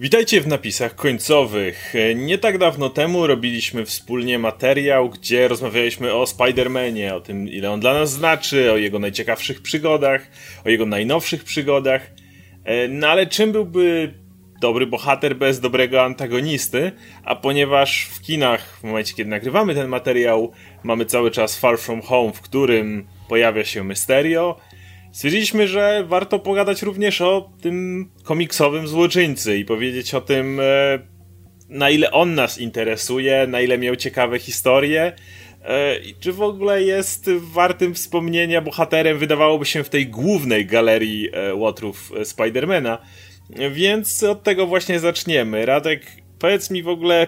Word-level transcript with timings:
Witajcie 0.00 0.40
w 0.40 0.46
napisach 0.46 0.94
końcowych. 0.94 1.94
Nie 2.14 2.38
tak 2.38 2.58
dawno 2.58 2.90
temu 2.90 3.26
robiliśmy 3.26 3.84
wspólnie 3.84 4.38
materiał, 4.38 5.10
gdzie 5.10 5.48
rozmawialiśmy 5.48 6.14
o 6.14 6.24
Spider-Manie, 6.24 7.14
o 7.14 7.20
tym, 7.20 7.48
ile 7.48 7.70
on 7.70 7.80
dla 7.80 7.94
nas 7.94 8.12
znaczy, 8.12 8.72
o 8.72 8.76
jego 8.76 8.98
najciekawszych 8.98 9.62
przygodach, 9.62 10.30
o 10.64 10.68
jego 10.68 10.86
najnowszych 10.86 11.44
przygodach. 11.44 12.10
E, 12.64 12.88
no 12.88 13.08
ale 13.08 13.26
czym 13.26 13.52
byłby 13.52 14.14
dobry 14.60 14.86
bohater 14.86 15.36
bez 15.36 15.60
dobrego 15.60 16.04
antagonisty? 16.04 16.92
A 17.24 17.36
ponieważ 17.36 18.08
w 18.12 18.20
kinach, 18.20 18.78
w 18.80 18.84
momencie 18.84 19.14
kiedy 19.14 19.30
nagrywamy 19.30 19.74
ten 19.74 19.88
materiał, 19.88 20.52
mamy 20.82 21.04
cały 21.04 21.30
czas 21.30 21.58
Far 21.58 21.78
From 21.78 22.02
Home, 22.02 22.32
w 22.32 22.40
którym 22.40 23.06
pojawia 23.28 23.64
się 23.64 23.84
Mysterio, 23.84 24.60
stwierdziliśmy, 25.16 25.68
że 25.68 26.04
warto 26.08 26.38
pogadać 26.38 26.82
również 26.82 27.20
o 27.20 27.50
tym 27.62 28.08
komiksowym 28.22 28.88
złoczyńcy 28.88 29.58
i 29.58 29.64
powiedzieć 29.64 30.14
o 30.14 30.20
tym, 30.20 30.60
e, 30.60 30.98
na 31.68 31.90
ile 31.90 32.10
on 32.10 32.34
nas 32.34 32.58
interesuje, 32.58 33.46
na 33.46 33.60
ile 33.60 33.78
miał 33.78 33.96
ciekawe 33.96 34.38
historie. 34.38 35.12
E, 35.64 35.98
I 35.98 36.14
czy 36.14 36.32
w 36.32 36.42
ogóle 36.42 36.82
jest 36.82 37.30
wartym 37.30 37.94
wspomnienia 37.94 38.60
bohaterem, 38.60 39.18
wydawałoby 39.18 39.66
się, 39.66 39.84
w 39.84 39.88
tej 39.88 40.06
głównej 40.06 40.66
galerii 40.66 41.28
e, 41.32 41.54
łotrów 41.54 42.12
Spidermana. 42.24 42.98
Więc 43.72 44.22
od 44.22 44.42
tego 44.42 44.66
właśnie 44.66 45.00
zaczniemy. 45.00 45.66
Radek, 45.66 46.02
powiedz 46.38 46.70
mi 46.70 46.82
w 46.82 46.88
ogóle, 46.88 47.26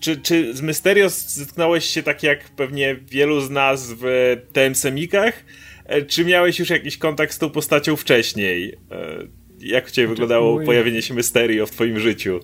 czy, 0.00 0.16
czy 0.16 0.54
z 0.54 0.60
Mysterio 0.62 1.08
zetknąłeś 1.10 1.84
się 1.84 2.02
tak 2.02 2.22
jak 2.22 2.50
pewnie 2.50 2.96
wielu 3.10 3.40
z 3.40 3.50
nas 3.50 3.92
w 3.92 4.36
TM-semikach? 4.52 5.32
E, 5.32 5.65
czy 6.08 6.24
miałeś 6.24 6.58
już 6.58 6.70
jakiś 6.70 6.98
kontakt 6.98 7.32
z 7.32 7.38
tą 7.38 7.50
postacią 7.50 7.96
wcześniej? 7.96 8.74
E, 8.90 9.16
jak 9.60 9.86
u 9.86 9.90
Ciebie 9.90 10.08
wyglądało 10.08 10.52
mój... 10.52 10.66
pojawienie 10.66 11.02
się 11.02 11.14
Mysterio 11.14 11.66
w 11.66 11.70
Twoim 11.70 11.98
życiu? 11.98 12.40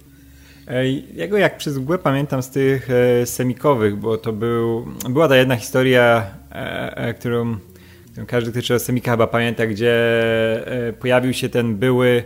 Ja 1.14 1.28
go 1.28 1.38
jak 1.38 1.58
przez 1.58 1.78
mgłę 1.78 1.98
pamiętam 1.98 2.42
z 2.42 2.50
tych 2.50 2.88
e, 2.90 3.26
semikowych, 3.26 3.96
bo 3.96 4.18
to 4.18 4.32
był, 4.32 4.86
była 5.10 5.28
ta 5.28 5.36
jedna 5.36 5.56
historia, 5.56 6.26
którą, 7.18 7.56
którą 8.12 8.26
każdy, 8.26 8.50
kto 8.50 8.62
czytał 8.62 8.78
semika 8.78 9.10
chyba 9.10 9.26
pamięta, 9.26 9.66
gdzie 9.66 9.94
pojawił 11.00 11.32
się 11.32 11.48
ten 11.48 11.76
były, 11.76 12.24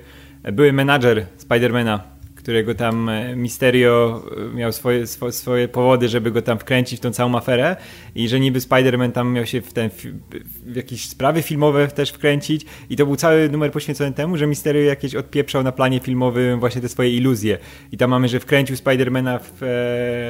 były 0.52 0.72
menadżer 0.72 1.26
Spidermana 1.36 2.15
którego 2.46 2.74
tam 2.74 3.08
e, 3.08 3.36
Misterio 3.36 4.22
e, 4.52 4.56
miał 4.56 4.72
swoje, 4.72 5.06
swo, 5.06 5.32
swoje 5.32 5.68
powody, 5.68 6.08
żeby 6.08 6.30
go 6.30 6.42
tam 6.42 6.58
wkręcić 6.58 6.98
w 6.98 7.02
tą 7.02 7.10
całą 7.12 7.36
aferę 7.36 7.76
i 8.14 8.28
że 8.28 8.40
niby 8.40 8.58
Spider-Man 8.58 9.12
tam 9.12 9.32
miał 9.32 9.46
się 9.46 9.60
w, 9.60 9.72
ten, 9.72 9.90
w 10.66 10.76
jakieś 10.76 11.08
sprawy 11.08 11.42
filmowe 11.42 11.88
też 11.88 12.10
wkręcić 12.10 12.66
i 12.90 12.96
to 12.96 13.06
był 13.06 13.16
cały 13.16 13.48
numer 13.48 13.72
poświęcony 13.72 14.12
temu, 14.12 14.36
że 14.36 14.46
Misterio 14.46 14.82
jakieś 14.82 15.14
odpieprzał 15.14 15.62
na 15.62 15.72
planie 15.72 16.00
filmowym 16.00 16.60
właśnie 16.60 16.80
te 16.80 16.88
swoje 16.88 17.10
iluzje. 17.10 17.58
I 17.92 17.96
tam 17.96 18.10
mamy, 18.10 18.28
że 18.28 18.40
wkręcił 18.40 18.76
Spidermana 18.76 19.38
w, 19.38 19.52
e, 19.52 19.56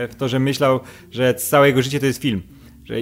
w 0.09 0.15
to, 0.19 0.29
że 0.29 0.39
myślał, 0.39 0.81
że 1.11 1.35
całe 1.35 1.67
jego 1.67 1.83
życie 1.83 2.01
to 2.01 2.07
jest 2.07 2.23
film 2.23 2.43
że 2.89 2.95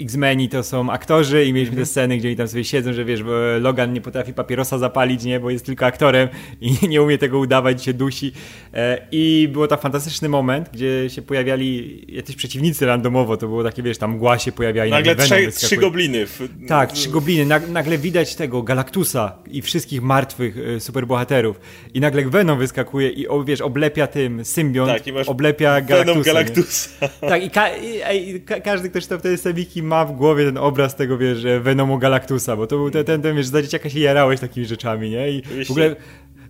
X-Meni 0.00 0.48
to 0.48 0.62
są 0.62 0.90
aktorzy 0.90 1.44
i 1.44 1.52
mieliśmy 1.52 1.76
te 1.76 1.80
mhm. 1.80 1.86
sceny, 1.86 2.18
gdzie 2.18 2.28
oni 2.28 2.36
tam 2.36 2.48
sobie 2.48 2.64
siedzą, 2.64 2.92
że 2.92 3.04
wiesz, 3.04 3.20
Logan 3.60 3.92
nie 3.92 4.00
potrafi 4.00 4.34
papierosa 4.34 4.78
zapalić, 4.78 5.24
nie, 5.24 5.40
bo 5.40 5.50
jest 5.50 5.66
tylko 5.66 5.86
aktorem 5.86 6.28
i 6.60 6.76
nie 6.88 7.02
umie 7.02 7.18
tego 7.18 7.38
udawać, 7.38 7.84
się 7.84 7.94
dusi. 7.94 8.32
E, 8.74 9.06
I 9.12 9.48
było 9.52 9.68
to 9.68 9.76
fantastyczny 9.76 10.28
moment, 10.28 10.70
gdzie 10.72 11.10
się 11.10 11.22
pojawiali 11.22 12.04
jacyś 12.08 12.36
przeciwnicy 12.36 12.86
randomowo, 12.86 13.36
to 13.36 13.48
było 13.48 13.64
takie, 13.64 13.82
wiesz, 13.82 13.98
tam 13.98 14.10
mgła 14.10 14.38
się 14.38 14.52
pojawiali. 14.52 14.90
Nagle, 14.90 15.14
nagle 15.14 15.52
trzy, 15.52 15.66
trzy 15.66 15.76
gobliny. 15.76 16.26
W... 16.26 16.48
Tak, 16.68 16.92
trzy 16.92 17.08
gobliny. 17.08 17.58
Nagle 17.68 17.98
widać 17.98 18.34
tego 18.34 18.62
Galactusa 18.62 19.32
i 19.50 19.62
wszystkich 19.62 20.02
martwych 20.02 20.56
e, 20.58 20.80
superbohaterów. 20.80 21.60
I 21.94 22.00
nagle 22.00 22.22
Venom 22.24 22.58
wyskakuje 22.58 23.08
i, 23.08 23.26
wiesz, 23.44 23.60
oblepia 23.60 24.06
tym 24.06 24.44
symbiont, 24.44 24.92
tak, 24.92 25.02
oblepia 25.26 25.80
Galactusa. 25.80 26.04
Venom 26.04 26.22
Galactusa. 26.22 27.08
Tak, 27.20 27.44
i, 27.44 27.50
ka 27.50 27.68
i, 27.76 28.30
i 28.30 28.40
ka 28.40 28.60
każdy, 28.60 28.90
ktoś 28.90 29.11
to 29.12 29.18
wtedy 29.18 29.36
Sabiki 29.36 29.82
ma 29.82 30.04
w 30.04 30.12
głowie 30.12 30.44
ten 30.44 30.58
obraz 30.58 30.96
tego, 30.96 31.18
wiesz, 31.18 31.44
Venomu 31.60 31.98
Galactusa, 31.98 32.56
bo 32.56 32.66
to 32.66 32.76
był 32.76 32.90
ten, 32.90 33.04
ten, 33.04 33.22
ten 33.22 33.36
wiesz, 33.36 33.46
za 33.46 33.62
dzieciaka 33.62 33.90
się 33.90 34.00
jarałeś 34.00 34.40
takimi 34.40 34.66
rzeczami, 34.66 35.10
nie? 35.10 35.30
I 35.30 35.42
w 35.64 35.70
ogóle... 35.70 35.96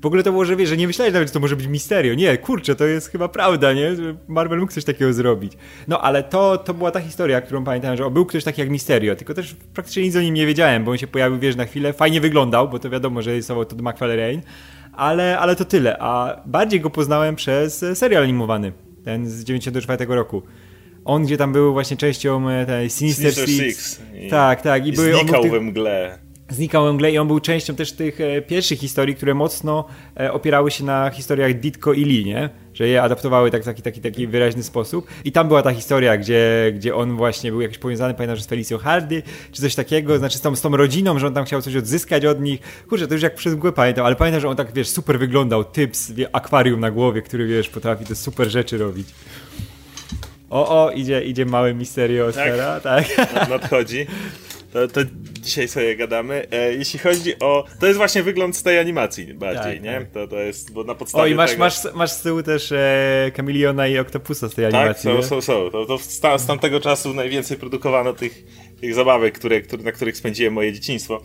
W 0.02 0.06
ogóle 0.06 0.22
to 0.22 0.32
było, 0.32 0.44
że 0.44 0.56
wiesz, 0.56 0.68
że 0.68 0.76
nie 0.76 0.86
myślałeś 0.86 1.14
nawet, 1.14 1.28
że 1.28 1.34
to 1.34 1.40
może 1.40 1.56
być 1.56 1.66
misterio. 1.66 2.14
Nie, 2.14 2.38
kurczę, 2.38 2.74
to 2.74 2.84
jest 2.84 3.08
chyba 3.08 3.28
prawda, 3.28 3.72
nie? 3.72 3.90
Marvel 4.28 4.58
mógł 4.58 4.72
coś 4.72 4.84
takiego 4.84 5.12
zrobić. 5.12 5.52
No, 5.88 6.00
ale 6.00 6.22
to, 6.22 6.58
to 6.58 6.74
była 6.74 6.90
ta 6.90 7.00
historia, 7.00 7.40
którą 7.40 7.64
pamiętałem, 7.64 7.96
że 7.96 8.06
o, 8.06 8.10
był 8.10 8.26
ktoś 8.26 8.44
taki 8.44 8.60
jak 8.60 8.70
Misterio, 8.70 9.16
tylko 9.16 9.34
też 9.34 9.56
praktycznie 9.74 10.02
nic 10.02 10.16
o 10.16 10.20
nim 10.20 10.34
nie 10.34 10.46
wiedziałem, 10.46 10.84
bo 10.84 10.90
on 10.90 10.98
się 10.98 11.06
pojawił, 11.06 11.38
wiesz, 11.38 11.56
na 11.56 11.64
chwilę, 11.64 11.92
fajnie 11.92 12.20
wyglądał, 12.20 12.68
bo 12.68 12.78
to 12.78 12.90
wiadomo, 12.90 13.22
że 13.22 13.36
jest 13.36 13.48
to 13.48 13.66
McFarlane, 13.82 14.42
ale, 14.92 15.38
ale 15.38 15.56
to 15.56 15.64
tyle. 15.64 15.96
A 16.00 16.42
bardziej 16.46 16.80
go 16.80 16.90
poznałem 16.90 17.36
przez 17.36 17.84
serial 17.94 18.22
animowany, 18.22 18.72
ten 19.04 19.26
z 19.26 19.44
94 19.44 20.06
roku 20.08 20.42
on 21.04 21.24
gdzie 21.24 21.36
tam 21.36 21.52
był 21.52 21.72
właśnie 21.72 21.96
częścią 21.96 22.48
e, 22.48 22.66
tej 22.66 22.90
Sinister, 22.90 23.34
Sinister 23.34 23.66
Six. 23.66 24.00
I, 24.20 24.30
tak, 24.30 24.62
tak. 24.62 24.86
I, 24.86 24.88
i 24.88 24.92
były, 24.92 25.14
znikał 25.14 25.48
we 25.48 25.60
mgle. 25.60 26.18
Znikał 26.50 26.84
we 26.84 26.92
mgle 26.92 27.12
i 27.12 27.18
on 27.18 27.26
był 27.26 27.40
częścią 27.40 27.74
też 27.74 27.92
tych 27.92 28.20
e, 28.20 28.42
pierwszych 28.42 28.78
historii, 28.78 29.14
które 29.14 29.34
mocno 29.34 29.84
e, 30.20 30.32
opierały 30.32 30.70
się 30.70 30.84
na 30.84 31.10
historiach 31.10 31.54
Ditko 31.54 31.92
i 31.92 32.04
Lee, 32.04 32.24
nie? 32.24 32.50
Że 32.74 32.88
je 32.88 33.02
adaptowały 33.02 33.50
tak, 33.50 33.64
taki, 33.64 33.82
taki, 33.82 34.00
taki 34.00 34.26
wyraźny 34.26 34.62
sposób. 34.62 35.06
I 35.24 35.32
tam 35.32 35.48
była 35.48 35.62
ta 35.62 35.72
historia, 35.72 36.16
gdzie, 36.16 36.72
gdzie 36.74 36.94
on 36.94 37.16
właśnie 37.16 37.50
był 37.50 37.60
jakiś 37.60 37.78
powiązany, 37.78 38.14
pamiętam, 38.14 38.36
że 38.36 38.42
z 38.42 38.46
Felicją 38.46 38.78
Hardy, 38.78 39.22
czy 39.52 39.62
coś 39.62 39.74
takiego, 39.74 40.18
znaczy 40.18 40.38
z 40.38 40.40
tą, 40.40 40.56
z 40.56 40.60
tą 40.60 40.76
rodziną, 40.76 41.18
że 41.18 41.26
on 41.26 41.34
tam 41.34 41.44
chciał 41.44 41.62
coś 41.62 41.76
odzyskać 41.76 42.24
od 42.24 42.40
nich. 42.40 42.60
Kurczę, 42.88 43.06
to 43.06 43.14
już 43.14 43.22
jak 43.22 43.34
przez 43.34 43.54
mgłę 43.54 43.72
pamiętam, 43.72 44.06
ale 44.06 44.16
pamiętam, 44.16 44.40
że 44.40 44.48
on 44.48 44.56
tak, 44.56 44.72
wiesz, 44.72 44.88
super 44.88 45.18
wyglądał, 45.18 45.64
typ 45.64 45.96
z 45.96 46.12
akwarium 46.32 46.80
na 46.80 46.90
głowie, 46.90 47.22
który, 47.22 47.46
wiesz, 47.46 47.68
potrafi 47.68 48.04
te 48.04 48.14
super 48.14 48.50
rzeczy 48.50 48.78
robić. 48.78 49.08
O, 50.52 50.84
o, 50.84 50.90
idzie, 50.90 51.22
idzie 51.22 51.46
mały 51.46 51.74
Misterio 51.74 52.32
tak? 52.32 52.82
tak? 52.82 53.04
Nadchodzi. 53.48 54.06
To, 54.72 54.88
to 54.88 55.00
dzisiaj 55.40 55.68
sobie 55.68 55.96
gadamy. 55.96 56.46
E, 56.50 56.74
jeśli 56.74 56.98
chodzi 56.98 57.38
o. 57.38 57.64
To 57.80 57.86
jest 57.86 57.96
właśnie 57.96 58.22
wygląd 58.22 58.56
z 58.56 58.62
tej 58.62 58.78
animacji 58.78 59.34
bardziej, 59.34 59.74
tak, 59.74 59.82
nie? 59.82 59.98
Tak. 59.98 60.10
To, 60.10 60.28
to 60.28 60.36
jest, 60.36 60.72
bo 60.72 60.84
na 60.84 60.94
podstawie. 60.94 61.24
O, 61.24 61.26
i 61.26 61.34
masz, 61.34 61.50
tego... 61.50 61.60
masz, 61.60 61.84
masz 61.94 62.10
z 62.10 62.22
tyłu 62.22 62.42
też 62.42 62.72
e, 62.72 63.30
Kamiliona 63.34 63.88
i 63.88 63.98
Octopusa 63.98 64.48
z 64.48 64.54
tej 64.54 64.64
tak, 64.64 64.74
animacji. 64.74 65.10
Tak, 65.10 65.24
są, 65.24 65.28
są, 65.28 65.40
są. 65.40 65.70
To, 65.70 65.86
to 65.86 65.98
z, 65.98 66.20
z 66.36 66.46
tamtego 66.46 66.80
czasu 66.80 67.14
najwięcej 67.14 67.56
produkowano 67.56 68.12
tych, 68.12 68.44
tych 68.80 68.94
zabawek, 68.94 69.38
które, 69.38 69.60
które, 69.60 69.82
na 69.82 69.92
których 69.92 70.16
spędziłem 70.16 70.52
moje 70.52 70.72
dzieciństwo. 70.72 71.22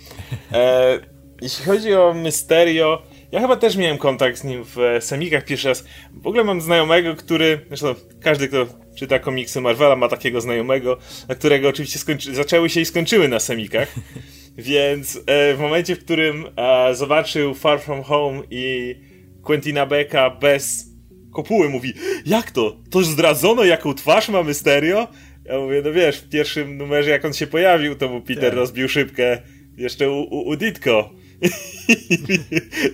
E, 0.54 1.00
jeśli 1.42 1.66
chodzi 1.66 1.94
o 1.94 2.14
Mysterio. 2.14 3.02
Ja 3.32 3.42
chyba 3.42 3.56
też 3.56 3.78
miałem 3.78 3.98
kontakt 3.98 4.38
z 4.38 4.44
nim 4.44 4.64
w 4.76 4.78
Semikach 5.00 5.46
pierwszy 5.46 5.68
raz. 5.68 5.84
W 6.14 6.28
ogóle 6.28 6.44
mam 6.44 6.62
znajomego, 6.62 7.16
który. 7.16 7.66
Zresztą 7.68 7.96
każdy, 8.22 8.48
kto 8.48 8.68
czyta 8.97 9.19
komiksy 9.19 9.62
Marvela, 9.62 9.96
ma 9.96 10.08
takiego 10.08 10.41
znajomego, 10.41 10.97
na 11.28 11.35
którego 11.35 11.69
oczywiście 11.69 12.00
skończy, 12.00 12.35
zaczęły 12.35 12.69
się 12.69 12.81
i 12.81 12.85
skończyły 12.85 13.28
na 13.28 13.40
semikach. 13.40 13.96
Więc 14.58 15.19
e, 15.25 15.53
w 15.56 15.59
momencie, 15.59 15.96
w 15.96 16.00
którym 16.00 16.46
e, 16.56 16.96
zobaczył 16.96 17.53
Far 17.53 17.81
From 17.81 18.03
Home 18.03 18.41
i 18.52 18.96
Quentina 19.44 19.86
Becka 19.86 20.30
bez 20.30 20.86
kopuły, 21.34 21.69
mówi, 21.69 21.94
jak 22.25 22.52
to? 22.52 22.78
To 22.91 23.00
już 23.00 23.07
zdradzono, 23.07 23.63
jaką 23.63 23.94
twarz 23.94 24.30
ma 24.30 24.44
Mysterio? 24.44 25.07
Ja 25.46 25.59
mówię, 25.59 25.81
no 25.86 25.94
wiesz, 25.94 26.18
w 26.18 26.30
pierwszym 26.30 26.78
numerze, 26.78 27.09
jak 27.09 27.25
on 27.25 27.34
się 27.34 27.47
pojawił, 27.47 27.96
to 27.96 28.09
mu 28.09 28.22
Peter 28.22 28.50
tak. 28.50 28.53
rozbił 28.53 28.90
szybkę 28.90 29.41
jeszcze 29.78 30.12
u, 30.12 30.22
u, 30.22 30.47
u 30.47 30.56
Ditko. 30.56 31.09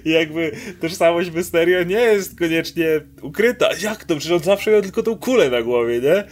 I 0.06 0.10
jakby 0.20 0.52
tożsamość 0.82 1.32
Mysterio 1.32 1.84
nie 1.84 2.00
jest 2.00 2.40
koniecznie 2.40 2.86
ukryta. 3.22 3.70
Jak 3.82 4.06
to? 4.06 4.16
Przecież 4.16 4.38
on 4.38 4.44
zawsze 4.44 4.72
miał 4.72 4.82
tylko 4.82 5.04
tą 5.04 5.18
kulę 5.18 5.50
na 5.50 5.62
głowie, 5.62 6.02
nie? 6.02 6.24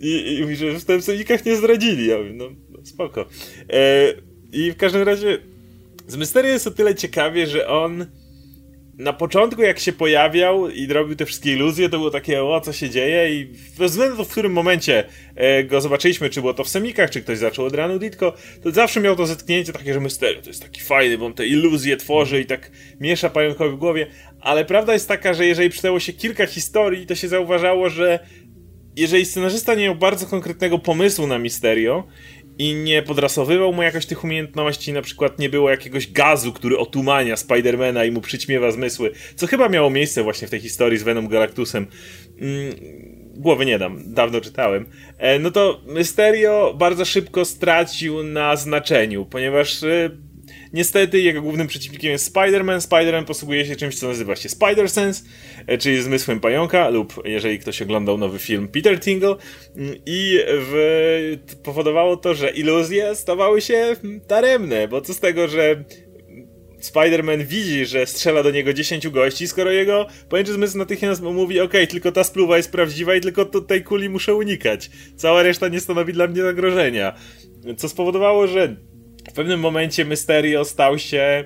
I, 0.00 0.36
i 0.38 0.42
mówi, 0.42 0.56
że 0.56 0.72
w 0.72 0.82
Stemsonikach 0.82 1.44
nie 1.44 1.56
zdradzili. 1.56 2.06
Ja 2.06 2.18
mówię, 2.18 2.32
no, 2.32 2.44
no 2.70 2.78
spoko. 2.84 3.26
E, 3.72 4.14
I 4.52 4.72
w 4.72 4.76
każdym 4.76 5.02
razie 5.02 5.38
z 6.06 6.16
Mysterio 6.16 6.52
jest 6.52 6.66
o 6.66 6.70
tyle 6.70 6.94
ciekawie, 6.94 7.46
że 7.46 7.68
on 7.68 8.06
na 9.00 9.12
początku 9.12 9.62
jak 9.62 9.78
się 9.78 9.92
pojawiał 9.92 10.70
i 10.70 10.86
robił 10.86 11.16
te 11.16 11.26
wszystkie 11.26 11.52
iluzje, 11.52 11.88
to 11.88 11.98
było 11.98 12.10
takie, 12.10 12.44
o 12.44 12.60
co 12.60 12.72
się 12.72 12.90
dzieje 12.90 13.34
i 13.34 13.46
bez 13.78 13.90
względu 13.90 14.24
w 14.24 14.28
którym 14.28 14.52
momencie 14.52 15.04
e, 15.34 15.64
go 15.64 15.80
zobaczyliśmy, 15.80 16.30
czy 16.30 16.40
było 16.40 16.54
to 16.54 16.64
w 16.64 16.68
semikach, 16.68 17.10
czy 17.10 17.22
ktoś 17.22 17.38
zaczął 17.38 17.64
od 17.64 17.74
ranu 17.74 17.98
Ditko, 17.98 18.32
to 18.62 18.70
zawsze 18.70 19.00
miał 19.00 19.16
to 19.16 19.26
zetknięcie 19.26 19.72
takie, 19.72 19.94
że 19.94 20.00
Mysterio 20.00 20.42
to 20.42 20.48
jest 20.48 20.62
taki 20.62 20.80
fajny, 20.80 21.18
bo 21.18 21.26
on 21.26 21.34
te 21.34 21.46
iluzje 21.46 21.96
tworzy 21.96 22.40
i 22.40 22.46
tak 22.46 22.70
miesza 23.00 23.30
pająkowi 23.30 23.76
w 23.76 23.78
głowie, 23.78 24.06
ale 24.40 24.64
prawda 24.64 24.92
jest 24.92 25.08
taka, 25.08 25.34
że 25.34 25.46
jeżeli 25.46 25.70
przydało 25.70 26.00
się 26.00 26.12
kilka 26.12 26.46
historii, 26.46 27.06
to 27.06 27.14
się 27.14 27.28
zauważało, 27.28 27.88
że 27.88 28.18
jeżeli 28.96 29.26
scenarzysta 29.26 29.74
nie 29.74 29.84
miał 29.84 29.94
bardzo 29.94 30.26
konkretnego 30.26 30.78
pomysłu 30.78 31.26
na 31.26 31.38
Misterio 31.38 32.04
i 32.60 32.74
nie 32.74 33.02
podrasowywał 33.02 33.72
mu 33.72 33.82
jakoś 33.82 34.06
tych 34.06 34.24
umiejętności, 34.24 34.92
na 34.92 35.02
przykład 35.02 35.38
nie 35.38 35.48
było 35.48 35.70
jakiegoś 35.70 36.12
gazu, 36.12 36.52
który 36.52 36.78
otumania 36.78 37.36
Spidermana 37.36 38.04
i 38.04 38.10
mu 38.10 38.20
przyćmiewa 38.20 38.70
zmysły, 38.70 39.12
co 39.36 39.46
chyba 39.46 39.68
miało 39.68 39.90
miejsce 39.90 40.22
właśnie 40.22 40.48
w 40.48 40.50
tej 40.50 40.60
historii 40.60 40.98
z 40.98 41.02
Venom 41.02 41.28
Galactusem. 41.28 41.86
Mm, 42.40 42.74
głowy 43.36 43.66
nie 43.66 43.78
dam, 43.78 44.14
dawno 44.14 44.40
czytałem. 44.40 44.86
E, 45.18 45.38
no 45.38 45.50
to 45.50 45.80
Mysterio 45.86 46.74
bardzo 46.78 47.04
szybko 47.04 47.44
stracił 47.44 48.22
na 48.22 48.56
znaczeniu, 48.56 49.26
ponieważ 49.26 49.82
e, 49.82 50.10
Niestety 50.72 51.20
jego 51.20 51.42
głównym 51.42 51.66
przeciwnikiem 51.66 52.10
jest 52.10 52.34
Spider-Man. 52.34 52.80
Spider-Man 52.80 53.24
posługuje 53.24 53.66
się 53.66 53.76
czymś, 53.76 53.98
co 53.98 54.08
nazywa 54.08 54.36
się 54.36 54.48
Spider-Sense, 54.48 55.24
e, 55.66 55.78
czyli 55.78 56.02
zmysłem 56.02 56.40
pająka, 56.40 56.88
lub 56.88 57.22
jeżeli 57.24 57.58
ktoś 57.58 57.82
oglądał 57.82 58.18
nowy 58.18 58.38
film 58.38 58.68
Peter 58.68 59.00
Tingle. 59.00 59.36
Mm, 59.76 59.94
I 60.06 60.40
w... 60.46 61.36
powodowało 61.62 62.16
to, 62.16 62.34
że 62.34 62.50
iluzje 62.50 63.14
stawały 63.14 63.60
się 63.60 63.96
daremne, 64.28 64.88
bo 64.88 65.00
co 65.00 65.14
z 65.14 65.20
tego, 65.20 65.48
że 65.48 65.84
Spider-Man 66.80 67.44
widzi, 67.44 67.86
że 67.86 68.06
strzela 68.06 68.42
do 68.42 68.50
niego 68.50 68.72
10 68.72 69.08
gości, 69.08 69.48
skoro 69.48 69.70
jego 69.70 70.06
pojęcie 70.28 70.52
zmysł 70.52 70.78
natychmiast 70.78 71.22
mówi, 71.22 71.60
ok, 71.60 71.72
tylko 71.88 72.12
ta 72.12 72.24
spluwa 72.24 72.56
jest 72.56 72.72
prawdziwa 72.72 73.14
i 73.14 73.20
tylko 73.20 73.44
tej 73.44 73.84
kuli 73.84 74.08
muszę 74.08 74.34
unikać. 74.34 74.90
Cała 75.16 75.42
reszta 75.42 75.68
nie 75.68 75.80
stanowi 75.80 76.12
dla 76.12 76.26
mnie 76.26 76.42
zagrożenia. 76.42 77.14
Co 77.76 77.88
spowodowało, 77.88 78.46
że 78.46 78.76
w 79.28 79.32
pewnym 79.32 79.60
momencie 79.60 80.04
Mysterio 80.04 80.64
stał 80.64 80.98
się 80.98 81.44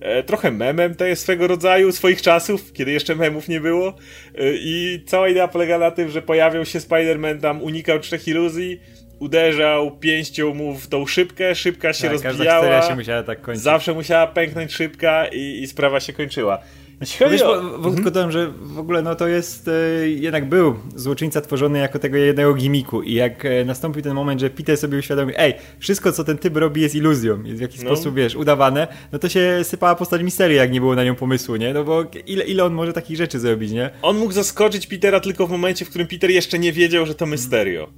e, 0.00 0.22
trochę 0.22 0.50
memem 0.50 0.94
tej 0.94 1.16
swego 1.16 1.46
rodzaju, 1.46 1.92
swoich 1.92 2.22
czasów, 2.22 2.72
kiedy 2.72 2.92
jeszcze 2.92 3.14
memów 3.14 3.48
nie 3.48 3.60
było. 3.60 3.88
E, 3.88 3.92
I 4.54 5.02
cała 5.06 5.28
idea 5.28 5.48
polega 5.48 5.78
na 5.78 5.90
tym, 5.90 6.10
że 6.10 6.22
pojawiał 6.22 6.64
się 6.64 6.78
Spider-Man 6.78 7.40
tam, 7.40 7.62
unikał 7.62 7.98
trzech 7.98 8.28
iluzji, 8.28 8.80
uderzał 9.18 9.98
pięścią 9.98 10.54
mu 10.54 10.74
w 10.74 10.86
tą 10.86 11.06
szybkę, 11.06 11.54
szybka 11.54 11.92
się 11.92 12.10
tak, 12.10 12.22
rozbijała. 12.24 12.82
się 12.82 12.96
musiała 12.96 13.22
tak. 13.22 13.38
Zawsze 13.52 13.94
musiała 13.94 14.26
pęknąć 14.26 14.72
szybka 14.72 15.26
i, 15.26 15.62
i 15.62 15.66
sprawa 15.66 16.00
się 16.00 16.12
kończyła. 16.12 16.58
Jeśli 17.00 17.30
Wiesz, 17.30 17.42
o... 17.42 17.90
dodam, 17.90 18.32
że 18.32 18.52
w 18.62 18.78
ogóle 18.78 19.02
no 19.02 19.14
to 19.14 19.28
jest, 19.28 19.68
e, 19.68 20.08
jednak 20.08 20.48
był 20.48 20.74
złoczyńca 20.96 21.40
tworzony 21.40 21.78
jako 21.78 21.98
tego 21.98 22.16
jednego 22.16 22.54
gimiku 22.54 23.02
i 23.02 23.14
jak 23.14 23.44
e, 23.44 23.64
nastąpił 23.64 24.02
ten 24.02 24.14
moment, 24.14 24.40
że 24.40 24.50
Peter 24.50 24.76
sobie 24.76 24.98
uświadomił, 24.98 25.34
ej, 25.38 25.54
wszystko 25.78 26.12
co 26.12 26.24
ten 26.24 26.38
typ 26.38 26.56
robi 26.56 26.80
jest 26.80 26.94
iluzją, 26.94 27.42
jest 27.42 27.58
w 27.58 27.62
jakiś 27.62 27.82
no. 27.82 27.86
sposób, 27.86 28.14
wiesz, 28.14 28.36
udawane, 28.36 28.88
no 29.12 29.18
to 29.18 29.28
się 29.28 29.60
sypała 29.62 29.94
postać 29.94 30.22
misterii, 30.22 30.56
jak 30.56 30.72
nie 30.72 30.80
było 30.80 30.94
na 30.94 31.04
nią 31.04 31.14
pomysłu, 31.14 31.56
nie? 31.56 31.74
No 31.74 31.84
bo 31.84 32.04
ile, 32.26 32.44
ile 32.44 32.64
on 32.64 32.74
może 32.74 32.92
takich 32.92 33.16
rzeczy 33.16 33.40
zrobić, 33.40 33.72
nie? 33.72 33.90
On 34.02 34.18
mógł 34.18 34.32
zaskoczyć 34.32 34.86
Petera 34.86 35.20
tylko 35.20 35.46
w 35.46 35.50
momencie, 35.50 35.84
w 35.84 35.88
którym 35.88 36.08
Peter 36.08 36.30
jeszcze 36.30 36.58
nie 36.58 36.72
wiedział, 36.72 37.06
że 37.06 37.14
to 37.14 37.26
Mysterio. 37.26 37.88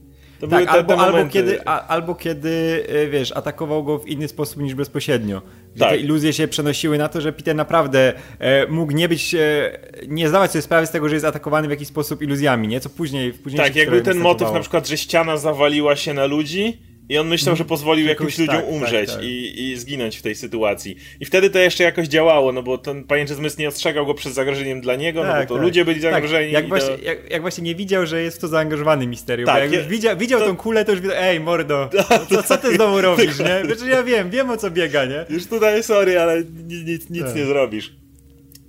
To 0.40 0.48
tak, 0.48 0.68
albo, 0.68 0.96
te 0.96 1.00
albo, 1.00 1.30
kiedy, 1.30 1.66
a, 1.66 1.86
albo 1.86 2.14
kiedy, 2.14 2.86
e, 2.88 3.06
wiesz, 3.08 3.32
atakował 3.32 3.84
go 3.84 3.98
w 3.98 4.08
inny 4.08 4.28
sposób 4.28 4.62
niż 4.62 4.74
bezpośrednio. 4.74 5.42
Tak. 5.78 5.88
Te 5.88 5.96
iluzje 5.96 6.32
się 6.32 6.48
przenosiły 6.48 6.98
na 6.98 7.08
to, 7.08 7.20
że 7.20 7.32
Peter 7.32 7.56
naprawdę 7.56 8.12
e, 8.38 8.66
mógł 8.66 8.92
nie 8.92 9.08
być, 9.08 9.34
e, 9.34 9.78
nie 10.08 10.28
zdawać 10.28 10.50
sobie 10.50 10.62
sprawy 10.62 10.86
z 10.86 10.90
tego, 10.90 11.08
że 11.08 11.14
jest 11.14 11.26
atakowany 11.26 11.68
w 11.68 11.70
jakiś 11.70 11.88
sposób 11.88 12.22
iluzjami, 12.22 12.68
nie? 12.68 12.80
Co 12.80 12.90
później, 12.90 13.32
w 13.32 13.42
później 13.42 13.62
Tak, 13.62 13.76
jakby 13.76 14.02
ten 14.02 14.18
motyw 14.18 14.52
na 14.52 14.60
przykład, 14.60 14.88
że 14.88 14.96
ściana 14.96 15.36
zawaliła 15.36 15.96
się 15.96 16.14
na 16.14 16.26
ludzi, 16.26 16.78
i 17.08 17.18
on 17.18 17.28
myślał, 17.28 17.56
że 17.56 17.64
pozwolił 17.64 18.06
jakimś 18.06 18.38
ludziom 18.38 18.56
tak, 18.56 18.64
tak, 18.64 18.74
umrzeć 18.74 19.10
tak, 19.10 19.16
tak. 19.16 19.24
I, 19.24 19.62
i 19.62 19.76
zginąć 19.76 20.16
w 20.16 20.22
tej 20.22 20.34
sytuacji. 20.34 20.96
I 21.20 21.24
wtedy 21.24 21.50
to 21.50 21.58
jeszcze 21.58 21.84
jakoś 21.84 22.08
działało, 22.08 22.52
no 22.52 22.62
bo 22.62 22.78
ten 22.78 23.04
pajęczy 23.04 23.34
zmysł 23.34 23.60
nie 23.60 23.68
ostrzegał 23.68 24.06
go 24.06 24.14
przed 24.14 24.34
zagrożeniem 24.34 24.80
dla 24.80 24.96
niego, 24.96 25.20
no 25.24 25.26
bo 25.26 25.38
tak, 25.38 25.48
to 25.48 25.56
ludzie 25.56 25.84
byli 25.84 26.00
tak. 26.00 26.12
zagrożeni. 26.12 26.52
Jak, 26.52 26.68
właśnie, 26.68 26.96
jak, 27.02 27.30
jak, 27.30 27.40
właśnie 27.42 27.64
nie 27.64 27.74
widział, 27.74 28.06
że 28.06 28.22
jest 28.22 28.36
w 28.36 28.40
to 28.40 28.48
zaangażowany 28.48 29.06
Misterium. 29.06 29.46
Tak, 29.46 29.62
jak 29.62 29.72
ja, 29.72 29.82
widział, 29.88 30.16
widział 30.16 30.40
to, 30.40 30.46
tą 30.46 30.56
kulę, 30.56 30.84
to 30.84 30.92
już 30.92 31.00
wiedział, 31.00 31.16
ej 31.20 31.40
mordo, 31.40 31.90
co, 32.30 32.42
co 32.42 32.56
ty 32.56 32.74
znowu 32.74 33.00
robisz, 33.00 33.38
nie? 33.38 33.62
Wiesz, 33.68 33.78
ja 33.88 34.02
wiem, 34.02 34.30
wiem 34.30 34.50
o 34.50 34.56
co 34.56 34.70
biega, 34.70 35.04
nie? 35.04 35.24
Już 35.30 35.46
tutaj 35.46 35.82
sorry, 35.82 36.20
ale 36.20 36.42
nic, 36.84 37.10
nic 37.10 37.34
nie 37.34 37.44
zrobisz. 37.44 37.96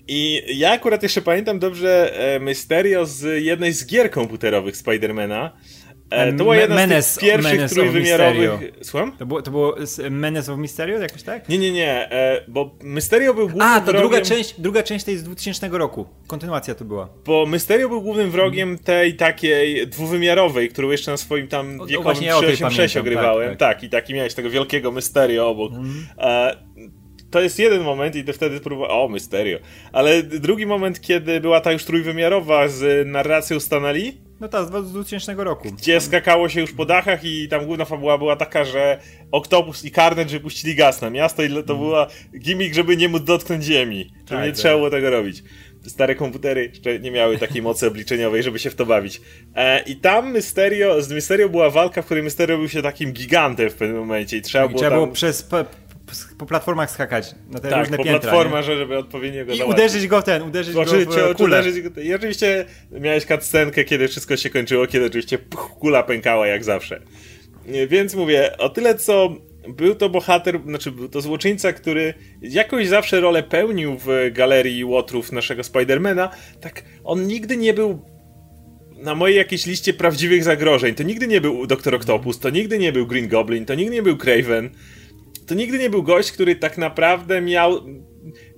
I 0.08 0.44
ja 0.48 0.72
akurat 0.72 1.04
jeszcze 1.04 1.22
pamiętam 1.22 1.60
dobrze 1.60 2.20
e, 2.36 2.40
Mysterio 2.40 3.06
z 3.06 3.44
jednej 3.44 3.74
z 3.74 3.86
gier 3.86 4.12
komputerowych 4.12 4.78
Spidermana, 4.78 5.52
E, 6.10 6.32
to 6.32 6.38
była 6.38 6.56
jedna 6.56 6.76
Menes, 6.76 7.14
z 7.14 7.20
pierwszych 7.20 7.54
Menes 7.54 7.74
trójwymiarowych... 7.74 8.72
Słucham? 8.82 9.18
To 9.18 9.26
było, 9.26 9.42
to 9.42 9.52
było 9.52 9.76
Menace 10.12 10.54
of 10.54 10.60
Mysterio 10.60 11.00
jakoś 11.00 11.24
tak? 11.24 11.50
Nie, 11.50 11.58
nie, 11.58 11.72
nie, 11.72 12.12
e, 12.12 12.44
bo 12.48 12.76
Mysterio 12.84 13.34
był 13.34 13.44
głównym 13.44 13.68
A, 13.68 13.80
to 13.80 13.86
wrogiem... 13.86 14.02
druga 14.02 14.22
część, 14.22 14.62
druga 14.62 14.84
część 14.84 15.06
tej 15.06 15.18
z 15.18 15.24
2000 15.24 15.70
roku. 15.70 16.06
Kontynuacja 16.28 16.76
to 16.76 16.86
była. 16.86 17.10
Bo 17.26 17.46
Mysterio 17.46 17.90
był 17.90 18.02
głównym 18.02 18.32
wrogiem 18.32 18.78
tej 18.78 19.16
takiej 19.16 19.88
dwuwymiarowej, 19.88 20.70
którą 20.70 20.90
jeszcze 20.90 21.12
na 21.12 21.18
swoim 21.18 21.48
tam 21.48 21.88
wiekowym 21.88 22.24
ja 22.24 22.70
6 22.70 22.98
ogrywałem. 22.98 23.50
Tak, 23.50 23.60
tak. 23.60 23.76
tak, 23.76 23.84
i 23.84 23.90
taki 23.90 24.14
miałeś 24.14 24.34
tego 24.34 24.50
wielkiego 24.50 24.92
Mysterio 24.92 25.50
obok. 25.50 25.74
Mm. 25.74 26.08
E, 26.18 26.56
to 27.32 27.42
jest 27.42 27.60
jeden 27.60 27.84
moment 27.84 28.16
i 28.16 28.34
wtedy 28.34 28.60
próbowałem, 28.60 28.98
o, 28.98 29.08
Mysterio. 29.08 29.60
Ale 29.92 30.24
drugi 30.24 30.66
moment, 30.66 31.02
kiedy 31.02 31.42
była 31.42 31.62
ta 31.62 31.72
już 31.72 31.84
trójwymiarowa 31.86 32.68
z 32.68 33.08
narracją 33.08 33.60
Stanley, 33.60 34.27
no 34.40 34.48
tak, 34.48 34.66
z 34.66 34.70
2000 34.70 35.34
roku. 35.34 35.72
Gdzie 35.72 36.02
skakało 36.02 36.50
się 36.50 36.62
już 36.62 36.74
po 36.74 36.86
dachach 36.86 37.24
i 37.24 37.48
tam 37.50 37.66
główna 37.66 37.86
fabuła 37.86 38.18
była 38.18 38.36
taka, 38.36 38.66
że 38.66 39.00
Octopus 39.32 39.86
i 39.86 39.92
Carnage 39.92 40.30
wypuścili 40.30 40.76
gaz 40.76 41.02
na 41.02 41.10
miasto 41.10 41.44
i 41.44 41.50
to 41.50 41.54
mm. 41.54 41.66
była 41.66 42.08
gimmick, 42.40 42.76
żeby 42.76 42.98
nie 42.98 43.10
móc 43.10 43.24
dotknąć 43.24 43.64
ziemi. 43.64 44.12
Żeby 44.14 44.26
tak, 44.26 44.44
nie 44.44 44.52
tak. 44.52 44.56
trzeba 44.56 44.76
było 44.76 44.90
tego 44.90 45.10
robić. 45.10 45.44
Stare 45.88 46.16
komputery 46.16 46.66
jeszcze 46.74 47.00
nie 47.00 47.12
miały 47.12 47.38
takiej 47.38 47.62
mocy 47.62 47.88
obliczeniowej, 47.88 48.44
żeby 48.44 48.60
się 48.60 48.70
w 48.70 48.76
to 48.76 48.86
bawić. 48.86 49.22
E, 49.56 49.84
I 49.84 49.96
tam 49.96 50.32
Mysterio, 50.32 51.02
z 51.02 51.12
Mysterio 51.12 51.50
była 51.50 51.70
walka, 51.70 52.02
w 52.02 52.06
której 52.06 52.24
Mysterio 52.24 52.58
był 52.58 52.70
się 52.70 52.82
takim 52.82 53.12
gigantem 53.12 53.70
w 53.70 53.74
pewnym 53.74 53.98
momencie 53.98 54.38
i 54.38 54.42
trzeba 54.42 54.66
I 54.66 54.68
było 54.68 54.80
trzeba 54.80 54.92
tam... 54.92 55.00
było 55.00 55.14
przez 55.14 55.44
po 56.38 56.46
platformach 56.46 56.92
skakać 56.92 57.36
na 57.50 57.60
te 57.60 57.70
tak, 57.70 57.80
różne 57.80 57.98
po 57.98 58.04
piętra. 58.04 58.22
platformach, 58.22 58.64
żeby 58.66 58.98
odpowiednio 58.98 59.46
go 59.46 59.54
I 59.54 59.64
uderzyć 59.64 60.08
go 60.08 60.22
ten, 60.22 60.42
uderzyć 60.42 60.76
go 60.76 60.86
w 60.86 61.36
kulę. 61.36 61.60
Uderzyć 61.60 61.82
go, 61.82 62.02
I 62.02 62.14
oczywiście 62.14 62.66
miałeś 62.92 63.26
cutscenkę, 63.26 63.84
kiedy 63.84 64.08
wszystko 64.08 64.38
się 64.38 64.50
kończyło, 64.50 64.88
kiedy 64.88 65.06
oczywiście 65.06 65.38
puch, 65.38 65.72
kula 65.80 66.04
pękała 66.04 66.48
jak 66.48 66.64
zawsze. 66.64 67.02
Więc 67.88 68.16
mówię, 68.16 68.58
o 68.58 68.70
tyle 68.70 68.96
co 68.96 69.36
był 69.68 69.96
to 69.96 70.10
bohater, 70.10 70.60
znaczy 70.66 70.92
był 70.92 71.10
to 71.10 71.22
złoczyńca, 71.22 71.74
który 71.74 72.14
jakoś 72.42 72.88
zawsze 72.88 73.22
rolę 73.22 73.44
pełnił 73.44 73.98
w 74.06 74.08
galerii 74.32 74.86
łotrów 74.86 75.32
naszego 75.32 75.64
Spidermana, 75.64 76.30
tak 76.62 76.84
on 77.04 77.28
nigdy 77.28 77.58
nie 77.58 77.74
był 77.74 78.06
na 78.98 79.16
mojej 79.16 79.38
jakiejś 79.38 79.66
liście 79.66 79.94
prawdziwych 79.94 80.44
zagrożeń. 80.44 80.96
To 80.96 81.04
nigdy 81.04 81.28
nie 81.28 81.42
był 81.42 81.68
Doktor 81.68 81.96
Octopus, 81.96 82.40
to 82.40 82.50
nigdy 82.50 82.80
nie 82.80 82.92
był 82.92 83.08
Green 83.08 83.28
Goblin, 83.28 83.66
to 83.66 83.76
nigdy 83.76 83.96
nie 83.96 84.04
był 84.04 84.18
Craven 84.18 84.70
to 85.48 85.56
nigdy 85.56 85.80
nie 85.80 85.90
był 85.90 86.04
gość, 86.04 86.32
który 86.32 86.56
tak 86.56 86.78
naprawdę 86.78 87.42
miał. 87.42 87.82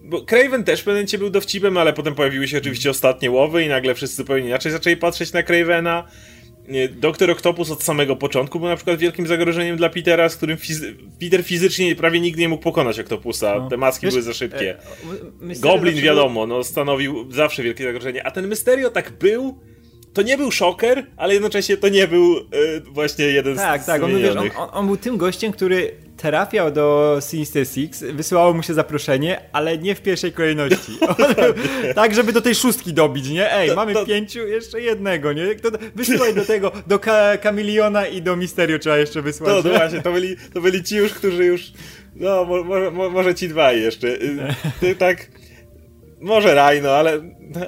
Bo 0.03 0.21
Craven 0.21 0.63
też 0.63 0.85
momencie 0.85 1.17
był 1.17 1.29
dowcipem, 1.29 1.77
ale 1.77 1.93
potem 1.93 2.15
pojawiły 2.15 2.47
się 2.47 2.57
oczywiście 2.57 2.89
ostatnie 2.89 3.31
łowy 3.31 3.63
i 3.63 3.67
nagle 3.67 3.95
wszyscy 3.95 4.17
zupełnie 4.17 4.47
inaczej 4.47 4.71
zaczęli 4.71 4.97
patrzeć 4.97 5.33
na 5.33 5.43
Cravena. 5.43 6.03
Doktor 6.91 7.31
Octopus 7.31 7.71
od 7.71 7.83
samego 7.83 8.15
początku 8.15 8.59
był 8.59 8.69
na 8.69 8.75
przykład 8.75 8.99
wielkim 8.99 9.27
zagrożeniem 9.27 9.77
dla 9.77 9.89
Petera, 9.89 10.29
z 10.29 10.35
którym 10.35 10.57
fizy 10.57 10.95
Peter 11.19 11.43
fizycznie 11.43 11.95
prawie 11.95 12.19
nigdy 12.19 12.41
nie 12.41 12.49
mógł 12.49 12.63
pokonać 12.63 12.99
Octopusa. 12.99 13.55
No. 13.59 13.69
Te 13.69 13.77
maski 13.77 14.05
Wiesz, 14.05 14.13
były 14.13 14.23
za 14.23 14.33
szybkie. 14.33 14.77
E, 15.49 15.59
Goblin 15.59 16.01
wiadomo, 16.01 16.47
no 16.47 16.63
stanowił 16.63 17.31
zawsze 17.31 17.63
wielkie 17.63 17.83
zagrożenie, 17.83 18.27
a 18.27 18.31
ten 18.31 18.47
Mysterio 18.47 18.89
tak 18.89 19.11
był, 19.11 19.59
to 20.13 20.21
nie 20.21 20.37
był 20.37 20.51
szoker, 20.51 21.05
ale 21.17 21.33
jednocześnie 21.33 21.77
to 21.77 21.89
nie 21.89 22.07
był 22.07 22.37
y, 22.37 22.41
właśnie 22.81 23.25
jeden 23.25 23.55
tak, 23.55 23.83
z 23.83 23.85
Tak, 23.85 23.99
tak, 23.99 24.03
on, 24.03 24.11
on, 24.57 24.69
on, 24.71 24.85
był 24.85 24.97
tym 24.97 25.17
gościem, 25.17 25.51
który 25.51 26.08
trafiał 26.19 26.71
do 26.71 27.17
Sinister 27.21 27.67
Six, 27.67 28.03
wysyłało 28.03 28.53
mu 28.53 28.63
się 28.63 28.73
zaproszenie, 28.73 29.41
ale 29.51 29.77
nie 29.77 29.95
w 29.95 30.01
pierwszej 30.01 30.31
kolejności. 30.31 30.91
tak, 31.95 32.15
żeby 32.15 32.33
do 32.33 32.41
tej 32.41 32.55
szóstki 32.55 32.93
dobić, 32.93 33.29
nie? 33.29 33.53
Ej, 33.53 33.75
mamy 33.75 33.93
to... 33.93 34.05
pięciu, 34.05 34.47
jeszcze 34.47 34.81
jednego, 34.81 35.33
nie? 35.33 35.55
To, 35.55 35.69
wysyłaj 35.95 36.35
do 36.35 36.45
tego, 36.45 36.71
do 36.87 36.99
Ka 36.99 37.37
Kamiliona 37.37 38.07
i 38.07 38.21
do 38.21 38.35
Misterio 38.35 38.79
trzeba 38.79 38.97
jeszcze 38.97 39.21
wysłać. 39.21 39.55
To, 39.55 39.63
to 39.63 39.69
właśnie, 39.69 40.01
to 40.01 40.11
byli, 40.11 40.35
to 40.53 40.61
byli 40.61 40.83
ci 40.83 40.95
już, 40.95 41.13
którzy 41.13 41.45
już, 41.45 41.71
no, 42.15 42.45
może, 42.45 42.91
może 42.91 43.35
ci 43.35 43.49
dwaj 43.49 43.81
jeszcze. 43.81 44.07
Ty 44.79 44.95
tak 45.05 45.27
może 46.21 46.55
Rhino, 46.55 46.89
ale 46.89 47.21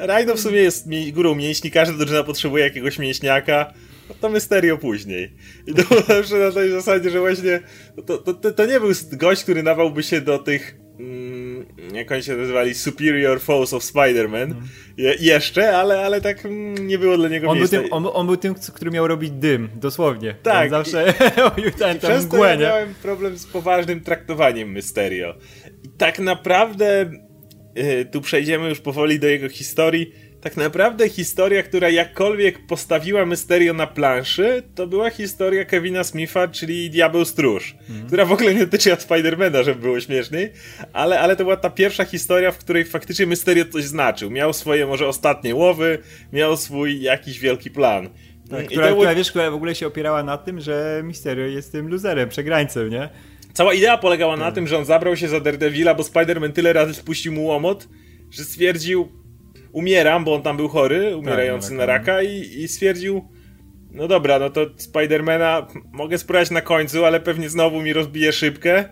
Rhino 0.07 0.35
w 0.35 0.39
sumie 0.39 0.57
jest 0.57 0.87
górą 1.13 1.35
mięśni, 1.35 1.71
każda 1.71 1.97
drużyna 1.97 2.23
potrzebuje 2.23 2.63
jakiegoś 2.63 2.99
mięśniaka. 2.99 3.73
To 4.21 4.29
Mysterio 4.29 4.77
później. 4.77 5.33
I 5.67 5.73
to 5.73 5.83
zawsze 6.07 6.35
na 6.35 6.51
tej 6.51 6.71
zasadzie, 6.71 7.09
że 7.09 7.19
właśnie 7.19 7.59
to, 8.05 8.17
to, 8.17 8.51
to 8.51 8.65
nie 8.65 8.79
był 8.79 8.89
gość, 9.11 9.43
który 9.43 9.63
nawałby 9.63 10.03
się 10.03 10.21
do 10.21 10.39
tych 10.39 10.77
mm, 10.99 11.65
jak 11.93 12.11
oni 12.11 12.23
się 12.23 12.35
nazywali 12.35 12.73
Superior 12.73 13.41
Foes 13.41 13.73
of 13.73 13.83
Spider-Man 13.83 14.43
mm. 14.43 14.67
Je, 14.97 15.15
jeszcze, 15.19 15.77
ale, 15.77 16.05
ale 16.05 16.21
tak 16.21 16.45
mm, 16.45 16.87
nie 16.87 16.97
było 16.97 17.17
dla 17.17 17.29
niego 17.29 17.49
on 17.49 17.57
miejsca. 17.57 17.77
Był 17.77 17.83
tym, 17.83 17.93
on, 17.93 18.07
on, 18.13 18.27
był 18.27 18.37
tym, 18.37 18.55
który 18.73 18.91
miał 18.91 19.07
robić 19.07 19.31
dym, 19.31 19.69
dosłownie. 19.75 20.35
Tak. 20.43 20.63
On 20.63 20.69
zawsze 20.69 21.13
i, 21.57 21.71
tam 22.01 22.23
mgłę, 22.23 22.49
ja 22.49 22.57
miałem 22.57 22.93
problem 22.93 23.37
z 23.37 23.45
poważnym 23.45 24.01
traktowaniem 24.01 24.71
Mysterio. 24.71 25.35
I 25.83 25.89
tak 25.89 26.19
naprawdę 26.19 27.11
Y, 27.77 28.05
tu 28.05 28.21
przejdziemy 28.21 28.69
już 28.69 28.79
powoli 28.79 29.19
do 29.19 29.27
jego 29.27 29.49
historii. 29.49 30.13
Tak 30.41 30.57
naprawdę 30.57 31.09
historia, 31.09 31.63
która 31.63 31.89
jakkolwiek 31.89 32.67
postawiła 32.67 33.25
Mysterio 33.25 33.73
na 33.73 33.87
planszy, 33.87 34.63
to 34.75 34.87
była 34.87 35.09
historia 35.09 35.65
Kevina 35.65 36.03
Smitha, 36.03 36.47
czyli 36.47 36.89
Diabeł 36.89 37.25
Stróż, 37.25 37.75
mm. 37.89 38.07
która 38.07 38.25
w 38.25 38.31
ogóle 38.31 38.53
nie 38.53 38.59
dotyczyła 38.59 38.95
Spidermana, 38.95 39.63
żeby 39.63 39.81
było 39.81 39.99
śmieszniej, 39.99 40.51
ale, 40.93 41.19
ale 41.19 41.35
to 41.35 41.43
była 41.43 41.57
ta 41.57 41.69
pierwsza 41.69 42.05
historia, 42.05 42.51
w 42.51 42.57
której 42.57 42.85
faktycznie 42.85 43.25
Mysterio 43.25 43.65
coś 43.65 43.83
znaczył. 43.83 44.29
Miał 44.29 44.53
swoje 44.53 44.85
może 44.85 45.07
ostatnie 45.07 45.55
łowy, 45.55 45.97
miał 46.33 46.57
swój 46.57 47.01
jakiś 47.01 47.39
wielki 47.39 47.71
plan. 47.71 48.09
Tak, 48.49 48.65
która, 48.65 48.87
to... 48.87 48.95
która, 48.95 49.15
wiesz, 49.15 49.29
która 49.29 49.51
w 49.51 49.55
ogóle 49.55 49.75
się 49.75 49.87
opierała 49.87 50.23
na 50.23 50.37
tym, 50.37 50.61
że 50.61 51.01
Mysterio 51.03 51.45
jest 51.45 51.71
tym 51.71 51.87
luzerem, 51.87 52.29
przegrańcem, 52.29 52.89
nie? 52.89 53.09
Cała 53.53 53.73
idea 53.73 53.97
polegała 53.97 54.37
na 54.37 54.51
tym, 54.51 54.67
że 54.67 54.77
on 54.77 54.85
zabrał 54.85 55.17
się 55.17 55.27
za 55.27 55.39
Daredevila, 55.39 55.93
bo 55.93 56.03
Spider-Man 56.03 56.51
tyle 56.51 56.73
razy 56.73 56.93
spuścił 56.93 57.33
mu 57.33 57.45
łomot, 57.45 57.87
że 58.31 58.43
stwierdził, 58.43 59.20
umieram, 59.73 60.23
bo 60.23 60.35
on 60.35 60.41
tam 60.41 60.57
był 60.57 60.67
chory, 60.67 61.17
umierający 61.17 61.69
Tak, 61.69 61.77
na 61.77 61.85
raka 61.85 62.21
i, 62.21 62.61
i 62.63 62.67
stwierdził, 62.67 63.29
no 63.91 64.07
dobra, 64.07 64.39
no 64.39 64.49
to 64.49 64.65
Spidermana 64.77 65.67
mogę 65.91 66.17
spróbować 66.17 66.51
na 66.51 66.61
końcu, 66.61 67.05
ale 67.05 67.19
pewnie 67.19 67.49
znowu 67.49 67.81
mi 67.81 67.93
rozbije 67.93 68.31
szybkę. 68.31 68.89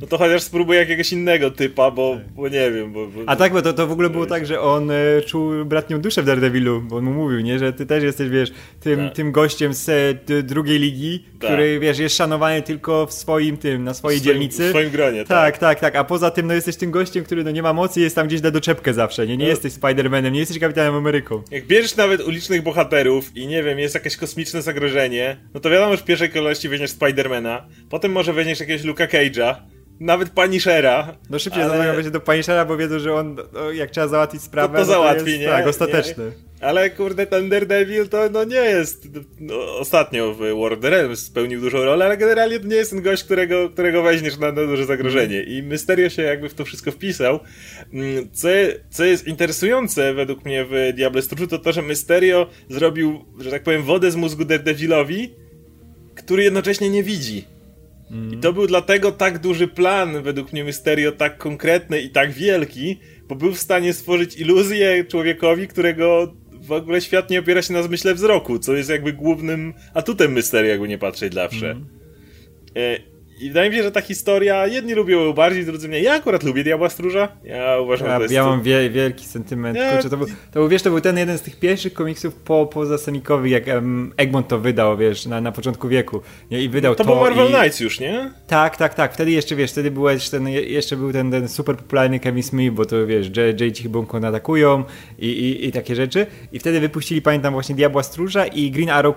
No 0.00 0.06
to 0.06 0.18
chociaż 0.18 0.42
spróbuję 0.42 0.78
jakiegoś 0.80 1.12
innego 1.12 1.50
typa, 1.50 1.90
bo, 1.90 2.18
bo 2.36 2.48
nie 2.48 2.70
wiem, 2.70 2.92
bo, 2.92 3.06
bo... 3.06 3.20
A 3.26 3.36
tak, 3.36 3.52
bo 3.52 3.62
to, 3.62 3.72
to 3.72 3.86
w 3.86 3.92
ogóle 3.92 4.10
było 4.10 4.26
tak, 4.26 4.46
że 4.46 4.60
on 4.60 4.90
e, 4.90 4.94
czuł 5.26 5.64
bratnią 5.64 6.00
duszę 6.00 6.22
w 6.22 6.26
Daredevilu, 6.26 6.80
bo 6.82 6.96
on 6.96 7.04
mu 7.04 7.12
mówił, 7.12 7.40
nie, 7.40 7.58
że 7.58 7.72
ty 7.72 7.86
też 7.86 8.04
jesteś, 8.04 8.28
wiesz, 8.28 8.50
tym, 8.80 8.98
Tak. 8.98 9.14
tym 9.14 9.32
gościem 9.32 9.74
z 9.74 9.88
e, 9.88 10.42
drugiej 10.42 10.78
ligi, 10.78 11.24
Tak. 11.40 11.50
który, 11.50 11.78
wiesz, 11.80 11.98
jest 11.98 12.16
szanowany 12.16 12.62
tylko 12.62 13.06
w 13.06 13.12
swoim 13.12 13.56
tym, 13.56 13.84
na 13.84 13.94
swojej 13.94 14.18
w 14.20 14.22
swoim, 14.22 14.34
dzielnicy. 14.34 14.66
W 14.66 14.70
swoim 14.70 14.90
gronie, 14.90 15.24
Tak, 15.24 15.58
tak, 15.58 15.80
tak, 15.80 15.96
a 15.96 16.04
poza 16.04 16.30
tym, 16.30 16.46
no 16.46 16.54
jesteś 16.54 16.76
tym 16.76 16.90
gościem, 16.90 17.24
który 17.24 17.44
no 17.44 17.50
nie 17.50 17.62
ma 17.62 17.72
mocy 17.72 18.00
i 18.00 18.02
jest 18.02 18.16
tam 18.16 18.26
gdzieś 18.26 18.42
na 18.42 18.50
doczepkę 18.50 18.94
zawsze, 18.94 19.26
nie, 19.26 19.36
nie 19.36 19.44
No. 19.44 19.50
jesteś 19.50 19.72
Spider-Manem, 19.72 20.32
nie 20.32 20.40
jesteś 20.40 20.58
Kapitanem 20.58 20.94
Ameryką. 20.94 21.42
Jak 21.50 21.66
bierzesz 21.66 21.96
nawet 21.96 22.20
ulicznych 22.20 22.62
bohaterów 22.62 23.36
i 23.36 23.46
nie 23.46 23.62
wiem, 23.62 23.78
jest 23.78 23.94
jakieś 23.94 24.16
kosmiczne 24.16 24.62
zagrożenie, 24.62 25.36
no 25.54 25.60
to 25.60 25.70
wiadomo, 25.70 25.96
że 25.96 26.02
w 26.02 26.04
pierwszej 26.04 26.30
kolejności 26.30 26.68
weźmiesz 26.68 26.90
Spidermana, 26.90 27.66
potem 27.90 28.12
może 28.12 28.32
weźmiesz 28.32 28.60
jakiegoś 28.60 28.84
Luka 28.84 29.06
Cage'a, 29.06 29.54
nawet 30.00 30.30
Punishera. 30.30 31.16
No 31.30 31.38
szybciej 31.38 31.62
ale... 31.62 31.74
ale... 31.74 31.92
będzie 31.94 32.10
do 32.10 32.20
Punishera, 32.20 32.64
bo 32.64 32.76
wiedzą, 32.76 32.98
że 32.98 33.14
on, 33.14 33.36
no, 33.52 33.70
jak 33.72 33.90
trzeba 33.90 34.08
załatwić 34.08 34.42
sprawę, 34.42 34.74
to 34.74 34.78
no 34.78 34.84
załatwi, 34.84 35.30
jest, 35.30 35.40
nie? 35.40 35.48
Tak, 35.48 35.66
ostateczny. 35.66 36.24
Nie? 36.24 36.48
Ale 36.60 36.90
kurde, 36.90 37.26
ten 37.26 37.48
Daredevil 37.48 38.08
to 38.08 38.30
no 38.30 38.44
nie 38.44 38.56
jest. 38.56 39.08
No, 39.40 39.78
ostatnio 39.78 40.34
w 40.34 40.80
the 40.80 40.90
Realms 40.90 41.18
spełnił 41.18 41.60
dużą 41.60 41.84
rolę, 41.84 42.04
ale 42.04 42.16
generalnie 42.16 42.60
to 42.60 42.66
nie 42.66 42.76
jest 42.76 42.90
ten 42.90 43.02
gość, 43.02 43.24
którego, 43.24 43.70
którego 43.70 44.02
weźmiesz 44.02 44.38
na, 44.38 44.52
na 44.52 44.66
duże 44.66 44.84
zagrożenie. 44.84 45.42
I 45.42 45.62
Mysterio 45.62 46.10
się 46.10 46.22
jakby 46.22 46.48
w 46.48 46.54
to 46.54 46.64
wszystko 46.64 46.92
wpisał. 46.92 47.40
Mm, 47.92 48.28
Co, 48.32 48.48
co 48.90 49.04
jest 49.04 49.26
interesujące 49.26 50.14
według 50.14 50.44
mnie 50.44 50.64
w 50.64 50.92
Diable 50.94 51.22
Stróżu, 51.22 51.46
to 51.46 51.58
to, 51.58 51.72
że 51.72 51.82
Mysterio 51.82 52.46
zrobił, 52.68 53.24
że 53.40 53.50
tak 53.50 53.62
powiem, 53.62 53.82
wodę 53.82 54.10
z 54.10 54.16
mózgu 54.16 54.44
Daredevilowi, 54.44 55.34
który 56.14 56.42
jednocześnie 56.42 56.90
nie 56.90 57.02
widzi. 57.02 57.44
I 58.32 58.36
to 58.36 58.52
był 58.52 58.66
dlatego 58.66 59.12
tak 59.12 59.38
duży 59.38 59.68
plan, 59.68 60.22
według 60.22 60.52
mnie 60.52 60.64
Mysterio 60.64 61.12
tak 61.12 61.38
konkretny 61.38 62.00
i 62.00 62.10
tak 62.10 62.32
wielki, 62.32 62.98
bo 63.28 63.34
był 63.34 63.52
w 63.52 63.58
stanie 63.58 63.92
stworzyć 63.92 64.36
iluzję 64.36 65.04
człowiekowi, 65.04 65.68
którego 65.68 66.34
w 66.52 66.72
ogóle 66.72 67.00
świat 67.00 67.30
nie 67.30 67.38
opiera 67.40 67.62
się 67.62 67.72
na 67.72 67.82
zmyśle 67.82 68.14
wzroku, 68.14 68.58
co 68.58 68.76
jest 68.76 68.90
jakby 68.90 69.12
głównym 69.12 69.74
atutem 69.94 70.32
Mysterio, 70.32 70.70
jakby 70.70 70.88
nie 70.88 70.98
patrzeć 70.98 71.34
zawsze. 71.34 71.70
E, 72.76 72.98
I 73.40 73.48
wydaje 73.48 73.70
mi 73.70 73.76
się, 73.76 73.82
że 73.82 73.92
ta 73.92 74.00
historia, 74.00 74.66
jedni 74.66 74.94
lubią 74.94 75.24
ją 75.24 75.32
bardziej, 75.32 75.64
drudzy 75.64 75.88
mniej. 75.88 76.02
Ja 76.02 76.14
akurat 76.14 76.42
lubię 76.42 76.64
Diabła 76.64 76.88
Stróża. 76.88 77.28
Ja 77.44 77.80
uważam, 77.80 78.06
że 78.06 78.12
Ja, 78.12 78.16
to 78.16 78.22
jest... 78.22 78.34
ja 78.34 78.44
mam 78.44 78.62
wie, 78.62 78.90
wielki 78.90 79.26
sentyment. 79.26 79.78
Nie, 79.78 79.90
Kurczę, 79.92 80.10
to, 80.10 80.16
był, 80.16 80.26
to 80.26 80.60
był, 80.60 80.68
wiesz, 80.68 80.82
to 80.82 80.90
był 80.90 81.00
ten 81.00 81.18
jeden 81.18 81.38
z 81.38 81.42
tych 81.42 81.58
pierwszych 81.58 81.92
komiksów 81.92 82.34
po, 82.34 82.66
poza 82.66 82.98
semikowych, 82.98 83.52
jak 83.52 83.66
um, 83.66 84.12
Egmont 84.16 84.48
to 84.48 84.58
wydał, 84.58 84.96
wiesz, 84.96 85.26
na, 85.26 85.40
na 85.40 85.52
początku 85.52 85.88
wieku. 85.88 86.20
Nie? 86.50 86.62
I 86.62 86.68
wydał 86.68 86.94
To 86.94 87.04
to. 87.04 87.10
był 87.10 87.20
Marvel 87.20 87.50
i... 87.50 87.52
Knights 87.54 87.80
już, 87.80 88.00
nie? 88.00 88.30
Tak, 88.46 88.76
tak, 88.76 88.94
tak. 88.94 89.14
Wtedy 89.14 89.30
jeszcze, 89.30 89.56
wiesz, 89.56 89.72
wtedy 89.72 89.90
był 89.90 90.08
jeszcze 90.08 90.30
ten, 90.30 90.48
jeszcze 90.48 90.96
był 90.96 91.12
ten, 91.12 91.30
ten 91.30 91.48
super 91.48 91.76
popularny 91.76 92.20
Kevin 92.20 92.42
Smith, 92.42 92.74
bo 92.74 92.84
to, 92.84 93.06
wiesz, 93.06 93.26
J, 93.26 93.60
J 93.60 93.72
ci 93.74 93.82
chyba 93.82 93.98
atakują 94.28 94.84
i, 95.18 95.26
i, 95.28 95.66
i 95.66 95.72
takie 95.72 95.94
rzeczy. 95.94 96.26
I 96.52 96.58
wtedy 96.58 96.80
wypuścili, 96.80 97.22
pamiętam, 97.22 97.52
właśnie 97.52 97.74
Diabła 97.74 98.02
Stróża 98.02 98.46
i 98.46 98.70
Green 98.70 98.90
Arrow 98.90 99.16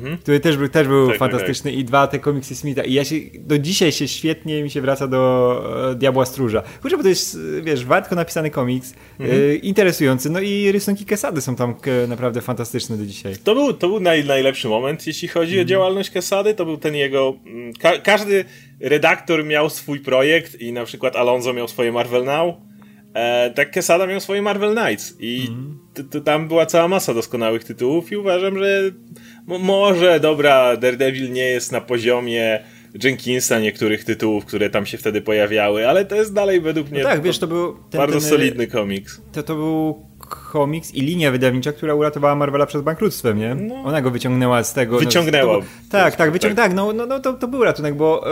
Coachan. 0.00 0.18
Który 0.18 0.40
też 0.40 0.56
był, 0.56 0.68
też 0.68 0.88
był 0.88 0.96
Mhm. 1.00 1.18
Tak, 1.18 1.18
tak, 1.18 1.30
fantastyczny 1.30 1.72
i 1.72 1.84
dwa 1.84 2.06
te 2.06 2.18
komiksy 2.18 2.56
Smitha 2.56 2.82
i 2.84 2.92
ja 2.92 3.04
się, 3.04 3.16
do 3.38 3.58
dzisiaj 3.58 3.92
się 3.92 4.08
świetnie 4.08 4.62
mi 4.62 4.70
się 4.70 4.80
wraca 4.80 5.06
do 5.08 5.90
e, 5.90 5.94
Diabła 5.94 6.26
Stróża. 6.26 6.62
Kurczę, 6.82 6.96
bo 6.96 7.02
to 7.02 7.08
jest, 7.08 7.38
e, 7.58 7.62
wiesz, 7.62 7.84
wartko 7.84 8.14
napisany 8.14 8.50
komiks, 8.50 8.94
Mhm. 9.20 9.40
e, 9.40 9.54
interesujący, 9.54 10.30
no 10.30 10.40
i 10.40 10.72
rysunki 10.72 11.04
Kesady 11.04 11.40
są 11.40 11.56
tam 11.56 11.74
e, 12.04 12.06
naprawdę 12.06 12.40
fantastyczne 12.40 12.96
do 12.96 13.06
dzisiaj. 13.06 13.34
To 13.44 13.54
był, 13.54 13.72
to 13.72 13.88
był 13.88 14.00
naj, 14.00 14.24
najlepszy 14.24 14.68
moment, 14.68 15.06
jeśli 15.06 15.28
chodzi 15.28 15.60
o 15.60 15.64
działalność 15.64 16.10
Kesady. 16.10 16.54
To 16.54 16.64
był 16.64 16.76
ten 16.76 16.94
jego. 16.94 17.34
mm, 17.46 17.72
Ka 17.72 17.98
każdy 17.98 18.44
redaktor 18.80 19.44
miał 19.44 19.70
swój 19.70 20.00
projekt 20.00 20.60
i 20.60 20.72
na 20.72 20.84
przykład 20.84 21.16
Alonso 21.16 21.52
miał 21.52 21.68
swoje 21.68 21.92
Marvel 21.92 22.24
Now. 22.24 22.54
E, 23.14 23.50
tak 23.50 23.72
Quesada 23.72 24.06
miał 24.06 24.20
swoje 24.20 24.42
Marvel 24.42 24.74
Knights 24.76 25.14
i 25.20 25.48
t- 25.94 26.04
t- 26.04 26.20
tam 26.20 26.48
była 26.48 26.66
cała 26.66 26.88
masa 26.88 27.14
doskonałych 27.14 27.64
tytułów 27.64 28.12
i 28.12 28.16
uważam, 28.16 28.58
że 28.58 28.82
mo- 29.46 29.58
może, 29.58 30.20
dobra, 30.20 30.76
Daredevil 30.76 31.32
nie 31.32 31.44
jest 31.46 31.72
na 31.72 31.80
poziomie 31.80 32.64
Jenkinsa 33.04 33.60
niektórych 33.60 34.04
tytułów, 34.04 34.44
które 34.44 34.70
tam 34.70 34.86
się 34.86 34.98
wtedy 34.98 35.20
pojawiały, 35.22 35.88
ale 35.88 36.04
to 36.04 36.16
jest 36.16 36.34
dalej 36.34 36.60
według 36.60 36.90
mnie 36.90 37.02
No 37.02 37.08
tak, 37.08 37.22
wiesz, 37.22 37.38
to 37.38 37.46
był 37.46 37.76
ten, 37.90 37.98
bardzo 37.98 38.20
ten, 38.20 38.28
solidny 38.28 38.66
komiks. 38.66 39.20
To, 39.32 39.42
to 39.42 39.54
był 39.54 40.06
komiks 40.52 40.94
i 40.94 41.00
linia 41.00 41.30
wydawnicza, 41.30 41.72
która 41.72 41.94
uratowała 41.94 42.34
Marvela 42.34 42.66
przed 42.66 42.82
bankructwem, 42.82 43.38
nie? 43.38 43.56
Ona 43.84 44.02
go 44.02 44.10
wyciągnęła 44.10 44.64
z 44.64 44.74
tego. 44.74 44.98
Wyciągnęła. 44.98 45.52
No, 45.54 45.60
to, 45.60 45.66
tak, 45.90 46.16
tak, 46.16 46.32
wyciąg, 46.32 46.54
Tak. 46.54 46.64
tak, 46.66 46.76
no, 46.76 46.92
no, 46.92 47.06
no 47.06 47.20
to, 47.20 47.32
to 47.32 47.48
był 47.48 47.64
ratunek, 47.64 47.94
bo 47.94 48.24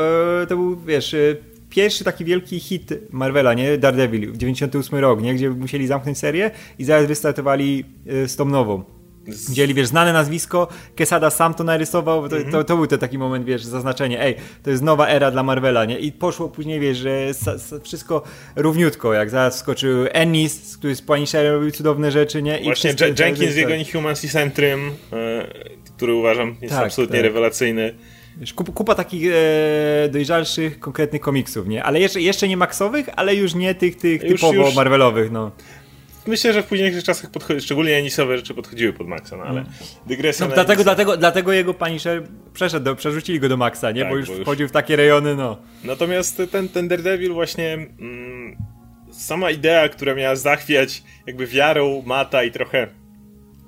e, 0.42 0.46
to 0.46 0.56
był, 0.56 0.76
wiesz, 0.80 1.14
e, 1.14 1.18
pierwszy 1.70 2.04
taki 2.04 2.24
wielki 2.24 2.60
hit 2.60 2.90
Marvela, 3.10 3.54
nie? 3.54 3.78
Daredevil 3.78 4.32
w 4.32 4.36
98 4.36 4.98
rok, 4.98 5.22
nie? 5.22 5.34
Gdzie 5.34 5.50
musieli 5.50 5.86
zamknąć 5.86 6.18
serię 6.18 6.50
i 6.78 6.84
zaraz 6.84 7.06
wystartowali 7.06 7.84
e, 8.06 8.28
z 8.28 8.36
tą 8.36 8.44
nową. 8.44 8.84
Wzięli, 9.26 9.74
wiesz, 9.74 9.86
znane 9.86 10.12
nazwisko, 10.12 10.68
Quesada 10.96 11.30
sam 11.30 11.54
to 11.54 11.64
narysował, 11.64 12.28
to, 12.28 12.36
to, 12.52 12.64
to 12.64 12.76
był 12.76 12.86
ten 12.86 12.98
taki 12.98 13.18
moment, 13.18 13.44
wiesz, 13.44 13.64
zaznaczenie, 13.64 14.20
ej, 14.22 14.34
to 14.62 14.70
jest 14.70 14.82
nowa 14.82 15.08
era 15.08 15.30
dla 15.30 15.42
Marvela, 15.42 15.84
nie? 15.84 15.98
I 15.98 16.12
poszło 16.12 16.48
później, 16.48 16.80
wiesz, 16.80 16.98
że 16.98 17.34
sa, 17.34 17.58
sa, 17.58 17.80
wszystko 17.80 18.22
równiutko, 18.56 19.14
jak 19.14 19.30
zaraz 19.30 19.56
wskoczył 19.56 20.06
Ennis, 20.12 20.76
który 20.76 20.96
z 20.96 21.02
Punisherem 21.02 21.54
robił 21.54 21.70
cudowne 21.70 22.10
rzeczy, 22.10 22.42
nie? 22.42 22.58
I 22.58 22.64
Właśnie 22.64 22.94
Jenkins 23.18 23.52
z 23.52 23.56
jego. 23.56 23.74
Inhumans 23.74 24.24
i 24.24 24.28
Centrum, 24.28 24.80
e, 25.12 25.46
który 25.96 26.14
uważam 26.14 26.56
jest 26.62 26.74
Tak, 26.74 26.86
absolutnie 26.86 27.16
tak. 27.16 27.24
rewelacyjny. 27.24 27.94
Wiesz, 28.40 28.54
kup, 28.54 28.74
kupa 28.74 28.94
takich 28.94 29.32
e, 29.32 30.08
dojrzalszych, 30.08 30.80
konkretnych 30.80 31.22
komiksów, 31.22 31.68
nie? 31.68 31.84
Ale 31.84 32.00
jeszcze, 32.00 32.20
jeszcze 32.20 32.48
nie 32.48 32.56
maksowych, 32.56 33.06
ale 33.16 33.34
już 33.34 33.54
nie 33.54 33.74
tych, 33.74 33.96
tych 33.96 34.22
Już- 34.22 34.40
typowo 34.40 34.66
już- 34.66 34.74
Marvelowych, 34.74 35.30
no. 35.30 35.50
Myślę, 36.26 36.52
że 36.52 36.62
w 36.62 36.66
późniejszych 36.66 37.04
czasach, 37.04 37.30
podchodzi, 37.30 37.60
szczególnie 37.60 37.96
Enisowe 37.96 38.36
rzeczy 38.36 38.54
podchodziły 38.54 38.92
pod 38.92 39.06
Maxa, 39.08 39.36
no 39.36 39.42
ale 39.44 39.64
dygresja 40.06 40.46
no 40.48 40.54
dlatego, 40.54 40.84
dlatego, 40.84 41.16
dlatego 41.16 41.52
jego 41.52 41.74
Punisher 41.74 42.22
przeszedł, 42.52 42.84
do, 42.84 42.96
przerzucili 42.96 43.40
go 43.40 43.48
do 43.48 43.56
Maxa, 43.56 43.90
nie? 43.90 44.00
Tak, 44.00 44.10
bo 44.10 44.16
już 44.16 44.26
bo 44.26 44.32
już- 44.32 44.42
wchodził 44.42 44.68
w 44.68 44.72
takie 44.72 44.96
rejony, 44.96 45.36
no. 45.36 45.56
Natomiast 45.84 46.42
ten, 46.52 46.68
ten 46.68 46.88
Daredevil 46.88 47.32
właśnie 47.32 47.72
mm, 47.72 48.56
sama 49.10 49.50
idea, 49.50 49.88
która 49.88 50.14
miała 50.14 50.36
zachwiać 50.36 51.02
jakby 51.26 51.46
wiarą 51.46 52.02
Mata 52.06 52.44
i 52.44 52.50
trochę 52.50 52.88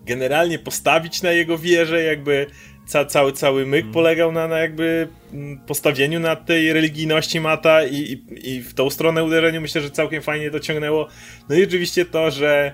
generalnie 0.06 0.58
postawić 0.58 1.22
na 1.22 1.32
jego 1.32 1.58
wierze, 1.58 2.02
jakby 2.02 2.46
ca, 2.86 3.04
cały, 3.04 3.32
cały 3.32 3.66
myk 3.66 3.86
polegał 3.92 4.32
na, 4.32 4.48
na 4.48 4.58
jakby 4.58 5.08
mm, 5.32 5.58
postawieniu 5.58 6.20
na 6.20 6.36
tej 6.36 6.72
religijności 6.72 7.40
Mata 7.40 7.84
i, 7.84 7.96
i, 7.96 8.50
i 8.50 8.62
w 8.62 8.74
tą 8.74 8.90
stronę 8.90 9.24
uderzeniu 9.24 9.60
myślę, 9.60 9.80
że 9.80 9.90
całkiem 9.90 10.22
fajnie 10.22 10.50
dociągnęło. 10.50 11.08
No 11.48 11.56
i 11.56 11.64
oczywiście 11.64 12.04
to, 12.04 12.30
że 12.30 12.72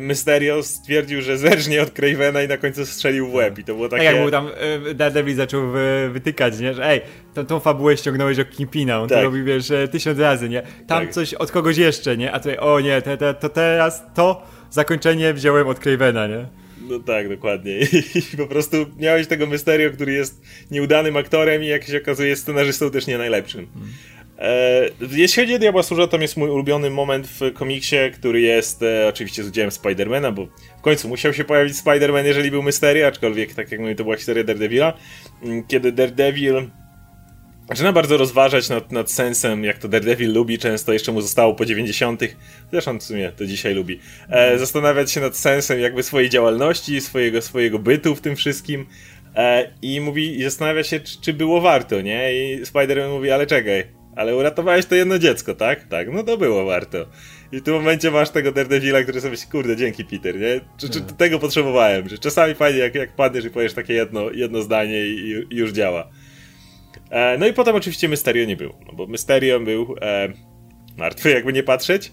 Mysterio 0.00 0.62
stwierdził, 0.62 1.22
że 1.22 1.38
zerżnie 1.38 1.82
od 1.82 1.90
Cravena 1.90 2.42
i 2.42 2.48
na 2.48 2.56
końcu 2.56 2.86
strzelił 2.86 3.28
w 3.28 3.34
łeb 3.34 3.58
i 3.58 3.64
to 3.64 3.74
było 3.74 3.88
Tak 3.88 3.98
takie... 3.98 4.04
jak 4.12 4.22
był 4.22 4.30
tam 4.30 4.48
e, 4.90 4.94
Daredevil 4.94 5.36
zaczął 5.36 5.70
wy, 5.70 6.10
wytykać, 6.12 6.58
nie? 6.58 6.74
Że 6.74 6.86
ej, 6.86 7.00
tą, 7.34 7.46
tą 7.46 7.60
fabułę 7.60 7.96
ściągnąłeś 7.96 8.38
od 8.38 8.50
Kingpina, 8.50 9.00
on 9.00 9.08
Tak. 9.08 9.18
to 9.18 9.24
robi, 9.24 9.42
wiesz, 9.42 9.70
e, 9.70 9.88
tysiąc 9.88 10.18
razy, 10.18 10.48
nie? 10.48 10.62
Tam 10.62 11.02
Tak. 11.02 11.10
coś 11.12 11.34
od 11.34 11.50
kogoś 11.50 11.76
jeszcze, 11.76 12.16
nie? 12.16 12.32
A 12.32 12.38
tutaj, 12.38 12.58
o 12.58 12.80
nie, 12.80 13.02
te, 13.02 13.16
te, 13.16 13.34
to 13.34 13.48
teraz 13.48 14.02
to 14.14 14.42
zakończenie 14.70 15.34
wziąłem 15.34 15.68
od 15.68 15.78
Cravena, 15.78 16.26
nie? 16.26 16.46
No 16.88 16.98
tak, 16.98 17.28
dokładnie. 17.28 17.78
I 18.32 18.36
po 18.36 18.46
prostu 18.46 18.76
miałeś 18.96 19.26
tego 19.26 19.46
Mysterio, 19.46 19.90
który 19.90 20.12
jest 20.12 20.42
nieudanym 20.70 21.16
aktorem 21.16 21.62
i 21.62 21.66
jak 21.66 21.84
się 21.84 21.96
okazuje 21.96 22.36
scenarzystą 22.36 22.90
też 22.90 23.06
nie 23.06 23.18
najlepszym. 23.18 23.68
E, 24.38 24.88
jeśli 25.10 25.42
chodzi 25.42 25.54
o 25.54 25.58
Diabła 25.58 25.82
Stróża, 25.82 26.06
to 26.06 26.18
jest 26.18 26.36
mój 26.36 26.50
ulubiony 26.50 26.90
moment 26.90 27.28
w 27.28 27.52
komiksie, 27.52 27.96
który 28.14 28.40
jest 28.40 28.82
e, 28.82 29.08
oczywiście 29.08 29.44
z 29.44 29.48
udziałem 29.48 29.70
Spidermana, 29.70 30.32
bo 30.32 30.46
w 30.78 30.80
końcu 30.80 31.08
musiał 31.08 31.34
się 31.34 31.44
pojawić 31.44 31.74
Spider-Man, 31.74 32.24
jeżeli 32.24 32.50
był 32.50 32.62
Mysterio, 32.62 33.06
aczkolwiek 33.06 33.54
tak 33.54 33.72
jak 33.72 33.80
mówię, 33.80 33.94
to 33.94 34.04
była 34.04 34.16
historia 34.16 34.44
Daredevila, 34.44 34.92
m, 35.42 35.64
kiedy 35.68 35.92
Daredevil 35.92 36.70
zaczyna 37.68 37.92
bardzo 37.92 38.16
rozważać 38.16 38.68
nad, 38.68 38.92
nad 38.92 39.10
sensem, 39.10 39.64
jak 39.64 39.78
to 39.78 39.88
Daredevil 39.88 40.32
lubi, 40.32 40.58
często 40.58 40.92
jeszcze 40.92 41.12
mu 41.12 41.20
zostało 41.20 41.54
po 41.54 41.64
90. 41.64 42.22
Zresztą 42.72 42.98
w 42.98 43.02
sumie 43.02 43.32
to 43.36 43.46
dzisiaj 43.46 43.74
lubi. 43.74 44.00
E, 44.28 44.58
zastanawiać 44.58 45.12
się 45.12 45.20
nad 45.20 45.36
sensem 45.36 45.80
jakby 45.80 46.02
swojej 46.02 46.30
działalności, 46.30 47.00
swojego, 47.00 47.42
swojego 47.42 47.78
bytu 47.78 48.14
w 48.14 48.20
tym 48.20 48.36
wszystkim. 48.36 48.86
E, 49.36 49.70
I 49.82 50.00
mówi, 50.00 50.38
i 50.38 50.42
zastanawia 50.42 50.82
się, 50.82 51.00
czy, 51.00 51.20
czy 51.20 51.32
było 51.32 51.60
warto, 51.60 52.00
nie? 52.00 52.34
I 52.34 52.62
Spider-Man 52.62 53.10
mówi, 53.10 53.30
ale 53.30 53.46
czekaj, 53.46 53.84
ale 54.16 54.36
uratowałeś 54.36 54.86
to 54.86 54.94
jedno 54.94 55.18
dziecko, 55.18 55.54
tak? 55.54 55.84
Tak, 55.84 56.12
no 56.12 56.22
to 56.22 56.36
było 56.36 56.64
warto. 56.64 57.06
I 57.52 57.58
w 57.58 57.62
tym 57.62 57.74
momencie 57.74 58.10
masz 58.10 58.30
tego 58.30 58.52
Daredevila, 58.52 59.02
który 59.02 59.20
sobie 59.20 59.30
myśli, 59.30 59.50
kurde, 59.50 59.76
dzięki 59.76 60.04
Peter, 60.04 60.40
nie? 60.40 60.60
Czy, 60.76 60.90
czy 60.90 61.00
tego 61.00 61.38
potrzebowałem? 61.38 62.08
Że 62.08 62.18
czasami 62.18 62.54
fajnie, 62.54 62.78
jak, 62.78 62.94
jak 62.94 63.16
padniesz 63.16 63.44
i 63.44 63.50
powiesz 63.50 63.74
takie 63.74 63.94
jedno, 63.94 64.30
jedno 64.30 64.62
zdanie 64.62 65.06
i, 65.06 65.46
i 65.50 65.56
już 65.56 65.72
działa. 65.72 66.10
E, 67.10 67.38
no 67.38 67.46
i 67.46 67.52
potem 67.52 67.76
oczywiście 67.76 68.08
Mysterio 68.08 68.44
nie 68.44 68.56
był, 68.56 68.74
no 68.86 68.92
bo 68.92 69.06
Mysterio 69.06 69.60
był 69.60 69.94
e, 70.00 70.28
martwy, 70.96 71.30
jakby 71.30 71.52
nie 71.52 71.62
patrzeć. 71.62 72.12